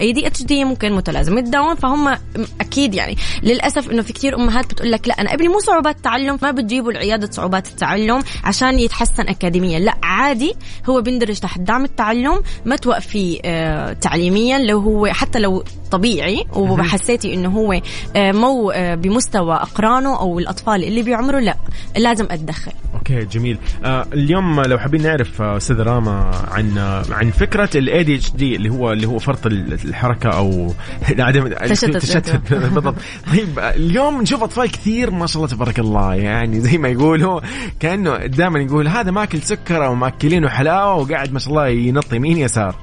ADHD 0.00 0.64
ممكن 0.64 0.92
متلازمة 0.92 1.40
داون 1.40 1.74
فهم 1.74 2.16
أكيد 2.60 2.94
يعني 2.94 3.16
للأسف 3.42 3.90
إنه 3.90 4.02
في 4.02 4.12
كثير 4.12 4.36
أمهات 4.36 4.66
بتقول 4.72 4.92
لك 4.92 5.08
لا 5.08 5.20
أنا 5.20 5.34
ابني 5.34 5.48
مو 5.48 5.58
صعوبات 5.58 6.00
تعلم 6.04 6.38
ما 6.42 6.50
بتجيبوا 6.50 6.92
لعياده 6.92 7.30
صعوبات 7.30 7.66
التعلم 7.66 8.22
عشان 8.44 8.78
يتحسن 8.78 9.28
اكاديميا 9.28 9.78
لا 9.78 9.94
عادي 10.02 10.54
هو 10.88 11.00
بيندرج 11.00 11.38
تحت 11.38 11.60
دعم 11.60 11.84
التعلم 11.84 12.42
ما 12.64 12.76
توقفي 12.76 13.40
آه، 13.44 13.92
تعليميا 13.92 14.58
لو 14.58 14.78
هو 14.78 15.06
حتى 15.06 15.38
لو 15.38 15.64
طبيعي 15.90 16.44
وحسيتي 16.56 17.34
إنه 17.34 17.48
هو 17.48 17.80
آه، 18.16 18.32
مو 18.32 18.70
آه، 18.70 18.94
بمستوى 18.94 19.54
أقرانه 19.54 20.18
أو 20.20 20.38
الأطفال 20.38 20.61
اللي 20.68 21.02
بعمره 21.02 21.38
لا 21.40 21.56
لازم 21.96 22.26
أتدخل. 22.30 22.72
أوكي 22.94 23.24
جميل. 23.24 23.58
آه 23.84 24.06
اليوم 24.12 24.60
لو 24.60 24.78
حابين 24.78 25.02
نعرف 25.02 25.42
آه، 25.42 25.56
أستاذ 25.56 25.80
راما 25.80 26.30
عن 26.50 26.78
آه 26.78 27.02
عن 27.10 27.30
فكرة 27.30 27.70
ال 27.74 28.04
ADHD 28.04 28.56
اللي 28.56 28.68
هو 28.70 28.92
اللي 28.92 29.06
هو 29.06 29.18
فرط 29.18 29.46
ال- 29.46 29.72
الحركة 29.84 30.28
أو 30.30 30.74
عدم 31.18 31.48
تشتت. 31.48 31.96
تشتت 31.96 32.40
بالضبط. 32.52 32.94
طيب 33.32 33.58
آه، 33.58 33.70
اليوم 33.74 34.22
نشوف 34.22 34.42
أطفال 34.42 34.70
كثير 34.70 35.10
ما 35.10 35.26
شاء 35.26 35.42
الله 35.42 35.54
تبارك 35.54 35.78
الله 35.78 36.14
يعني 36.14 36.60
زي 36.60 36.78
ما 36.78 36.88
يقولوا 36.88 37.40
كأنه 37.80 38.26
دائما 38.26 38.58
يقول 38.60 38.88
هذا 38.88 39.10
ماكل 39.10 39.42
سكر 39.42 39.86
أو 39.86 39.94
ماكلينه 39.94 40.48
حلاوه 40.48 40.94
وقاعد 40.94 41.32
ما 41.32 41.38
شاء 41.38 41.48
الله 41.50 41.68
ينط 41.68 42.12
يمين 42.12 42.38
يسار 42.38 42.74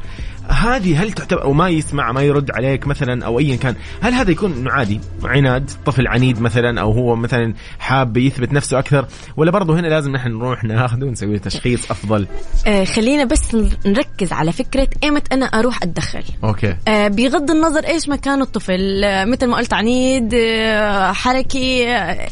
هذه 0.50 1.04
هل 1.04 1.12
تعتبر 1.12 1.48
وما 1.48 1.70
يسمع 1.70 2.12
ما 2.12 2.22
يرد 2.22 2.52
عليك 2.52 2.88
مثلا 2.88 3.26
أو 3.26 3.40
ايا 3.40 3.56
كان 3.56 3.76
هل 4.02 4.14
هذا 4.14 4.32
يكون 4.32 4.52
إنه 4.52 4.72
عادي؟ 4.72 5.00
عناد 5.24 5.72
طفل 5.86 6.08
عنيد 6.08 6.42
مثلا 6.42 6.82
أو 6.82 6.92
هو 6.92 7.16
مثلا 7.16 7.54
حاب 7.80 8.18
يثبت 8.18 8.54
نفسه 8.54 8.80
أكثر؟ 8.80 9.08
ولا 9.38 9.52
برضه 9.52 9.80
هنا 9.80 9.88
لازم 9.88 10.12
نحن 10.12 10.30
نروح 10.30 10.64
ناخذه 10.64 11.04
ونسوي 11.04 11.34
له 11.34 11.38
تشخيص 11.38 11.92
أفضل؟ 11.92 12.28
آه، 12.68 12.84
خلينا 12.84 13.24
بس 13.24 13.56
نركز 13.86 14.34
على 14.34 14.52
فكرة 14.52 14.88
ايمت 15.04 15.34
أنا 15.34 15.46
أروح 15.46 15.84
أتدخل. 15.84 16.24
أوكي. 16.44 16.76
آه، 16.88 17.08
بغض 17.08 17.52
النظر 17.52 17.86
إيش 17.88 18.10
مكان 18.10 18.42
الطفل 18.42 19.04
آه، 19.04 19.26
مثل 19.26 19.48
ما 19.48 19.58
قلت 19.58 19.74
عنيد 19.74 20.34
آه، 20.34 21.12
حركي 21.12 21.88
آه، 21.88 22.28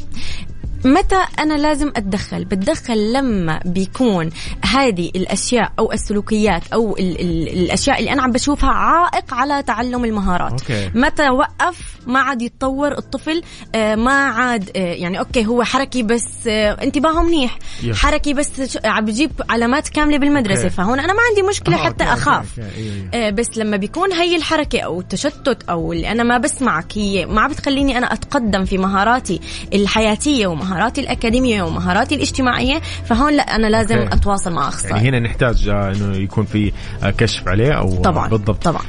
متى 0.86 1.20
أنا 1.40 1.54
لازم 1.54 1.92
أتدخل 1.96 2.46
بتدخل 2.46 3.14
لما 3.14 3.60
بيكون 3.66 4.30
هذه 4.62 5.12
الأشياء 5.16 5.72
أو 5.80 5.92
السلوكيات 5.92 6.62
أو 6.74 6.98
ال 6.98 7.22
ال 7.22 7.48
الأشياء 7.48 8.00
اللي 8.00 8.14
أنا 8.14 8.22
عم 8.22 8.32
بشوفها 8.32 8.70
عائق 8.70 9.34
على 9.34 9.64
تعلم 9.64 10.06
المهارات 10.06 10.52
أوكي. 10.52 10.92
متى 10.96 11.30
وقف 11.30 11.98
ما 12.08 12.20
عاد 12.20 12.42
يتطور 12.42 12.98
الطفل 12.98 13.42
آه، 13.76 13.96
ما 13.96 14.12
عاد 14.12 14.70
آه، 14.76 14.80
يعني 14.94 15.20
أوكي 15.20 15.46
هو 15.46 15.64
حركي 15.64 16.04
بس 16.04 16.48
آه، 16.48 16.72
انتباهه 16.84 17.24
منيح 17.24 17.58
yes. 17.84 17.98
حركي 17.98 18.34
بس 18.34 18.78
عم 18.86 19.06
بجيب 19.06 19.32
علامات 19.50 19.90
كاملة 19.90 20.18
بالمدرسة 20.18 20.64
أوكي. 20.64 20.76
فهون 20.76 21.00
أنا 21.00 21.14
ما 21.14 21.20
عندي 21.30 21.42
مشكلة 21.42 21.76
آه، 21.76 21.80
حتى 21.80 22.04
أوكي، 22.04 22.12
أوكي، 22.12 22.22
أخاف 22.22 22.60
أوكي، 22.60 22.72
إيه. 22.78 23.28
آه، 23.28 23.30
بس 23.30 23.58
لما 23.58 23.78
بيكون 23.78 24.14
هي 24.14 24.36
الحركة 24.36 24.80
أو 24.80 25.00
التشتت 25.00 25.64
أو 25.70 25.94
اللي 25.94 26.12
أنا 26.12 26.24
ما 26.24 26.38
بسمعك 26.38 26.98
هي 26.98 27.26
ما 27.26 27.48
بتخليني 27.48 27.98
أنا 27.98 28.14
أتقدم 28.14 28.66
في 28.66 28.78
مهاراتي 28.78 29.40
الحياتية 29.74 30.48
ومهاراتي 30.48 30.67
الأكاديمية 30.98 31.64
ومهاراتي 31.64 32.16
الاجتماعية 32.16 32.80
فهون 33.06 33.34
لا 33.34 33.44
أنا 33.56 33.68
لازم 33.68 33.98
أوكي. 33.98 34.14
أتواصل 34.14 34.54
مع 34.54 34.68
أخصائي 34.68 34.96
يعني 34.96 35.10
هنا 35.10 35.20
نحتاج 35.20 35.70
آه، 35.70 35.92
إنه 35.92 36.18
يكون 36.18 36.46
في 36.46 36.72
آه، 37.04 37.10
كشف 37.10 37.48
عليه 37.48 37.72
أو 37.72 38.02
طبعاً، 38.02 38.28
بالضبط 38.30 38.64
طبعاً. 38.64 38.82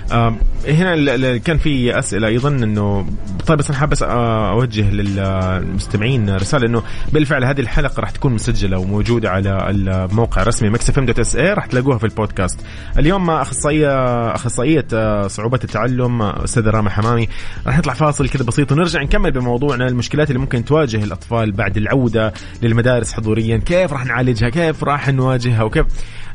هنا 0.69 1.37
كان 1.37 1.59
في 1.59 1.99
أسئلة 1.99 2.29
أيضا 2.29 2.49
إنه 2.49 3.07
طيب 3.47 3.59
بس 3.59 3.71
أنا 3.71 3.79
حابب 3.79 3.93
بس 3.93 4.03
آه، 4.03 4.51
أوجه 4.53 4.91
للمستمعين 4.91 6.37
رسالة 6.37 6.67
إنه 6.67 6.83
بالفعل 7.13 7.45
هذه 7.45 7.61
الحلقة 7.61 8.01
راح 8.01 8.11
تكون 8.11 8.33
مسجلة 8.33 8.79
وموجودة 8.79 9.31
على 9.31 9.71
الموقع 9.71 10.43
الرسمي 10.43 10.71
Mix 10.71 10.91
FM 10.91 11.07
dot 11.07 11.19
SA 11.19 11.53
راح 11.53 11.67
تلاقوها 11.67 11.99
في 11.99 12.05
البودكاست 12.05 12.61
اليوم 12.99 13.31
أخصائية 13.31 13.89
أخصائية 14.35 14.87
صعوبات 15.27 15.65
التعلم 15.65 16.23
أستاذة 16.23 16.71
راما 16.71 16.91
حمامي 16.91 17.29
راح 17.67 17.79
نطلع 17.79 17.95
فاصل 17.95 18.29
كذا 18.29 18.45
بسيط 18.45 18.73
ونرجع 18.73 19.03
نكمل 19.03 19.31
بموضوعنا 19.31 19.89
المشكلات 19.89 20.29
اللي 20.29 20.39
ممكن 20.39 20.65
تواجه 20.65 21.05
الأطفال 21.05 21.53
بعد 21.53 21.68
العودة 21.77 22.33
للمدارس 22.63 23.13
حضوريا. 23.13 23.57
كيف 23.57 23.93
راح 23.93 24.05
نعالجها؟ 24.07 24.49
كيف 24.49 24.85
راح 24.85 25.09
نواجهها؟ 25.09 25.63
وكيف 25.63 25.87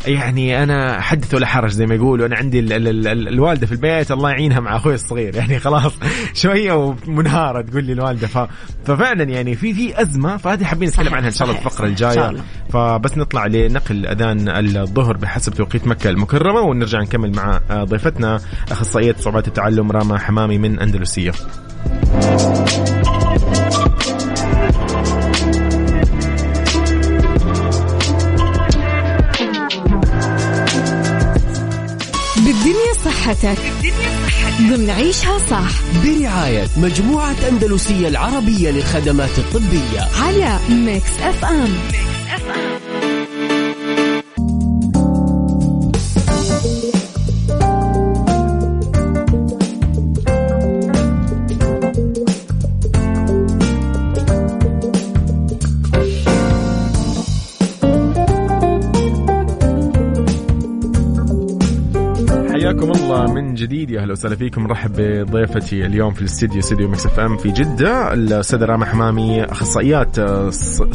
يعني 0.07 0.63
أنا 0.63 1.01
حدث 1.01 1.33
ولا 1.33 1.45
حرج 1.45 1.69
زي 1.69 1.85
ما 1.85 1.95
يقولوا. 1.95 2.25
أنا 2.25 2.35
عندي 2.35 2.59
ال 2.59 2.73
ال 2.73 2.87
ال 2.87 3.07
ال 3.07 3.27
الوالدة 3.27 3.67
في 3.67 3.71
البيت 3.71 4.11
الله 4.11 4.29
يعينها 4.29 4.59
مع 4.59 4.75
أخوي 4.75 4.93
الصغير. 4.93 5.35
يعني 5.35 5.59
خلاص 5.59 5.93
شوية 6.33 6.73
ومنهارة 6.73 7.61
تقول 7.61 7.83
لي 7.83 7.93
الوالدة. 7.93 8.27
ف 8.27 8.47
ففعلا 8.85 9.23
يعني 9.23 9.55
في 9.55 9.73
في 9.73 10.01
أزمة. 10.01 10.37
فهذه 10.37 10.63
حابين 10.63 10.89
نتكلم 10.89 11.13
عنها 11.13 11.27
إن 11.27 11.33
شاء 11.33 11.47
الله 11.47 11.59
في 11.59 11.65
الفقرة 11.65 11.87
الجاية. 11.87 12.33
فبس 12.69 13.17
نطلع 13.17 13.45
لنقل 13.45 14.05
أذان 14.05 14.49
الظهر 14.77 15.17
بحسب 15.17 15.53
توقيت 15.53 15.87
مكة 15.87 16.09
المكرمة 16.09 16.59
ونرجع 16.61 17.01
نكمل 17.01 17.31
مع 17.35 17.61
ضيفتنا 17.71 18.39
أخصائية 18.71 19.15
صعوبات 19.19 19.47
التعلم 19.47 19.91
راما 19.91 20.17
حمامي 20.17 20.57
من 20.57 20.79
أندلسية. 20.79 21.31
صحتك 33.43 33.93
ضمن 34.61 34.89
عيشها 34.89 35.37
صح. 35.37 35.69
برعاية 36.03 36.67
مجموعة 36.77 37.35
أندلسية 37.49 38.07
العربية 38.07 38.71
للخدمات 38.71 39.39
الطبية. 39.39 40.07
على 40.23 40.59
Mix 40.69 41.11
FM 41.21 41.67
حياكم 41.67 42.02
جديد. 63.63 63.91
يا 63.91 64.01
أهلا 64.01 64.11
وسهلا 64.11 64.35
فيكم. 64.35 64.63
نرحب 64.63 64.91
بضيفتي 64.97 65.85
اليوم 65.85 66.13
في 66.13 66.21
الاستديو 66.21 66.59
استديو 66.59 66.87
Mix 66.89 67.05
FM 67.05 67.37
في 67.37 67.51
جدة. 67.51 68.13
الأستاذة 68.13 68.65
راما 68.65 68.85
حمامي 68.85 69.43
أخصائيات 69.43 70.19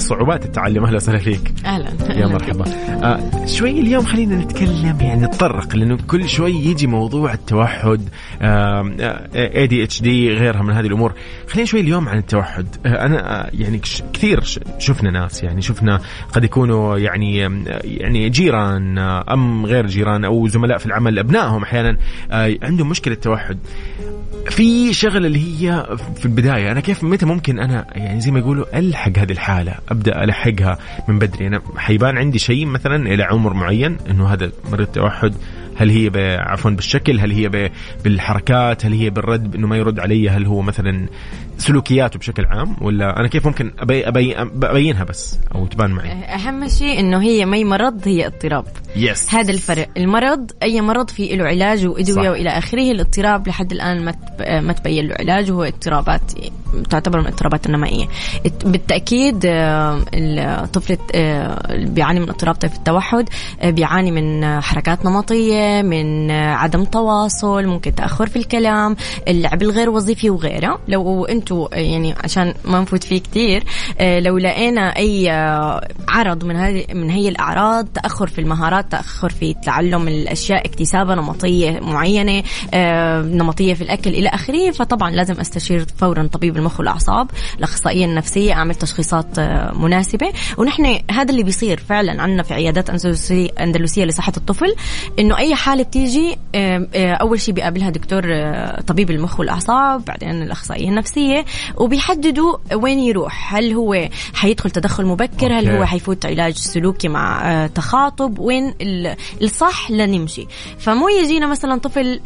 صعوبات 0.00 0.44
التعلم. 0.44 0.84
أهلا 0.84 0.96
وسهلا 0.96 1.18
فيك. 1.18 1.52
أهلا. 1.66 1.90
يا 2.10 2.26
مرحبا. 2.26 2.64
آه 3.02 3.46
شوي 3.46 3.80
اليوم 3.80 4.04
خلينا 4.04 4.36
نتكلم 4.36 4.96
يعني 5.00 5.22
نتطرق 5.26 5.76
لأنه 5.76 5.98
كل 6.06 6.28
شوي 6.28 6.52
يجي 6.52 6.86
موضوع 6.86 7.32
التوحد 7.32 8.08
ADHD 8.42 10.32
غيرها 10.34 10.62
من 10.62 10.72
هذه 10.74 10.86
الأمور. 10.86 11.12
خلينا 11.48 11.66
شوي 11.66 11.80
اليوم 11.80 12.08
عن 12.08 12.18
التوحد. 12.18 12.66
آه 12.86 13.04
أنا 13.06 13.46
آه 13.46 13.50
يعني 13.54 13.78
كثير 14.12 14.40
شفنا 14.78 15.10
ناس 15.10 15.42
يعني 15.42 15.62
شفنا 15.62 16.00
قد 16.32 16.44
يكونوا 16.44 16.98
يعني 16.98 17.46
آه، 17.46 17.80
يعني 17.84 18.28
جيران 18.28 18.98
آه، 18.98 19.24
أم 19.32 19.66
غير 19.66 19.86
جيران 19.86 20.24
أو 20.24 20.48
زملاء 20.48 20.78
في 20.78 20.86
العمل 20.86 21.18
أبنائهم 21.18 21.62
أحيانا 21.62 21.96
عندهم 22.62 22.88
مشكلة 22.88 23.14
توحد. 23.14 23.58
في 24.50 24.94
شغلة 24.94 25.26
اللي 25.26 25.38
هي 25.38 25.86
في 26.16 26.26
البداية 26.26 26.72
أنا 26.72 26.80
كيف 26.80 27.04
متى 27.04 27.26
ممكن 27.26 27.58
أنا 27.58 27.86
يعني 27.92 28.20
زي 28.20 28.30
ما 28.30 28.38
يقولوا 28.38 28.78
ألحق 28.78 29.18
هذه 29.18 29.32
الحالة 29.32 29.74
أبدأ 29.88 30.24
ألحقها 30.24 30.78
من 31.08 31.18
بدري. 31.18 31.46
أنا 31.46 31.62
حيبان 31.76 32.18
عندي 32.18 32.38
شيء 32.38 32.66
مثلا 32.66 32.96
إلى 33.14 33.22
عمر 33.22 33.54
معين 33.54 33.96
إنه 34.10 34.26
هذا 34.26 34.52
مريض 34.72 34.86
توحد 34.86 35.34
هل 35.78 35.90
هي 35.90 36.36
عفوا 36.40 36.70
بالشكل 36.70 37.20
هل 37.20 37.32
هي 37.32 37.70
بالحركات 38.04 38.86
هل 38.86 38.92
هي 38.92 39.10
بالرد 39.10 39.54
انه 39.54 39.66
ما 39.66 39.76
يرد 39.76 40.00
علي 40.00 40.28
هل 40.30 40.46
هو 40.46 40.60
مثلا 40.62 41.06
سلوكياته 41.58 42.18
بشكل 42.18 42.44
عام 42.46 42.76
ولا 42.80 43.20
أنا 43.20 43.28
كيف 43.28 43.46
ممكن 43.46 43.72
أبي 43.78 44.08
أبي 44.08 44.34
أبينها 44.62 45.04
بس 45.04 45.38
أو 45.54 45.66
تبان 45.66 45.90
معي؟ 45.90 46.10
أهم 46.12 46.68
شيء 46.68 47.00
إنه 47.00 47.22
هي 47.22 47.44
مي 47.46 47.64
مرض 47.64 48.08
هي 48.08 48.26
اضطراب. 48.26 48.64
يس 48.96 49.34
هذا 49.34 49.50
الفرق. 49.52 49.88
المرض 49.96 50.50
أي 50.62 50.80
مرض 50.80 51.10
في 51.10 51.36
له 51.36 51.44
علاج 51.44 51.78
صح. 51.78 51.86
وأدوية 51.88 52.30
وإلى 52.30 52.48
آخره. 52.50 52.90
الاضطراب 52.90 53.48
لحد 53.48 53.72
الآن 53.72 54.04
ما 54.04 54.14
ما 54.60 54.72
تبين 54.72 55.06
له 55.08 55.14
علاج 55.20 55.50
وهو 55.50 55.62
اضطرابات 55.62 56.20
تعتبر 56.90 57.18
من 57.20 57.26
الاضطرابات 57.26 57.66
النمائية. 57.66 58.06
الت- 58.46 58.66
بالتأكيد 58.66 59.42
آه، 59.46 60.04
الطفل 60.14 60.96
آه، 61.14 61.84
بيعاني 61.86 62.20
من 62.20 62.28
اضطراب 62.28 62.54
طيف 62.54 62.74
التوحد 62.76 63.28
آه، 63.62 63.70
بيعاني 63.70 64.10
من 64.10 64.60
حركات 64.60 65.04
نمطية 65.04 65.67
من 65.82 66.30
عدم 66.30 66.84
تواصل 66.84 67.66
ممكن 67.66 67.94
تأخر 67.94 68.26
في 68.26 68.36
الكلام 68.36 68.96
اللعب 69.28 69.62
الغير 69.62 69.90
وظيفي 69.90 70.30
وغيره. 70.30 70.78
لو 70.88 71.24
أنتم 71.24 71.66
يعني 71.72 72.14
عشان 72.24 72.54
ما 72.64 72.80
نفوت 72.80 73.04
فيه 73.04 73.18
كتير 73.18 73.64
آه، 73.98 74.20
لو 74.20 74.38
لقينا 74.38 74.96
أي 74.96 75.32
آه، 75.32 75.88
عرض 76.08 76.44
من 76.44 76.56
هذه 76.56 76.84
من 76.92 77.10
هي 77.10 77.28
الأعراض 77.28 77.86
تأخر 77.86 78.26
في 78.26 78.40
المهارات 78.40 78.92
تأخر 78.92 79.30
في 79.30 79.54
تعلم 79.54 80.08
الأشياء 80.08 80.66
اكتسابها 80.66 81.14
نمطية 81.14 81.80
معينة 81.80 82.42
آه، 82.74 83.22
نمطية 83.22 83.74
في 83.74 83.82
الأكل 83.82 84.10
إلى 84.10 84.28
آخره 84.28 84.70
فطبعا 84.70 85.10
لازم 85.10 85.40
أستشير 85.40 85.86
فورا 85.96 86.28
طبيب 86.32 86.56
المخ 86.56 86.78
والأعصاب 86.78 87.30
الأخصائية 87.58 88.04
النفسية 88.04 88.52
أعمل 88.52 88.74
تشخيصات 88.74 89.40
مناسبة. 89.74 90.32
ونحن 90.58 90.98
هذا 91.10 91.30
اللي 91.30 91.42
بيصير 91.42 91.80
فعلا 91.88 92.22
عندنا 92.22 92.42
في 92.42 92.54
عيادات 92.54 92.90
أندلسية 93.60 94.04
لصحة 94.04 94.32
الطفل 94.36 94.74
إنه 95.18 95.38
أي 95.38 95.54
حالة 95.58 95.82
بتيجي 95.82 96.36
آه، 96.54 97.12
أول 97.14 97.40
شيء 97.40 97.54
بيقابلها 97.54 97.90
دكتور 97.90 98.22
آه، 98.26 98.80
طبيب 98.80 99.10
المخ 99.10 99.40
والأعصاب 99.40 100.04
بعدين 100.04 100.42
الاخصائيه 100.42 100.88
النفسية 100.88 101.44
وبيحددوا 101.76 102.56
وين 102.74 102.98
يروح. 102.98 103.54
هل 103.54 103.72
هو 103.72 104.08
حيدخل 104.34 104.70
تدخل 104.70 105.06
مبكر؟ 105.06 105.58
هل. 105.58 105.68
هو 105.68 105.84
حيفوت 105.84 106.26
علاج 106.26 106.56
سلوكي 106.56 107.08
مع 107.08 107.50
آه، 107.52 107.66
تخاطب؟ 107.66 108.38
وين 108.38 108.74
ال- 108.80 109.16
الصح 109.42 109.90
لنمشي. 109.90 110.46
فمو 110.78 111.08
يجينا 111.08 111.46
مثلا 111.46 111.78
طفل 111.80 112.20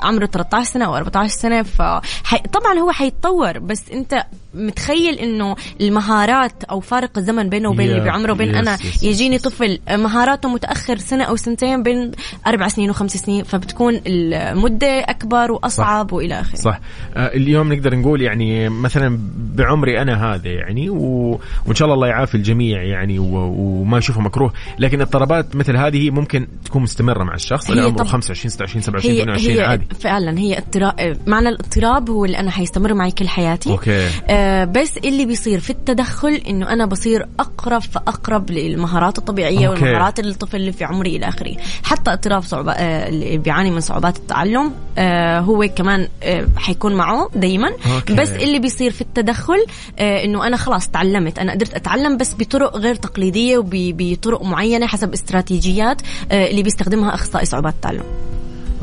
عمره 0.00 0.26
13 0.26 0.70
سنة 0.70 0.84
أو 0.86 0.96
14 0.96 1.28
سنة 1.34 1.62
فطبعا 1.62 2.78
هو 2.80 2.90
حيتطور 2.92 3.58
بس 3.58 3.82
أنت 3.92 4.24
متخيل 4.54 5.14
إنه 5.18 5.56
المهارات 5.80 6.64
أو 6.64 6.80
فارق 6.80 7.18
الزمن 7.18 7.48
بينه 7.48 7.68
وبين 7.70 7.88
Yeah. 7.88 7.90
اللي 7.90 8.04
بعمره 8.04 8.32
وبين 8.32 8.54
Yes, 8.54 8.58
أنا 8.58 8.76
yes, 8.76 8.80
yes, 8.80 9.04
يجيني 9.04 9.38
طفل 9.38 9.78
مهاراته 9.90 10.48
متأخر 10.48 10.98
سنة 10.98 11.24
أو 11.24 11.36
سنتين 11.36 11.82
بين 11.82 12.10
أربع 12.46 12.68
سنين 12.68 12.90
وخمس 12.90 13.16
سنين 13.16 13.44
فبتكون 13.44 14.00
المدة 14.06 14.86
أكبر 14.86 15.52
وأصعب 15.52 16.12
وإلى 16.12 16.40
آخره. 16.40 16.56
صح. 16.56 16.80
آه، 17.16 17.26
اليوم 17.26 17.72
نقدر 17.72 17.94
نقول 17.96 18.22
يعني 18.22 18.68
مثلا 18.68 19.18
بعمري 19.36 20.02
أنا 20.02 20.34
هذا 20.34 20.48
يعني 20.50 20.90
و... 20.90 21.40
وإن 21.66 21.74
شاء 21.74 21.86
الله 21.86 21.94
الله 21.94 22.06
يعافي 22.08 22.34
الجميع 22.34 22.82
يعني 22.82 23.18
و... 23.18 23.24
وما 23.58 23.98
يشوفه 23.98 24.20
مكروه. 24.20 24.52
لكن 24.78 25.00
اضطرابات 25.00 25.56
مثل 25.56 25.76
هذه 25.76 26.10
ممكن 26.10 26.46
تكون 26.64 26.82
مستمرة 26.82 27.24
مع 27.24 27.34
الشخص 27.34 27.68
اللي 27.70 27.82
هي 27.82 27.86
عمره 27.86 27.96
طب- 27.98 28.06
25 28.06 28.50
26 28.50 28.82
27 28.82 29.14
هي 29.14 29.22
28 29.22 29.56
هي 29.58 29.64
عادي. 29.64 29.86
فعلا 30.00 30.38
هي 30.38 30.58
اضطراب 30.58 31.18
معنى 31.26 31.48
الاضطراب 31.48 32.10
هو 32.10 32.24
اللي 32.24 32.38
أنا 32.38 32.50
حيستمر 32.50 32.94
معي 32.94 33.10
كل 33.10 33.28
حياتي. 33.28 33.70
أوكي. 33.70 34.06
آه 34.28 34.64
بس 34.64 34.98
اللي 34.98 35.26
بيصير 35.26 35.60
في 35.60 35.70
التدخل 35.70 36.34
إنه 36.48 36.72
أنا 36.72 36.86
بصير 36.86 37.26
أقرب 37.40 37.80
فأقرب 37.82 38.50
للمهارات 38.50 39.18
الطبيعية 39.18 39.68
أوكي. 39.68 39.84
والمهارات 39.84 40.18
الطفل 40.18 40.56
اللي 40.56 40.72
في 40.72 40.84
عمري 40.84 41.16
إلى 41.16 41.28
آخره. 41.28 41.56
حتى 41.82 42.10
اضطراب 42.28 42.42
صعوبة 42.42 42.72
آه 42.72 43.08
اللي 43.08 43.38
بيعاني 43.38 43.70
من 43.70 43.80
صعوبات 43.80 44.16
التعلم 44.16 44.72
آه 44.98 45.40
هو 45.40 45.68
كمان 45.76 46.08
آه 46.22 46.46
حيكون 46.56 46.94
معه 46.94 47.30
دايما 47.34 47.68
أوكي. 47.94 48.14
بس 48.14 48.28
اللي 48.30 48.58
بيصير 48.58 48.90
في 48.90 49.00
التدخل 49.00 49.66
إنه 49.98 50.46
أنا 50.46 50.56
خلاص 50.56 50.88
تعلمت 50.88 51.38
أنا 51.38 51.52
قدرت 51.52 51.74
أتعلم 51.74 52.16
بس 52.16 52.34
بطرق 52.38 52.76
غير 52.76 52.94
تقليدية 52.94 53.58
وبطرق 53.58 54.42
معينة 54.42 54.86
حسب 54.86 55.12
استراتيجيات 55.12 56.02
اللي 56.32 56.62
بيستخدمها 56.62 57.14
أخصائي 57.14 57.46
صعوبات 57.46 57.74
التعلم 57.74 58.02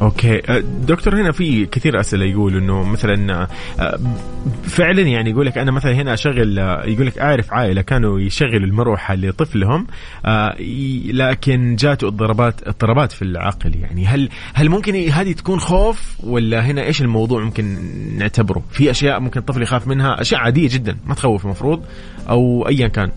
أوكي. 0.01 0.41
أه، 0.51 0.63
دكتور 0.87 1.21
هنا 1.21 1.31
في 1.31 1.65
كثير 1.65 1.99
أسئلة 1.99 2.25
يقول 2.25 2.57
إنه 2.57 2.83
مثلا 2.83 3.47
أه، 3.79 3.99
فعلا 4.63 5.01
يعني 5.01 5.29
يقول 5.29 5.45
لك 5.45 5.57
أنا 5.57 5.71
مثلا 5.71 5.93
هنا 5.93 6.13
أشغل 6.13 6.59
أه، 6.59 6.85
يقول 6.85 7.07
لك 7.07 7.17
اعرف 7.17 7.53
عائلة 7.53 7.81
كانوا 7.81 8.19
يشغلوا 8.19 8.67
المروحة 8.67 9.15
لطفلهم 9.15 9.87
لكن 11.13 11.75
جاته 11.75 12.07
اضطرابات 12.07 12.67
اضطرابات 12.67 13.11
في 13.11 13.21
العقل 13.21 13.75
يعني. 13.75 14.05
هل 14.05 14.29
هل 14.53 14.69
ممكن 14.69 14.95
هذه 14.95 15.31
تكون 15.31 15.59
خوف؟ 15.59 16.15
ولا 16.23 16.65
هنا 16.65 16.83
إيش 16.83 17.01
الموضوع 17.01 17.43
ممكن 17.43 17.77
نعتبره؟ 18.17 18.63
في 18.71 18.91
أشياء 18.91 19.19
ممكن 19.19 19.39
الطفل 19.39 19.61
يخاف 19.61 19.87
منها 19.87 20.21
أشياء 20.21 20.41
عادية 20.41 20.69
جدا 20.71 20.97
ما 21.05 21.15
تخوف 21.15 21.45
المفروض 21.45 21.83
أو 22.29 22.67
ايا 22.67 22.87
كان. 22.87 23.11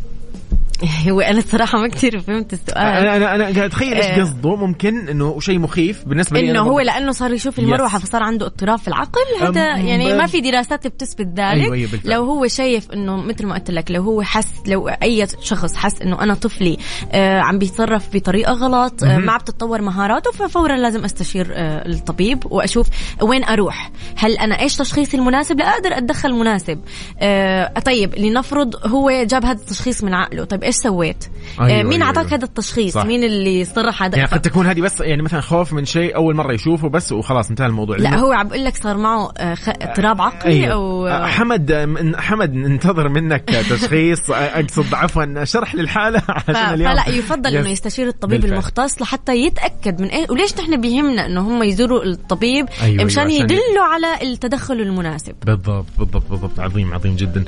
هو 1.08 1.20
أنا 1.20 1.38
الصراحه 1.38 1.78
ما 1.78 1.88
كثير 1.88 2.20
فهمت 2.20 2.52
السؤال 2.52 2.78
أنا 2.78 3.16
أنا 3.16 3.34
أنا 3.34 3.44
قاعد 3.44 3.58
أتخيل 3.58 3.94
إيش 3.94 4.06
آه. 4.06 4.20
قصده 4.20 4.56
ممكن 4.56 5.08
إنه 5.08 5.40
شيء 5.40 5.58
مخيف 5.58 6.04
بالنسبة 6.04 6.40
لي 6.40 6.50
إنه 6.50 6.60
هو. 6.60 6.80
لأنه 6.80 7.12
صار 7.12 7.32
يشوف 7.32 7.58
المروحة. 7.58 7.98
فصار 7.98 8.22
عنده 8.22 8.46
اضطراب 8.46 8.78
في 8.78 8.88
العقل 8.88 9.20
هذا 9.40 9.76
يعني 9.76 10.12
ما 10.12 10.26
في 10.26 10.40
دراسات 10.40 10.86
بتثبت 10.86 11.26
ذلك 11.26 11.40
أيوة، 11.40 11.74
أيوة،. 11.74 11.90
لو 12.04 12.24
هو 12.24 12.46
شايف 12.46 12.90
إنه 12.92 13.16
مثل 13.16 13.46
ما 13.46 13.54
قلت 13.54 13.70
لك 13.70 13.90
لو 13.90 14.02
هو 14.02 14.22
حس 14.22 14.52
لو 14.66 14.88
أي 14.88 15.26
شخص 15.42 15.74
حس 15.74 16.02
إنه 16.02 16.22
أنا 16.22 16.34
طفلي 16.34 16.76
آه 17.12 17.40
عم 17.40 17.58
بيتصرف 17.58 18.08
بطريقة 18.12 18.52
غلط 18.52 19.04
آه. 19.04 19.18
ما 19.18 19.32
عم 19.32 19.38
تتطور 19.38 19.82
مهاراته 19.82 20.32
ففورا 20.32 20.76
لازم 20.76 21.04
أستشير 21.04 21.52
آه 21.52 21.88
الطبيب 21.88 22.52
وأشوف 22.52 22.88
وين 23.22 23.44
أروح 23.44 23.90
هل 24.16 24.38
أنا 24.38 24.60
إيش 24.60 24.76
تشخيصي 24.76 25.16
المناسب 25.16 25.58
لا 25.58 25.68
أقدر 25.68 25.98
أتدخل 25.98 26.32
مناسب 26.32 26.80
آه 27.20 27.78
طيب 27.80 28.14
لنفرض 28.14 28.86
هو 28.86 29.10
جاب 29.10 29.44
هذا 29.44 29.60
التشخيص 29.60 30.04
من 30.04 30.14
عقله 30.14 30.44
طيب 30.44 30.67
إيش 30.68 30.74
سويت 30.76 31.24
أيوة، 31.60 31.80
آه 31.80 31.82
مين 31.82 31.92
أيوة، 31.92 32.04
أعطاك 32.06 32.24
أيوة. 32.26 32.36
هذا 32.38 32.44
التشخيص 32.44 32.94
صح. 32.94 33.04
مين 33.04 33.24
اللي 33.24 33.64
صرح 33.64 34.02
هذا 34.02 34.16
يعني 34.18 34.28
قد 34.30 34.40
تكون 34.40 34.66
هذه 34.66 34.80
بس 34.80 35.00
يعني 35.00 35.22
مثلا 35.22 35.40
خوف 35.40 35.72
من 35.72 35.84
شيء 35.84 36.16
أول 36.16 36.34
مرة 36.36 36.52
يشوفه 36.52 36.88
بس 36.88 37.12
وخلاص 37.12 37.50
انتهى 37.50 37.66
الموضوع 37.66 37.96
لا 37.96 38.18
هو 38.18 38.32
عم 38.32 38.48
بقول 38.48 38.64
لك 38.64 38.76
صار 38.76 38.96
معه 38.96 39.32
آه، 39.38 39.56
اضطراب 39.68 40.20
عقلي 40.22 40.52
أيوه. 40.52 40.72
أو 40.72 41.06
آه، 41.06 41.26
حمد 41.26 41.72
من- 41.72 42.16
حمد 42.20 42.52
ننتظر 42.54 43.08
منك 43.08 43.44
تشخيص 43.44 44.30
أقصد 44.30 44.94
عفوا 44.94 45.44
شرح 45.44 45.74
للحالة 45.74 46.18
ف- 46.28 46.30
عشان 46.50 46.74
اليوم 46.74 46.92
فلا 46.92 47.08
يفضل 47.08 47.56
إنه 47.56 47.68
يس. 47.68 47.72
يستشير 47.78 48.08
الطبيب 48.08 48.40
بالفعل. 48.40 48.52
المختص 48.52 49.02
لحتى 49.02 49.36
يتأكد 49.36 50.00
من 50.00 50.08
إيه 50.08 50.26
وليش 50.30 50.54
نحن 50.58 50.80
بيهمنا 50.80 51.26
إنه 51.26 51.40
هم 51.40 51.62
يزوروا 51.62 52.04
الطبيب 52.04 52.66
أيوة، 52.82 53.04
مشان 53.04 53.26
أيوة، 53.26 53.34
عشان 53.34 53.50
ي- 53.50 53.54
يدلوا 53.54 53.84
على 53.92 54.22
التدخل 54.32 54.80
المناسب 54.80 55.34
بالضبط 55.46 55.86
بالضبط 55.98 56.30
بالضبط 56.30 56.60
عظيم 56.60 56.94
عظيم 56.94 57.16
جدا 57.16 57.44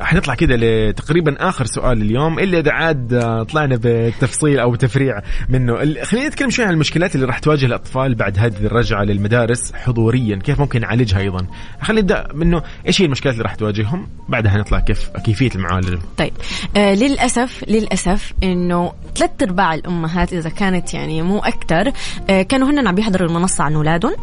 حنطلع 0.00 0.34
كده 0.34 0.56
لتقريبا 0.56 1.48
آخر 1.48 1.64
سؤال 1.66 2.02
اليوم 2.10 2.38
الا 2.38 2.58
إذا 2.58 2.72
عاد 2.72 3.14
آه، 3.14 3.42
طلعنا 3.42 3.78
بتفصيل 3.82 4.58
أو 4.60 4.74
تفريع 4.74 5.20
منه. 5.48 5.76
خلينا 6.04 6.28
نتكلم 6.28 6.50
شوي 6.50 6.64
عن 6.64 6.72
المشكلات 6.72 7.14
اللي 7.14 7.26
راح 7.26 7.38
تواجه 7.38 7.66
الأطفال 7.66 8.14
بعد 8.14 8.38
هذه 8.38 8.56
الرجعة 8.66 9.02
للمدارس 9.02 9.72
حضوريا. 9.72 10.36
كيف 10.36 10.60
ممكن 10.60 10.80
نعالجها 10.80 11.18
أيضا؟ 11.20 11.46
خلينا 11.82 12.00
نبدأ 12.02 12.28
منه. 12.34 12.62
إيش 12.86 13.00
هي 13.02 13.06
المشكلات 13.06 13.34
اللي 13.34 13.44
راح 13.44 13.54
تواجههم؟ 13.54 14.08
بعدها 14.28 14.56
نطلع 14.58 14.80
كيف 14.80 15.08
كيفية 15.24 15.50
المعالجة. 15.54 15.98
طيب. 16.16 16.32
آه 16.76 16.94
للاسف 16.94 17.64
للأسف 17.68 18.32
إنه 18.42 18.92
ثلاث 19.16 19.30
أرباع 19.42 19.74
الأمهات 19.74 20.32
إذا 20.32 20.48
كانت 20.50 20.94
يعني 20.94 21.22
مو 21.22 21.38
أكثر 21.38 21.92
آه 22.30 22.42
كانوا 22.42 22.70
هن 22.70 22.86
عم 22.88 22.94
بيحضروا 22.94 23.28
المنصة 23.28 23.64
عن 23.64 23.74
أولادهم. 23.74 24.14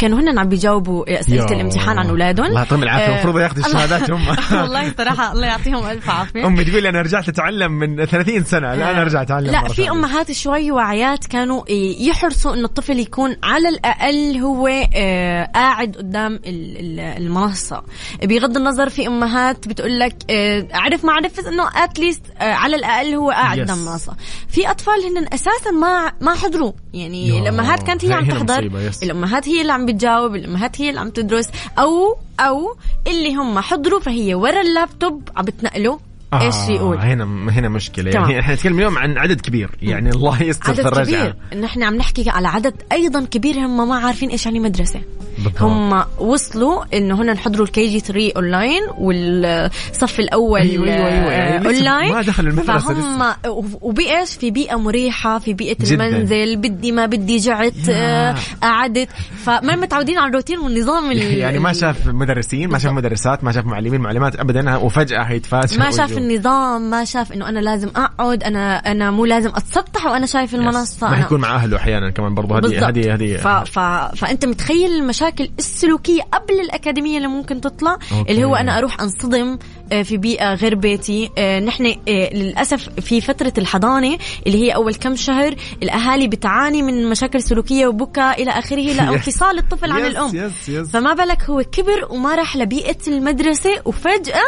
كانوا 0.00 0.20
هن 0.20 0.38
عم 0.38 0.48
بيجاوبوا 0.48 1.20
أسئلة 1.20 1.44
الامتحان 1.46 1.98
عن 1.98 2.06
أولادهم. 2.06 2.46
الله 2.46 2.58
يعطيهم 2.60 2.82
العافية. 2.82 3.04
آه، 3.04 3.12
المفروض 3.14 3.38
ياخذوا 3.40 3.66
الله- 3.66 3.84
الشهادات 3.84 4.10
هم. 4.10 4.26
والله 4.62 4.92
صراحة 4.98 5.32
الله 5.32 5.46
يعطيهم 5.46 5.86
ألف 5.86 6.10
عافية. 6.10 6.46
أمي 6.46 6.64
تقول 6.64 6.86
أنا 6.86 7.02
رجعت 7.02 7.28
اتعلم 7.34 7.72
من 7.72 8.04
30 8.04 8.44
سنة 8.44 8.74
الان 8.74 8.96
ارجع 8.98 9.22
أتعلم 9.22 9.50
لا 9.50 9.68
في. 9.68 9.90
أمهات 9.90 10.32
شوي 10.32 10.70
واعيات 10.70 11.26
كانوا 11.26 11.62
يحرصوا 12.00 12.54
إنه 12.54 12.64
الطفل 12.64 12.98
يكون 12.98 13.36
على 13.42 13.68
الأقل 13.68 14.36
هو 14.38 14.68
آه، 14.94 15.44
قاعد 15.54 15.96
قدام 15.96 16.34
ال- 16.34 16.76
ال- 16.76 17.00
المنصة 17.00 17.82
بغض 18.22 18.56
النظر 18.56 18.88
في 18.88 19.06
أمهات 19.06 19.68
بتقول 19.68 19.98
لك 19.98 20.16
آه، 20.30 20.68
عرف 20.72 21.04
ما 21.04 21.12
عرف 21.12 21.46
إنه 21.48 21.68
اتليست 21.84 22.22
على 22.40 22.76
الأقل 22.76 23.14
هو 23.14 23.30
قاعد 23.30 23.58
Yes. 23.58 23.60
قدام 23.62 23.78
المنصة 23.78 24.16
في 24.48 24.70
أطفال 24.70 24.94
هن 25.16 25.26
أساسا 25.32 25.70
ما 25.70 26.12
ما 26.20 26.34
حضروا 26.34 26.72
يعني 26.94 27.38
الأمهات 27.38 27.82
كانت 27.82 28.04
هي 28.04 28.12
عم 28.12 28.28
تحضر 28.28 28.70
yes. 28.90 29.02
الأمهات 29.02 29.48
هي 29.48 29.60
اللي 29.60 29.72
عم 29.72 29.86
بتجاوب 29.86 30.34
الأمهات 30.34 30.80
هي 30.80 30.88
اللي 30.88 31.00
عم 31.00 31.10
تدرس 31.10 31.48
أو 31.78 32.16
أو 32.40 32.76
اللي 33.06 33.34
هم 33.34 33.58
حضروا 33.58 34.00
فهي 34.00 34.34
ورا 34.34 34.60
اللابتوب 34.60 35.28
عم 35.36 35.44
بتنقلوا 36.36 36.62
إيش 36.62 36.68
يقول؟ 36.80 36.98
هنا 36.98 37.24
هنا 37.24 37.68
مشكلة. 37.68 38.10
تمام. 38.10 38.30
يعني 38.30 38.40
إحنا 38.40 38.54
نتكلم 38.54 38.78
اليوم 38.78 38.98
عن 38.98 39.18
عدد 39.18 39.40
كبير. 39.40 39.70
يعني 39.82 40.10
الله 40.10 40.42
يستر 40.42 40.74
في 40.74 40.82
عدد 40.82 41.06
كبير. 41.06 41.36
نحن 41.62 41.82
عم 41.82 41.94
نحكي 41.94 42.30
على 42.30 42.48
عدد 42.48 42.74
أيضا 42.92 43.24
كبير 43.24 43.58
هم 43.58 43.88
ما 43.88 43.96
عارفين 43.96 44.28
إيش 44.30 44.46
يعني 44.46 44.60
مدرسة. 44.60 45.00
بالضبط. 45.36 45.62
هم 45.62 46.04
وصلوا 46.18 46.84
إنه 46.94 47.22
هن 47.22 47.30
نحضروا 47.30 47.66
ال 47.66 47.88
KG 47.88 48.00
3 48.00 48.32
اونلاين 48.36 48.82
والصف 48.98 50.20
الأول 50.20 50.60
أيوة، 50.60 50.86
أيوة، 50.86 51.08
أيوة، 51.08 51.32
يعني 51.32 51.66
اونلاين 51.66 52.12
ما 52.12 52.22
دخلوا 52.22 52.50
المدرسة 52.50 52.78
فهم 52.78 53.34
وبايش 53.80 54.34
في 54.34 54.50
بيئة 54.50 54.76
مريحة 54.76 55.38
في 55.38 55.54
بيئة 55.54 55.76
جداً. 55.80 56.06
المنزل 56.06 56.56
بدي 56.56 56.92
ما 56.92 57.06
بدي 57.06 57.36
جعت. 57.36 57.72
آه، 57.90 58.34
قعدت 58.62 59.08
فما 59.44 59.76
متعودين 59.76 60.18
على 60.18 60.28
الروتين 60.28 60.58
والنظام 60.58 61.10
ال- 61.10 61.38
يعني 61.44 61.58
ما 61.58 61.72
شاف 61.72 62.06
مدرسين 62.06 62.68
ما 62.70 62.78
شاف 62.78 62.92
مدرسات 62.92 63.44
ما 63.44 63.52
شاف 63.52 63.64
معلمين 63.66 64.00
معلمات 64.00 64.36
ابدا 64.36 64.76
وفجأة 64.76 65.22
هيتفاجئ 65.22 65.78
ما 65.78 65.90
شاف. 65.90 66.18
النظام 66.18 66.90
ما 66.90 67.04
شاف 67.04 67.32
إنه 67.32 67.48
أنا 67.48 67.58
لازم 67.58 67.88
أقعد 67.96 68.42
أنا 68.42 68.76
أنا 68.76 69.10
مو 69.10 69.24
لازم 69.24 69.48
أتسطح 69.54 70.06
وأنا 70.06 70.26
شايف 70.26 70.54
المنصة 70.54 71.10
ما 71.10 71.18
يكون 71.18 71.40
مع 71.40 71.54
أهله 71.54 71.76
أحيانا 71.76 72.10
كمان 72.10 72.34
برضه 72.34 72.58
هذه. 72.58 72.88
هذه 72.88 73.14
هذه. 73.14 73.64
فأنت 74.16 74.44
متخيل 74.46 74.90
المشاكل 74.90 75.23
المشاكل 75.24 75.50
السلوكية 75.58 76.22
قبل 76.32 76.60
الأكاديمية 76.60 77.16
اللي 77.16 77.28
ممكن 77.28 77.60
تطلع 77.60 77.92
okay. 78.12 78.30
اللي 78.32 78.44
هو 78.44 78.54
أنا 78.56 78.78
أروح 78.78 79.00
أنصدم 79.00 79.58
آه، 79.92 80.02
في 80.02 80.16
بيئة 80.16 80.54
غير 80.54 80.74
بيتي 80.74 81.30
آه، 81.38 81.60
نحن 81.60 81.86
آه، 82.08 82.34
للأسف 82.34 82.88
في 83.00 83.20
فترة 83.20 83.52
الحضانة 83.58 84.18
اللي 84.46 84.58
هي 84.58 84.70
أول 84.74 84.94
كم 84.94 85.16
شهر 85.16 85.54
الأهالي 85.82 86.28
بتعاني 86.28 86.82
من 86.82 87.06
مشاكل 87.10 87.42
سلوكية 87.42 87.86
وبكاء 87.86 88.42
إلى 88.42 88.50
آخره 88.50 88.92
لانفصال 88.92 89.58
الطفل 89.62 89.92
عن 89.92 90.00
yes- 90.00 90.06
الأم 90.06 90.36
yes- 90.36 90.68
yes. 90.68 90.88
فما 90.90 91.14
بالك 91.14 91.42
هو 91.42 91.62
كبر 91.72 92.06
وما 92.10 92.34
راح 92.34 92.56
لبيئة 92.56 92.96
المدرسة 93.08 93.70
وفجأة 93.84 94.42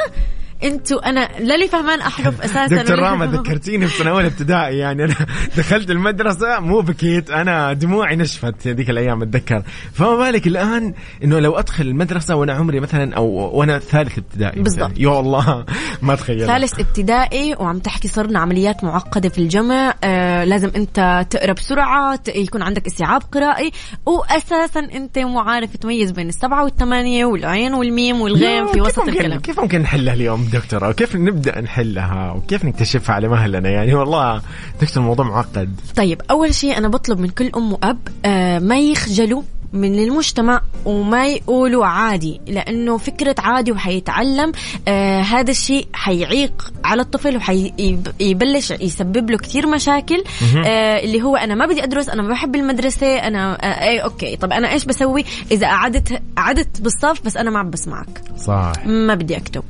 أنتوا 0.65 1.09
أنا 1.09 1.29
للي 1.41 1.69
فهمان 1.69 2.01
أحرف 2.01 2.41
أساسا. 2.45 2.67
دكتور 2.77 2.99
راما 2.99 3.27
ذكرتيني 3.27 3.87
في 3.87 3.99
سنه 3.99 4.11
اولى 4.11 4.27
ابتدائي. 4.27 4.79
يعني 4.79 5.05
أنا 5.05 5.15
دخلت 5.59 5.91
المدرسة 5.91 6.61
مو 6.61 6.81
بكيت 6.81 7.31
أنا 7.31 7.73
دموعي 7.73 8.17
نشفت 8.17 8.67
هذيك 8.67 8.91
الأيام 8.91 9.23
أتذكر. 9.23 9.63
فما 9.93 10.17
بالك 10.17 10.47
الآن 10.47 10.95
إنه 11.25 11.39
لو 11.39 11.59
أدخل 11.59 11.85
المدرسة 11.87 12.35
وأنا 12.37 12.53
عمري 12.53 12.81
مثلا 12.81 13.17
أو 13.17 13.27
وأنا 13.59 13.79
ثالث 13.79 14.19
ابتدائي. 14.19 14.63
بالضبط. 14.63 14.91
يا 14.97 15.21
الله 15.21 15.65
ما 16.03 16.13
اتخيل 16.15 16.47
ثالث 16.47 16.81
ابتدائي 16.81 17.55
وعم 17.55 17.79
تحكي 17.79 18.09
صرنا 18.09 18.39
عمليات 18.41 18.85
معقدة 18.85 19.29
في 19.29 19.39
الجمع 19.39 19.95
آه 20.05 20.45
لازم 20.45 20.71
أنت 20.77 21.27
تقرأ 21.31 21.53
بسرعة 21.53 22.17
ت- 22.17 22.29
يكون 22.29 22.63
عندك 22.63 22.87
استيعاب 22.87 23.23
قرائي. 23.33 23.71
واساسا 24.07 24.81
أنت 24.81 25.19
مو 25.19 25.41
عارف 25.41 25.77
تميز 25.77 26.11
بين 26.11 26.29
السبعة 26.29 26.65
والثمانية 26.65 27.25
والعين 27.25 27.75
والميم 27.75 28.21
والغين 28.21 28.67
في 28.67 28.81
وسط 28.81 29.09
الكلام. 29.09 29.41
كيف 29.41 29.61
ممكن 29.61 29.81
نحلها 29.81 30.15
اليوم؟ 30.15 30.46
دكتورة 30.53 30.89
وكيف 30.89 31.17
نبدأ 31.17 31.61
نحلها 31.61 32.33
وكيف 32.33 32.65
نكتشفها 32.65 33.15
على 33.15 33.29
مهلنا؟ 33.29 33.69
يعني 33.69 33.95
والله 33.95 34.43
دكتور 34.81 35.03
الموضوع 35.03 35.27
معقد. 35.27 35.81
طيب 35.97 36.23
أول 36.31 36.55
شيء 36.55 36.79
أنا 36.79 36.89
بطلب 36.89 37.21
من 37.21 37.29
كل 37.29 37.51
أم 37.57 37.73
وأب 37.73 37.99
آه 38.25 38.59
ما 38.59 38.79
يخجلوا 38.79 39.43
من 39.73 39.99
المجتمع 39.99 40.61
وما 40.85 41.27
يقولوا 41.27 41.87
عادي 41.87 42.41
لأنه 42.47 42.99
فكرة 42.99 43.35
عادي 43.39 43.73
وحيتعلم 43.73 44.53
آه 44.89 45.21
هذا 45.21 45.51
الشيء 45.51 45.87
حيعيق 45.93 46.73
على 46.85 47.03
الطفل 47.03 47.37
وحيبلش 47.37 48.71
يسبب 48.71 49.31
له 49.31 49.39
كثير 49.39 49.67
مشاكل 49.67 50.25
آه 50.67 50.99
اللي 51.05 51.23
هو 51.23 51.37
أنا 51.37 51.55
ما 51.55 51.67
بدي 51.67 51.85
أدرس 51.85 52.09
أنا 52.09 52.23
ما 52.23 52.29
بحب 52.29 52.57
المدرسة 52.57 53.07
أنا 53.17 53.55
آه 53.65 53.89
إيه 53.89 54.01
أوكي. 54.01 54.37
طب 54.37 54.53
أنا 54.53 54.73
إيش 54.73 54.85
بسوي؟ 54.85 55.25
إذا 55.51 55.67
قعدت 55.67 56.23
قعدت 56.37 56.81
بالصف 56.81 57.25
بس 57.25 57.37
أنا 57.37 57.51
ما 57.51 57.59
عم 57.59 57.71
بسمعك. 57.71 58.23
صح. 58.39 58.73
ما 58.87 59.15
بدي 59.15 59.37
أكتب. 59.37 59.63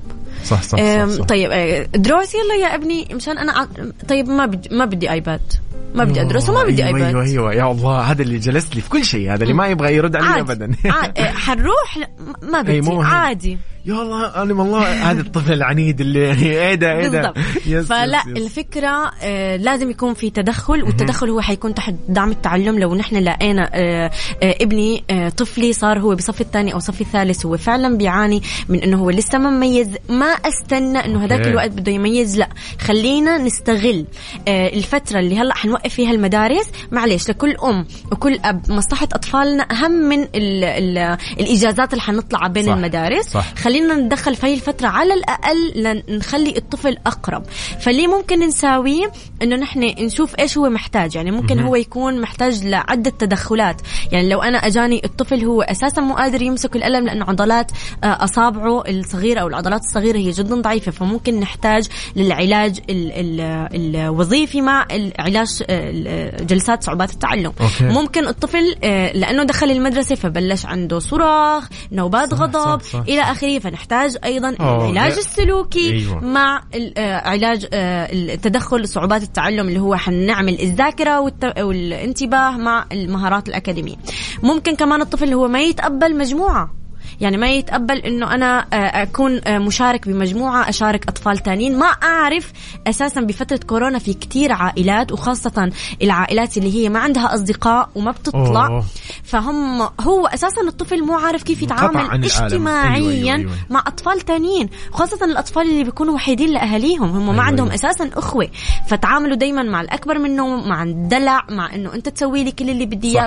صح 0.47 0.63
صح, 0.63 0.79
صح, 0.79 1.09
صح. 1.19 1.25
طيب 1.25 1.51
أه، 1.53 1.83
دروس 1.95 2.35
يلا 2.35 2.55
يا 2.69 2.75
ابني 2.75 3.09
مشان 3.13 3.39
أنا 3.39 3.69
طيب 4.09 4.29
ما 4.29 4.47
بدي 4.47 4.69
ما 4.73 4.85
بدي 4.85 5.11
iPad 5.13 5.41
ما 5.95 6.05
بدي 6.05 6.21
ادرس 6.21 6.49
وما 6.49 6.63
بدي 6.65 6.85
أيوة 6.85 6.99
iPad 6.99 7.15
أيوه 7.15 7.25
أيوه 7.25 7.55
يا 7.55 7.71
الله 7.73 8.01
هذا 8.01 8.23
اللي 8.23 8.39
جلس 8.39 8.75
لي 8.75 8.81
في 8.81 8.89
كل 8.89 9.05
شيء 9.05 9.33
هذا 9.35 9.43
اللي 9.43 9.55
ما 9.55 9.67
يبغى 9.67 9.95
يرد 9.95 10.17
علي 10.17 10.27
عادي. 10.27 10.41
ابدا. 10.41 10.71
أه، 11.19 11.23
حنروح 11.31 11.99
ما 12.43 12.63
بدي 12.63 12.81
مو 12.81 13.03
هي. 13.03 13.15
عادي 13.15 13.59
يا 13.87 13.95
الله 13.95 14.43
أنا 14.43 14.55
والله 14.55 15.11
هذا 15.11 15.21
الطفل 15.21 15.53
العنيد 15.53 16.01
اللي 16.01 16.21
يعني 16.21 16.43
إيه 16.43 16.75
ده 16.75 16.93
إيه 16.99 17.09
ده 17.09 17.35
yes- 17.67 17.87
فلا 17.87 18.19
yes- 18.19 18.27
yes. 18.27 18.45
الفكرة 18.45 19.11
آه 19.23 19.57
لازم 19.57 19.91
يكون 19.91 20.15
في 20.15 20.31
تدخل 20.31 20.83
والتدخل 20.83 21.31
هو 21.31 21.41
حيكون 21.41 21.75
تحت 21.75 21.95
دعم 22.09 22.31
التعلم 22.31 22.79
لو 22.79 22.95
نحن 22.95 23.17
لقينا 23.17 23.71
آه 23.75 24.11
آه 24.43 24.55
ابني 24.61 25.05
آه 25.11 25.29
طفلي 25.29 25.73
صار 25.73 25.99
هو 25.99 26.15
بصف 26.15 26.41
الثاني 26.41 26.75
أو 26.75 26.79
صف 26.79 27.01
الثالث 27.01 27.47
هو 27.47 27.57
فعلا 27.57 27.97
بيعاني 27.97 28.43
من 28.69 28.79
إنه 28.83 28.97
هو 28.97 29.11
لسه 29.11 29.39
ما 29.39 29.51
مميز 29.51 29.89
ما 30.09 30.27
أستنى 30.27 30.99
إنه 31.05 31.25
هذاك. 31.25 31.47
الوقت 31.47 31.71
بده 31.71 31.93
يميز 31.93 32.39
لا 32.39 32.49
خلينا 32.81 33.39
نستغل 33.39 34.05
آه 34.49 34.69
الفترة 34.69 35.19
اللي 35.19 35.39
هلأ 35.39 35.55
حنوقف 35.67 35.95
فيها 35.95 36.11
المدارس. 36.11 36.67
معلش 36.93 37.29
لكل 37.31 37.57
أم 37.65 37.87
وكل 38.13 38.39
أب 38.45 38.71
مصلحة 38.71 39.09
أطفالنا 39.13 39.63
أهم 39.63 39.93
من 39.93 40.23
ال 40.23 40.65
ال 40.65 40.99
الإجازات 41.41 41.93
اللي 41.93 42.03
حنطلع 42.03 42.47
بين 42.47 42.67
صح. 42.67 42.73
المدارس. 42.73 43.29
صح. 43.29 43.55
خلينا 43.55 43.95
ندخل 43.95 44.37
في 44.37 44.47
هاي 44.47 44.55
الفترة 44.55 44.89
على 44.89 45.15
الأقل 45.15 45.73
لنخلي 46.09 46.57
الطفل 46.57 46.97
أقرب. 47.07 47.45
فاللي 47.81 48.07
ممكن 48.07 48.41
نساويه 48.41 49.13
إنه 49.43 49.57
نحن 49.57 49.81
نشوف 49.83 50.35
إيش 50.39 50.59
هو 50.59 50.69
محتاج. 50.69 51.17
يعني 51.17 51.31
ممكن 51.31 51.61
هو 51.61 51.77
يكون 51.77 52.21
محتاج 52.21 52.65
لعدة 52.67 53.11
تدخلات. 53.11 53.81
يعني 54.13 54.29
لو 54.29 54.43
أنا 54.43 54.59
أجاني 54.59 55.03
الطفل 55.05 55.45
هو 55.45 55.63
أساسا 55.63 56.01
مو 56.01 56.15
قادر 56.15 56.43
يمسك 56.43 56.77
القلم 56.77 57.07
لأنه 57.07 57.25
عضلات 57.25 57.71
آه، 58.05 58.25
أصابعه 58.25 58.83
الصغيرة 58.89 59.41
أو 59.41 59.49
العضلات 59.49 59.81
الصغيرة 59.81 60.19
هي 60.19 60.31
جدا 60.31 60.61
ضعيفة. 60.61 60.93
فممكن 60.93 61.41
نحتاج 61.41 61.89
للعلاج 62.17 62.79
ال 62.91 63.13
ال 63.13 63.97
الوظيفي 63.97 64.61
مع 64.61 64.87
العلاج 64.93 65.56
جلسات 66.45 66.83
صعوبات 66.85 67.11
التعلم 67.13 67.53
أوكي. 67.61 67.85
ممكن 67.85 68.29
الطفل 68.29 68.77
آه، 68.85 69.13
لأنه 69.13 69.45
دخل 69.45 69.71
المدرسة 69.71 70.15
فبلش 70.15 70.67
عنده 70.67 70.99
صراخ 70.99 71.69
نوبات 71.93 72.35
صح، 72.35 72.41
غضب 72.41 72.81
صح، 72.81 72.93
صح. 72.93 73.01
إلى 73.09 73.21
آخره 73.23 73.59
فنحتاج 73.59 74.17
أيضا 74.25 74.49
العلاج 74.61 75.13
لا. 75.13 75.19
السلوكي 75.19 75.93
أيوة. 75.93 76.25
مع 76.25 76.63
آه، 76.97 77.29
علاج 77.29 77.67
آه، 77.73 78.09
التدخل 78.13 78.89
صعوبات 78.89 79.23
التعلم 79.23 79.69
اللي 79.69 79.81
هو 79.81 79.97
حنعمل 79.97 80.61
الذاكرة 80.61 81.21
والت- 81.21 81.59
والانتباه 81.61 82.51
مع 82.57 82.85
المهارات 82.93 83.49
الأكاديمية 83.49 83.97
ممكن 84.43 84.77
كمان 84.77 85.01
الطفل 85.01 85.33
هو 85.33 85.49
ما 85.49 85.61
يتقبل 85.63 86.19
مجموعة 86.19 86.71
يعني 87.21 87.37
ما 87.37 87.51
يتقبل 87.51 87.99
إنه 87.99 88.35
أنا 88.35 88.67
آه، 88.73 89.03
أكون 89.03 89.41
آه، 89.47 89.59
مشارك 89.59 90.09
بمجموعة 90.09 90.69
أشارك 90.69 91.09
أطفال 91.09 91.39
تانيين 91.39 91.79
ما 91.79 91.87
أعرف 91.87 92.53
أساسا 92.87 93.21
بفترة 93.21 93.61
كورونا 93.67 93.99
في 93.99 94.15
كتير 94.15 94.53
عائلات 94.53 95.13
وخاصة 95.13 95.71
العائلات 96.03 96.57
اللي 96.57 96.75
هي 96.75 96.89
ما 96.89 96.99
عندها 96.99 97.35
أصدقاء 97.35 97.89
وما 97.95 98.11
بتطلع 98.11 98.67
أوه. 98.67 98.85
فهم 99.25 99.81
هو 100.01 100.27
أساسا 100.27 100.61
الطفل 100.69 101.03
مو 101.05 101.15
عارف 101.15 101.43
كيف 101.43 101.63
يتعامل. 101.63 102.25
اجتماعيا 102.25 102.97
أيوة، 102.97 103.11
أيوة، 103.13 103.35
أيوة. 103.37 103.53
مع 103.71 103.85
أطفال 103.87 104.21
تانيين 104.21 104.69
وخاصه 104.93 105.25
الأطفال 105.25 105.63
اللي 105.63 105.85
بيكونوا 105.85 106.15
وحيدين 106.15 106.51
لأهاليهم 106.51 107.09
هم 107.11 107.27
ما 107.27 107.33
أيوة، 107.33 107.43
عندهم 107.45 107.67
أيوة. 107.67 107.75
أساسا 107.75 108.11
أخوة 108.15 108.49
فتعاملوا 108.89 109.37
دائما 109.37 109.63
مع 109.63 109.81
الأكبر 109.81 110.19
منهم 110.19 110.69
مع 110.69 110.83
الدلع 110.83 111.45
مع 111.51 111.75
إنه 111.75 111.95
أنت 111.95 112.09
تسوي 112.09 112.45
لي 112.45 112.53
كل 112.53 112.71
اللي 112.71 112.87
بدي 112.87 113.19
إياه. 113.19 113.27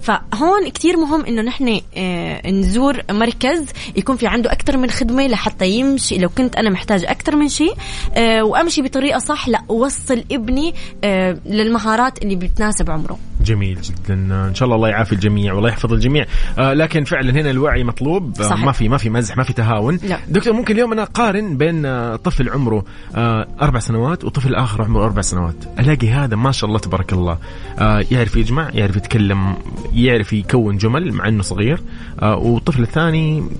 فهون 0.00 0.68
كتير 0.68 0.96
مهم 0.96 1.24
إنه 1.24 1.42
نحن 1.42 1.80
آه، 1.96 2.50
نزور 2.50 3.02
مركز 3.12 3.64
يكون 3.96 4.16
في 4.16 4.26
عنده 4.26 4.52
أكثر 4.52 4.76
من 4.76 4.90
خدمة 4.90 5.26
لحتى 5.26 5.70
يمشي. 5.70 6.18
لو 6.18 6.28
كنت 6.28 6.56
أنا 6.56 6.70
محتاج 6.70 7.04
أكثر 7.04 7.36
من 7.36 7.48
شيء 7.48 7.74
آه، 8.14 8.42
وأمشي 8.42 8.82
بطريقة 8.82 9.18
صح 9.18 9.48
لا 9.48 9.62
أوصل 9.70 10.24
ابني 10.32 10.74
آه، 11.04 11.38
للمهارات 11.46 12.22
اللي 12.22 12.36
بتناسب 12.36 12.90
عمره. 12.90 13.18
جميل 13.44 13.80
جدا. 13.80 14.14
إن 14.14 14.54
شاء 14.54 14.66
الله 14.66 14.76
الله 14.76 14.88
يعافي 14.88 15.12
الجميع 15.12 15.52
والله 15.52 15.68
يحفظ 15.68 15.92
الجميع. 15.92 16.26
آه 16.58 16.72
لكن 16.72 17.04
فعلا 17.04 17.30
هنا 17.30 17.50
الوعي 17.50 17.84
مطلوب. 17.84 18.40
آه 18.40 18.44
صحيح. 18.44 18.64
ما 18.64 18.72
في 18.72 18.88
ما 18.88 18.96
في 18.96 19.10
مزح 19.10 19.36
ما 19.36 19.42
في 19.42 19.52
تهاون. 19.52 19.98
لا. 20.02 20.18
دكتور 20.28 20.52
ممكن 20.52 20.74
اليوم 20.74 20.92
أنا 20.92 21.02
أقارن 21.02 21.56
بين 21.56 21.86
آه 21.86 22.16
طفل 22.16 22.48
عمره 22.48 22.84
آه 23.14 23.46
أربع 23.62 23.78
سنوات 23.78 24.24
وطفل 24.24 24.54
آخر 24.54 24.82
عمره 24.82 25.04
أربع 25.04 25.22
سنوات. 25.22 25.54
ألاقي 25.78 26.10
هذا 26.10 26.36
ما 26.36 26.52
شاء 26.52 26.68
الله 26.68 26.78
تبارك 26.78 27.12
الله. 27.12 27.38
آه 27.78 28.04
يعرف 28.10 28.36
يجمع 28.36 28.70
يعرف 28.74 28.96
يتكلم 28.96 29.56
يعرف 29.92 30.32
يكون 30.32 30.76
جمل 30.76 31.12
مع 31.12 31.28
إنه 31.28 31.42
صغير. 31.42 31.80
آه 32.22 32.36
والطفل 32.36 32.82
الثاني 32.82 33.01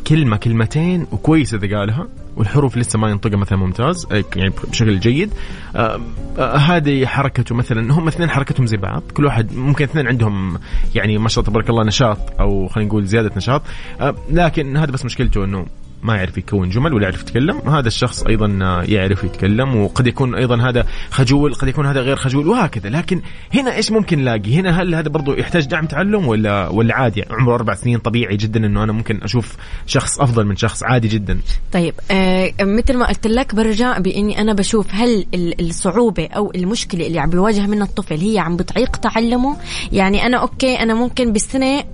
كلمة 0.07 0.36
كلمتين 0.36 1.07
وكويس 1.12 1.55
إذا 1.55 1.78
قالها 1.78 2.09
والحروف 2.36 2.76
لسه 2.76 2.99
ما 2.99 3.11
ينطقها 3.11 3.36
مثلا 3.36 3.59
ممتاز 3.59 4.07
يعني 4.36 4.53
بشكل 4.70 5.01
جيد. 5.01 5.30
آه، 5.76 6.01
آه، 6.38 6.57
هذه 6.57 7.07
حركته 7.07 7.55
مثلا 7.55 7.93
هم 7.95 8.09
اثنين 8.09 8.30
حركتهم 8.30 8.66
زي 8.66 8.76
بعض 8.76 9.03
كل 9.14 9.24
واحد 9.24 9.55
ممكن 9.55 9.84
اثنين 9.84 10.07
عندهم 10.07 10.59
يعني 10.95 11.18
ما 11.18 11.28
شاء 11.28 11.43
الله 11.45 11.53
تبارك 11.53 11.70
الله 11.70 11.84
نشاط 11.84 12.18
أو 12.40 12.68
خلينا 12.68 12.88
نقول 12.88 13.07
زيادة 13.07 13.30
نشاط. 13.36 13.62
آه، 14.01 14.14
لكن 14.30 14.76
هذا 14.76 14.90
بس 14.90 15.05
مشكلته 15.05 15.45
إنه 15.45 15.66
ما 16.03 16.16
يعرف 16.16 16.38
يكون 16.38 16.68
جمل 16.70 16.94
ولا 16.94 17.05
يعرف 17.05 17.20
يتكلم. 17.22 17.59
هذا 17.59 17.88
الشخص 17.88 18.22
أيضا 18.22 18.46
يعرف 18.88 19.24
يتكلم 19.24 19.76
وقد 19.76 20.07
يكون 20.07 20.34
أيضا 20.34 20.68
هذا 20.68 20.86
خجول 21.11 21.55
قد 21.55 21.68
يكون 21.68 21.86
هذا 21.86 22.00
غير 22.00 22.16
خجول 22.16 22.48
وهكذا. 22.48 22.88
لكن 22.90 23.22
هنا 23.55 23.76
إيش 23.76 23.92
ممكن 23.92 24.18
نلاقي؟ 24.18 24.55
هنا 24.55 24.82
هل 24.82 24.94
هذا 24.94 25.09
برضو 25.09 25.34
يحتاج 25.34 25.66
دعم 25.66 25.86
تعلم 25.86 26.26
ولا 26.28 26.68
ولا 26.68 26.94
عادي؟ 26.94 27.24
عمره 27.30 27.55
أربع 27.55 27.74
سنين 27.74 27.98
طبيعي 27.98 28.36
جدا 28.36 28.66
إنه 28.66 28.84
أنا 28.84 28.92
ممكن 28.92 29.22
أشوف 29.22 29.57
شخص 29.86 30.20
أفضل 30.20 30.46
من 30.46 30.57
شخص 30.57 30.82
عادي 30.82 31.09
جدا. 31.09 31.38
طيب 31.72 31.94
آه 32.11 32.53
مثل 32.61 32.96
ما 32.96 33.07
قلت 33.09 33.26
لك 33.26 33.55
برجع 33.55 33.98
بإني 33.98 34.40
أنا 34.40 34.53
بشوف 34.53 34.86
هل 34.90 35.26
ال- 35.34 35.68
الصعوبة 35.68 36.26
أو 36.26 36.53
المشكلة 36.55 37.07
اللي 37.07 37.18
عم 37.18 37.30
بيواجه 37.30 37.66
منها 37.66 37.86
الطفل 37.86 38.16
هي 38.20 38.38
عم 38.38 38.57
بتعيق 38.57 38.96
تعلمه؟ 38.96 39.57
يعني 39.92 40.26
أنا 40.26 40.36
أوكي 40.36 40.74
أنا 40.74 40.94
ممكن 40.94 41.32
بالسنة 41.32 41.84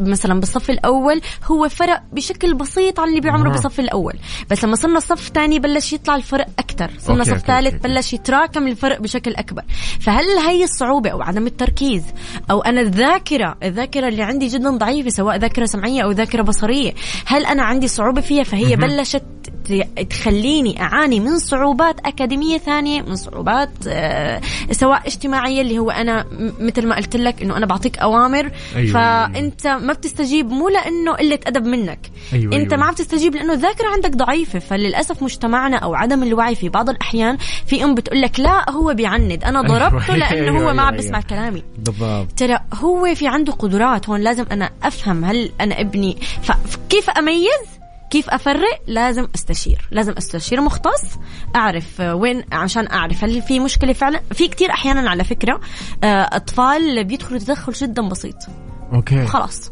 مثلا 0.00 0.40
بالصف 0.40 0.70
الأول 0.70 1.20
هو 1.44 1.68
فرق 1.68 2.02
بشكل 2.12 2.54
بسيط 2.54 3.00
عن 3.00 3.08
اللي 3.08 3.20
بعمره. 3.20 3.53
بالصف 3.54 3.80
الأول. 3.80 4.14
بس 4.50 4.64
لما 4.64 4.76
صرنا 4.76 5.00
صف 5.00 5.30
ثاني 5.34 5.58
بلش 5.58 5.92
يطلع 5.92 6.16
الفرق 6.16 6.46
أكثر 6.58 6.90
صرنا 6.98 7.24
صف 7.24 7.46
ثالث. 7.46 7.74
بلش 7.74 8.12
يتراكم 8.12 8.66
الفرق 8.66 9.00
بشكل 9.00 9.34
أكبر. 9.34 9.62
فهل 10.00 10.24
هي 10.46 10.64
الصعوبة 10.64 11.10
أو 11.10 11.22
عدم 11.22 11.46
التركيز؟ 11.46 12.02
أو 12.50 12.60
أنا 12.60 12.80
الذاكرة 12.80 13.56
الذاكرة 13.62 14.08
اللي 14.08 14.22
عندي 14.22 14.46
جدا 14.46 14.70
ضعيفة 14.70 15.10
سواء 15.10 15.36
ذاكرة 15.36 15.64
سمعية 15.64 16.02
أو 16.02 16.10
ذاكرة 16.10 16.42
بصرية. 16.42 16.94
هل 17.26 17.46
أنا 17.46 17.62
عندي 17.62 17.88
صعوبة 17.88 18.20
فيها؟ 18.20 18.42
فهي 18.42 18.76
بلشت 18.76 19.22
تخليني 20.10 20.82
أعاني 20.82 21.20
من 21.20 21.38
صعوبات 21.38 21.96
أكاديمية 22.06 22.58
ثانية 22.58 23.02
من 23.02 23.16
صعوبات 23.16 23.70
آه، 23.88 24.40
سواء 24.70 25.06
اجتماعية 25.06 25.60
اللي 25.60 25.78
هو 25.78 25.90
أنا 25.90 26.24
مثل 26.60 26.86
ما 26.86 26.96
قلت 26.96 27.16
لك 27.16 27.42
إنه 27.42 27.56
أنا 27.56 27.66
بعطيك 27.66 27.98
أوامر. 27.98 28.50
أيوة. 28.76 28.92
فأنت 28.92 29.66
ما 29.66 29.92
بتستجيب 29.92 30.50
مو 30.50 30.68
لأنه 30.68 31.12
قلة 31.12 31.38
أدب 31.46 31.66
منك. 31.66 32.10
أيوة، 32.32 32.56
أنت 32.56 32.72
أيوة. 32.72 32.82
ما 32.82 32.86
عم 32.86 32.94
تستجيب 32.94 33.36
لأنه 33.44 33.54
الذاكرة 33.54 33.88
عندك 33.88 34.10
ضعيفة 34.16 34.58
فللأسف 34.58 35.22
مجتمعنا 35.22 35.76
أو 35.76 35.94
عدم 35.94 36.22
الوعي 36.22 36.54
في 36.54 36.68
بعض 36.68 36.90
الأحيان 36.90 37.36
في 37.66 37.84
أم 37.84 37.94
بتقول 37.94 38.20
لك 38.20 38.40
لا 38.40 38.70
هو 38.70 38.94
بيعند. 38.94 39.44
أنا 39.44 39.60
أيوة، 39.60 39.78
ضربته 39.78 40.16
لأنه 40.16 40.58
أيوة، 40.58 40.70
هو 40.70 40.74
ما 40.74 40.82
عم 40.82 40.88
أيوة. 40.88 40.90
بيسمع 40.90 41.20
كلامي. 41.20 41.62
بالضبط. 41.78 42.32
ترى 42.36 42.58
هو 42.74 43.14
في 43.14 43.28
عنده 43.28 43.52
قدرات 43.52 44.08
هون 44.08 44.20
لازم 44.20 44.46
أنا 44.52 44.70
أفهم 44.82 45.24
هل 45.24 45.52
أنا 45.60 45.80
ابني 45.80 46.18
فكيف 46.42 47.10
أميز؟ 47.10 47.74
كيف 48.10 48.30
أفرق؟ 48.30 48.80
لازم 48.86 49.28
أستشير 49.34 49.88
لازم 49.90 50.14
أستشير 50.18 50.60
مختص 50.60 51.18
أعرف 51.56 52.00
وين 52.00 52.44
عشان 52.52 52.88
أعرف 52.92 53.24
هل 53.24 53.42
في 53.42 53.60
مشكلة 53.60 53.92
فعلا. 53.92 54.20
في 54.32 54.48
كتير 54.48 54.70
أحيانا 54.70 55.10
على 55.10 55.24
فكرة 55.24 55.60
آه، 56.04 56.28
أطفال 56.32 57.04
بيدخلوا 57.04 57.38
تدخل 57.38 57.72
جدا 57.72 58.08
بسيط. 58.08 58.36
أوكي. 58.92 59.26
خلاص. 59.26 59.70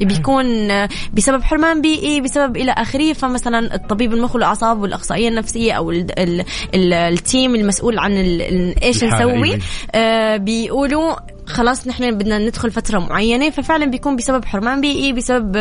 بيكون 0.00 0.68
بسبب 1.14 1.42
حرمان 1.42 1.82
بيئي 1.82 2.20
بسبب 2.20 2.56
إلى 2.56 2.72
آخره 2.72 3.12
فمثلا 3.12 3.74
الطبيب 3.74 4.12
المخ 4.14 4.34
والأعصاب 4.34 4.82
والاخصائيه 4.82 5.28
النفسية 5.28 5.72
أو 5.72 5.90
ال 5.90 6.18
ال 6.18 6.44
ال 6.74 6.92
التيم 6.92 7.54
المسؤول 7.54 7.98
عن 7.98 8.12
ال- 8.12 8.42
ال- 8.42 8.82
إيش 8.82 9.04
نسوي. 9.04 9.58
آه 9.94 10.36
بيقولوا 10.36 11.14
خلاص 11.46 11.88
نحن 11.88 12.18
بدنا 12.18 12.38
ندخل 12.38 12.70
فترة 12.70 12.98
معينة 12.98 13.50
ففعلا 13.50 13.86
بيكون 13.86 14.16
بسبب 14.16 14.44
حرمان 14.44 14.80
بيئي 14.80 15.12
بسبب 15.12 15.56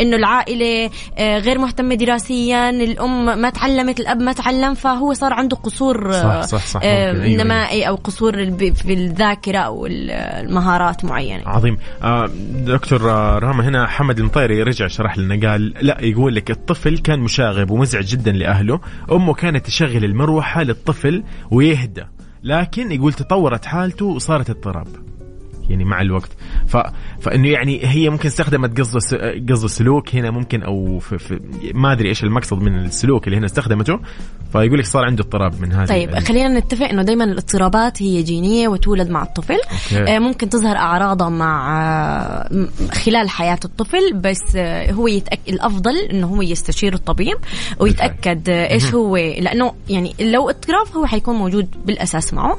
إنه 0.00 0.16
العائلة 0.16 0.90
آه، 1.18 1.38
غير 1.38 1.58
مهتمة 1.58 1.94
دراسيا 1.94 2.70
الأم 2.70 3.38
ما 3.40 3.50
تعلمت 3.50 4.00
الأب 4.00 4.20
ما 4.20 4.32
تعلم 4.32 4.74
فهو 4.74 5.12
صار 5.12 5.32
عنده 5.32 5.56
قصور 5.56 6.12
صح، 6.12 6.42
صح، 6.42 6.66
صح، 6.66 6.80
آه، 6.84 7.12
ممكن، 7.12 7.22
أيوة، 7.22 7.42
نمائي 7.44 7.88
أو 7.88 7.94
قصور 7.94 8.32
في 8.74 8.92
الذاكرة 8.92 9.58
أو 9.58 9.86
ال- 9.86 10.10
المهارات 10.10 11.04
معينة. 11.04 11.42
عظيم. 11.48 11.78
آه 12.02 12.30
دكتور 12.50 13.02
راما 13.42 13.68
هنا 13.68 13.86
حمد 13.86 14.18
المطيري 14.18 14.62
رجع 14.62 14.86
شرح 14.86 15.18
لنا 15.18 15.50
قال 15.50 15.74
لا 15.82 15.96
يقول 16.00 16.34
لك 16.34 16.50
الطفل 16.50 16.98
كان 16.98 17.18
مشاغب 17.18 17.70
ومزعج 17.70 18.04
جدا 18.04 18.32
لأهله. 18.32 18.80
أمه 19.12 19.34
كانت 19.34 19.66
تشغل 19.66 20.04
المروحة 20.04 20.62
للطفل 20.62 21.22
ويهدى 21.50 22.04
لكن 22.42 22.92
يقول 22.92 23.12
تطورت 23.12 23.64
حالته 23.64 24.04
وصارت 24.06 24.50
اضطراب. 24.50 24.86
يعني 25.70 25.84
مع 25.84 26.00
الوقت. 26.00 26.30
ف... 26.66 26.76
فإنه 27.20 27.48
يعني 27.48 27.80
هي 27.86 28.10
ممكن 28.10 28.28
استخدمت 28.28 28.80
قصد 28.80 28.96
قصد 29.50 29.64
السلوك 29.64 30.14
هنا 30.14 30.30
ممكن 30.30 30.62
أو 30.62 30.98
في... 30.98 31.18
في... 31.18 31.40
ما 31.74 31.92
أدري 31.92 32.08
إيش 32.08 32.24
المقصد 32.24 32.62
من 32.62 32.78
السلوك 32.78 33.26
اللي 33.26 33.38
هنا 33.38 33.46
استخدمته. 33.46 34.00
فيقول 34.52 34.78
لك 34.78 34.84
صار 34.84 35.04
عنده 35.04 35.24
اضطراب 35.24 35.60
من 35.60 35.72
هذا 35.72 35.86
طيب 35.86 36.18
خلينا 36.18 36.48
نتفق 36.48 36.86
إنه 36.86 37.02
دائما 37.02 37.24
الاضطرابات 37.24 38.02
هي 38.02 38.22
جينية 38.22 38.68
وتولد 38.68 39.10
مع 39.10 39.22
الطفل. 39.22 39.54
okay. 39.54 40.16
آه، 40.16 40.18
ممكن 40.18 40.48
تظهر 40.48 40.76
أعراضها 40.76 41.28
مع 41.28 41.80
آه، 41.82 42.68
خلال 42.92 43.28
حياة 43.30 43.58
الطفل 43.64 44.12
بس 44.14 44.56
آه، 44.56 44.92
هو 44.92 45.06
يتأك... 45.06 45.40
الأفضل 45.48 45.96
إنه 45.96 46.26
هو 46.26 46.42
يستشير 46.42 46.94
الطبيب 46.94 47.36
ويتأكد 47.80 48.48
إيش 48.48 48.94
هو 48.94 49.16
لأنه 49.16 49.72
يعني 49.88 50.14
لو 50.20 50.50
اضطراب 50.50 50.86
هو 50.96 51.06
حيكون 51.06 51.36
موجود 51.36 51.68
بالأساس 51.86 52.34
معه. 52.34 52.58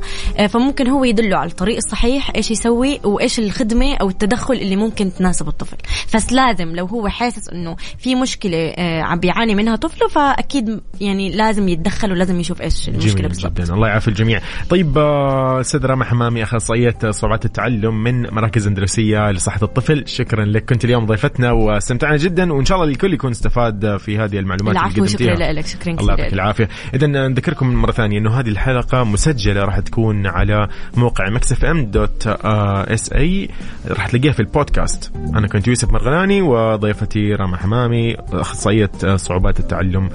فممكن 0.49 0.87
هو 0.87 1.03
يدله 1.03 1.37
على 1.37 1.49
الطريق 1.49 1.77
الصحيح 1.77 2.31
إيش 2.35 2.51
يسوي 2.51 2.96
وإيش 3.03 3.39
الخدمة 3.39 3.95
أو 3.95 4.09
التدخل 4.09 4.53
اللي 4.53 4.75
ممكن 4.75 5.13
تناسب 5.13 5.47
الطفل. 5.47 5.77
بس 6.15 6.33
لازم 6.33 6.75
لو 6.75 6.85
هو 6.85 7.07
حاسس 7.07 7.49
إنه 7.49 7.75
في 7.97 8.15
مشكلة 8.15 8.57
آه، 8.57 9.01
عم 9.01 9.19
بيعاني 9.19 9.55
منها 9.55 9.75
طفله 9.75 10.07
فأكيد 10.07 10.81
يعني 11.01 11.29
لازم 11.29 11.69
يتدخل 11.69 12.11
ولازم 12.11 12.39
يشوف 12.39 12.61
إيش 12.61 12.89
المشكلة 12.89 13.13
جميل 13.13 13.27
بالضبط. 13.27 13.61
جدا. 13.61 13.73
الله 13.73 13.87
يعافي 13.87 14.07
الجميع. 14.07 14.41
طيب 14.69 14.97
آه، 14.97 15.61
أستاذ 15.61 15.85
رامي 15.85 16.05
حمامي 16.05 16.43
أخصائية 16.43 16.97
صعوبات 17.09 17.45
التعلم 17.45 18.03
من 18.03 18.33
مراكز 18.33 18.67
اندلسيه 18.67 19.31
لصحة 19.31 19.59
الطفل. 19.63 20.03
شكرا 20.07 20.45
لك. 20.45 20.65
كنت 20.65 20.85
اليوم 20.85 21.05
ضيفتنا 21.05 21.51
واستمتعنا 21.51 22.17
جدا 22.17 22.53
وإن 22.53 22.65
شاء 22.65 22.77
الله 22.77 22.91
الكل 22.91 23.13
يكون 23.13 23.31
استفاد 23.31 23.97
في 23.97 24.17
هذه 24.17 24.39
المعلومات 24.39 24.75
العفو 24.75 24.97
اللي 24.97 25.09
شكرا 25.09 25.53
لك. 25.53 25.65
شكرا 25.67 25.93
الله 25.93 26.09
يعطيك 26.09 26.25
كثير. 26.25 26.33
العافية. 26.33 26.69
اذا 26.93 27.07
نذكركم 27.07 27.73
مرة 27.73 27.91
ثانية 27.91 28.19
إنه 28.19 28.39
هذه 28.39 28.49
الحلقة 28.49 29.03
مسجلة 29.03 29.61
راح 29.61 29.79
تكون 29.79 30.27
على 30.27 30.67
موقع 30.95 31.29
Mix 31.29 31.65
FM 31.65 31.85
dot 31.85 32.27
SA 32.87 33.49
راح 33.87 34.07
تلاقيها 34.07 34.31
في 34.31 34.39
البودكاست. 34.39 35.11
أنا 35.35 35.47
كنت 35.47 35.67
يوسف 35.67 35.91
مرغلاني 35.91 36.41
وضيفتي 36.41 37.33
راما 37.35 37.57
حمامي 37.57 38.15
أخصائية 38.33 38.91
صعوبات 39.15 39.59
التعلم. 39.59 40.09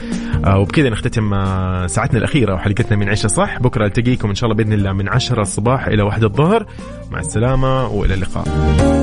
آه، 0.45 0.59
وبكذا 0.59 0.91
نختتم 0.91 1.35
آه، 1.35 1.87
ساعتنا 1.87 2.19
الأخيرة 2.19 2.55
وحلقتنا 2.55 2.97
من 2.97 3.09
عيشه 3.09 3.27
صح؟ 3.27 3.59
بكرة 3.59 3.87
ألتقيكم 3.87 4.29
إن 4.29 4.35
شاء 4.35 4.51
الله 4.51 4.65
بإذن 4.65 4.73
الله 4.73 4.93
من 4.93 5.09
10 5.09 5.41
الصباح 5.41 5.87
إلى 5.87 6.03
1 6.03 6.25
الظهر. 6.25 6.67
مع 7.11 7.21
السلامة 7.21 7.87
وإلى 7.87 8.15
اللقاء. 8.15 9.02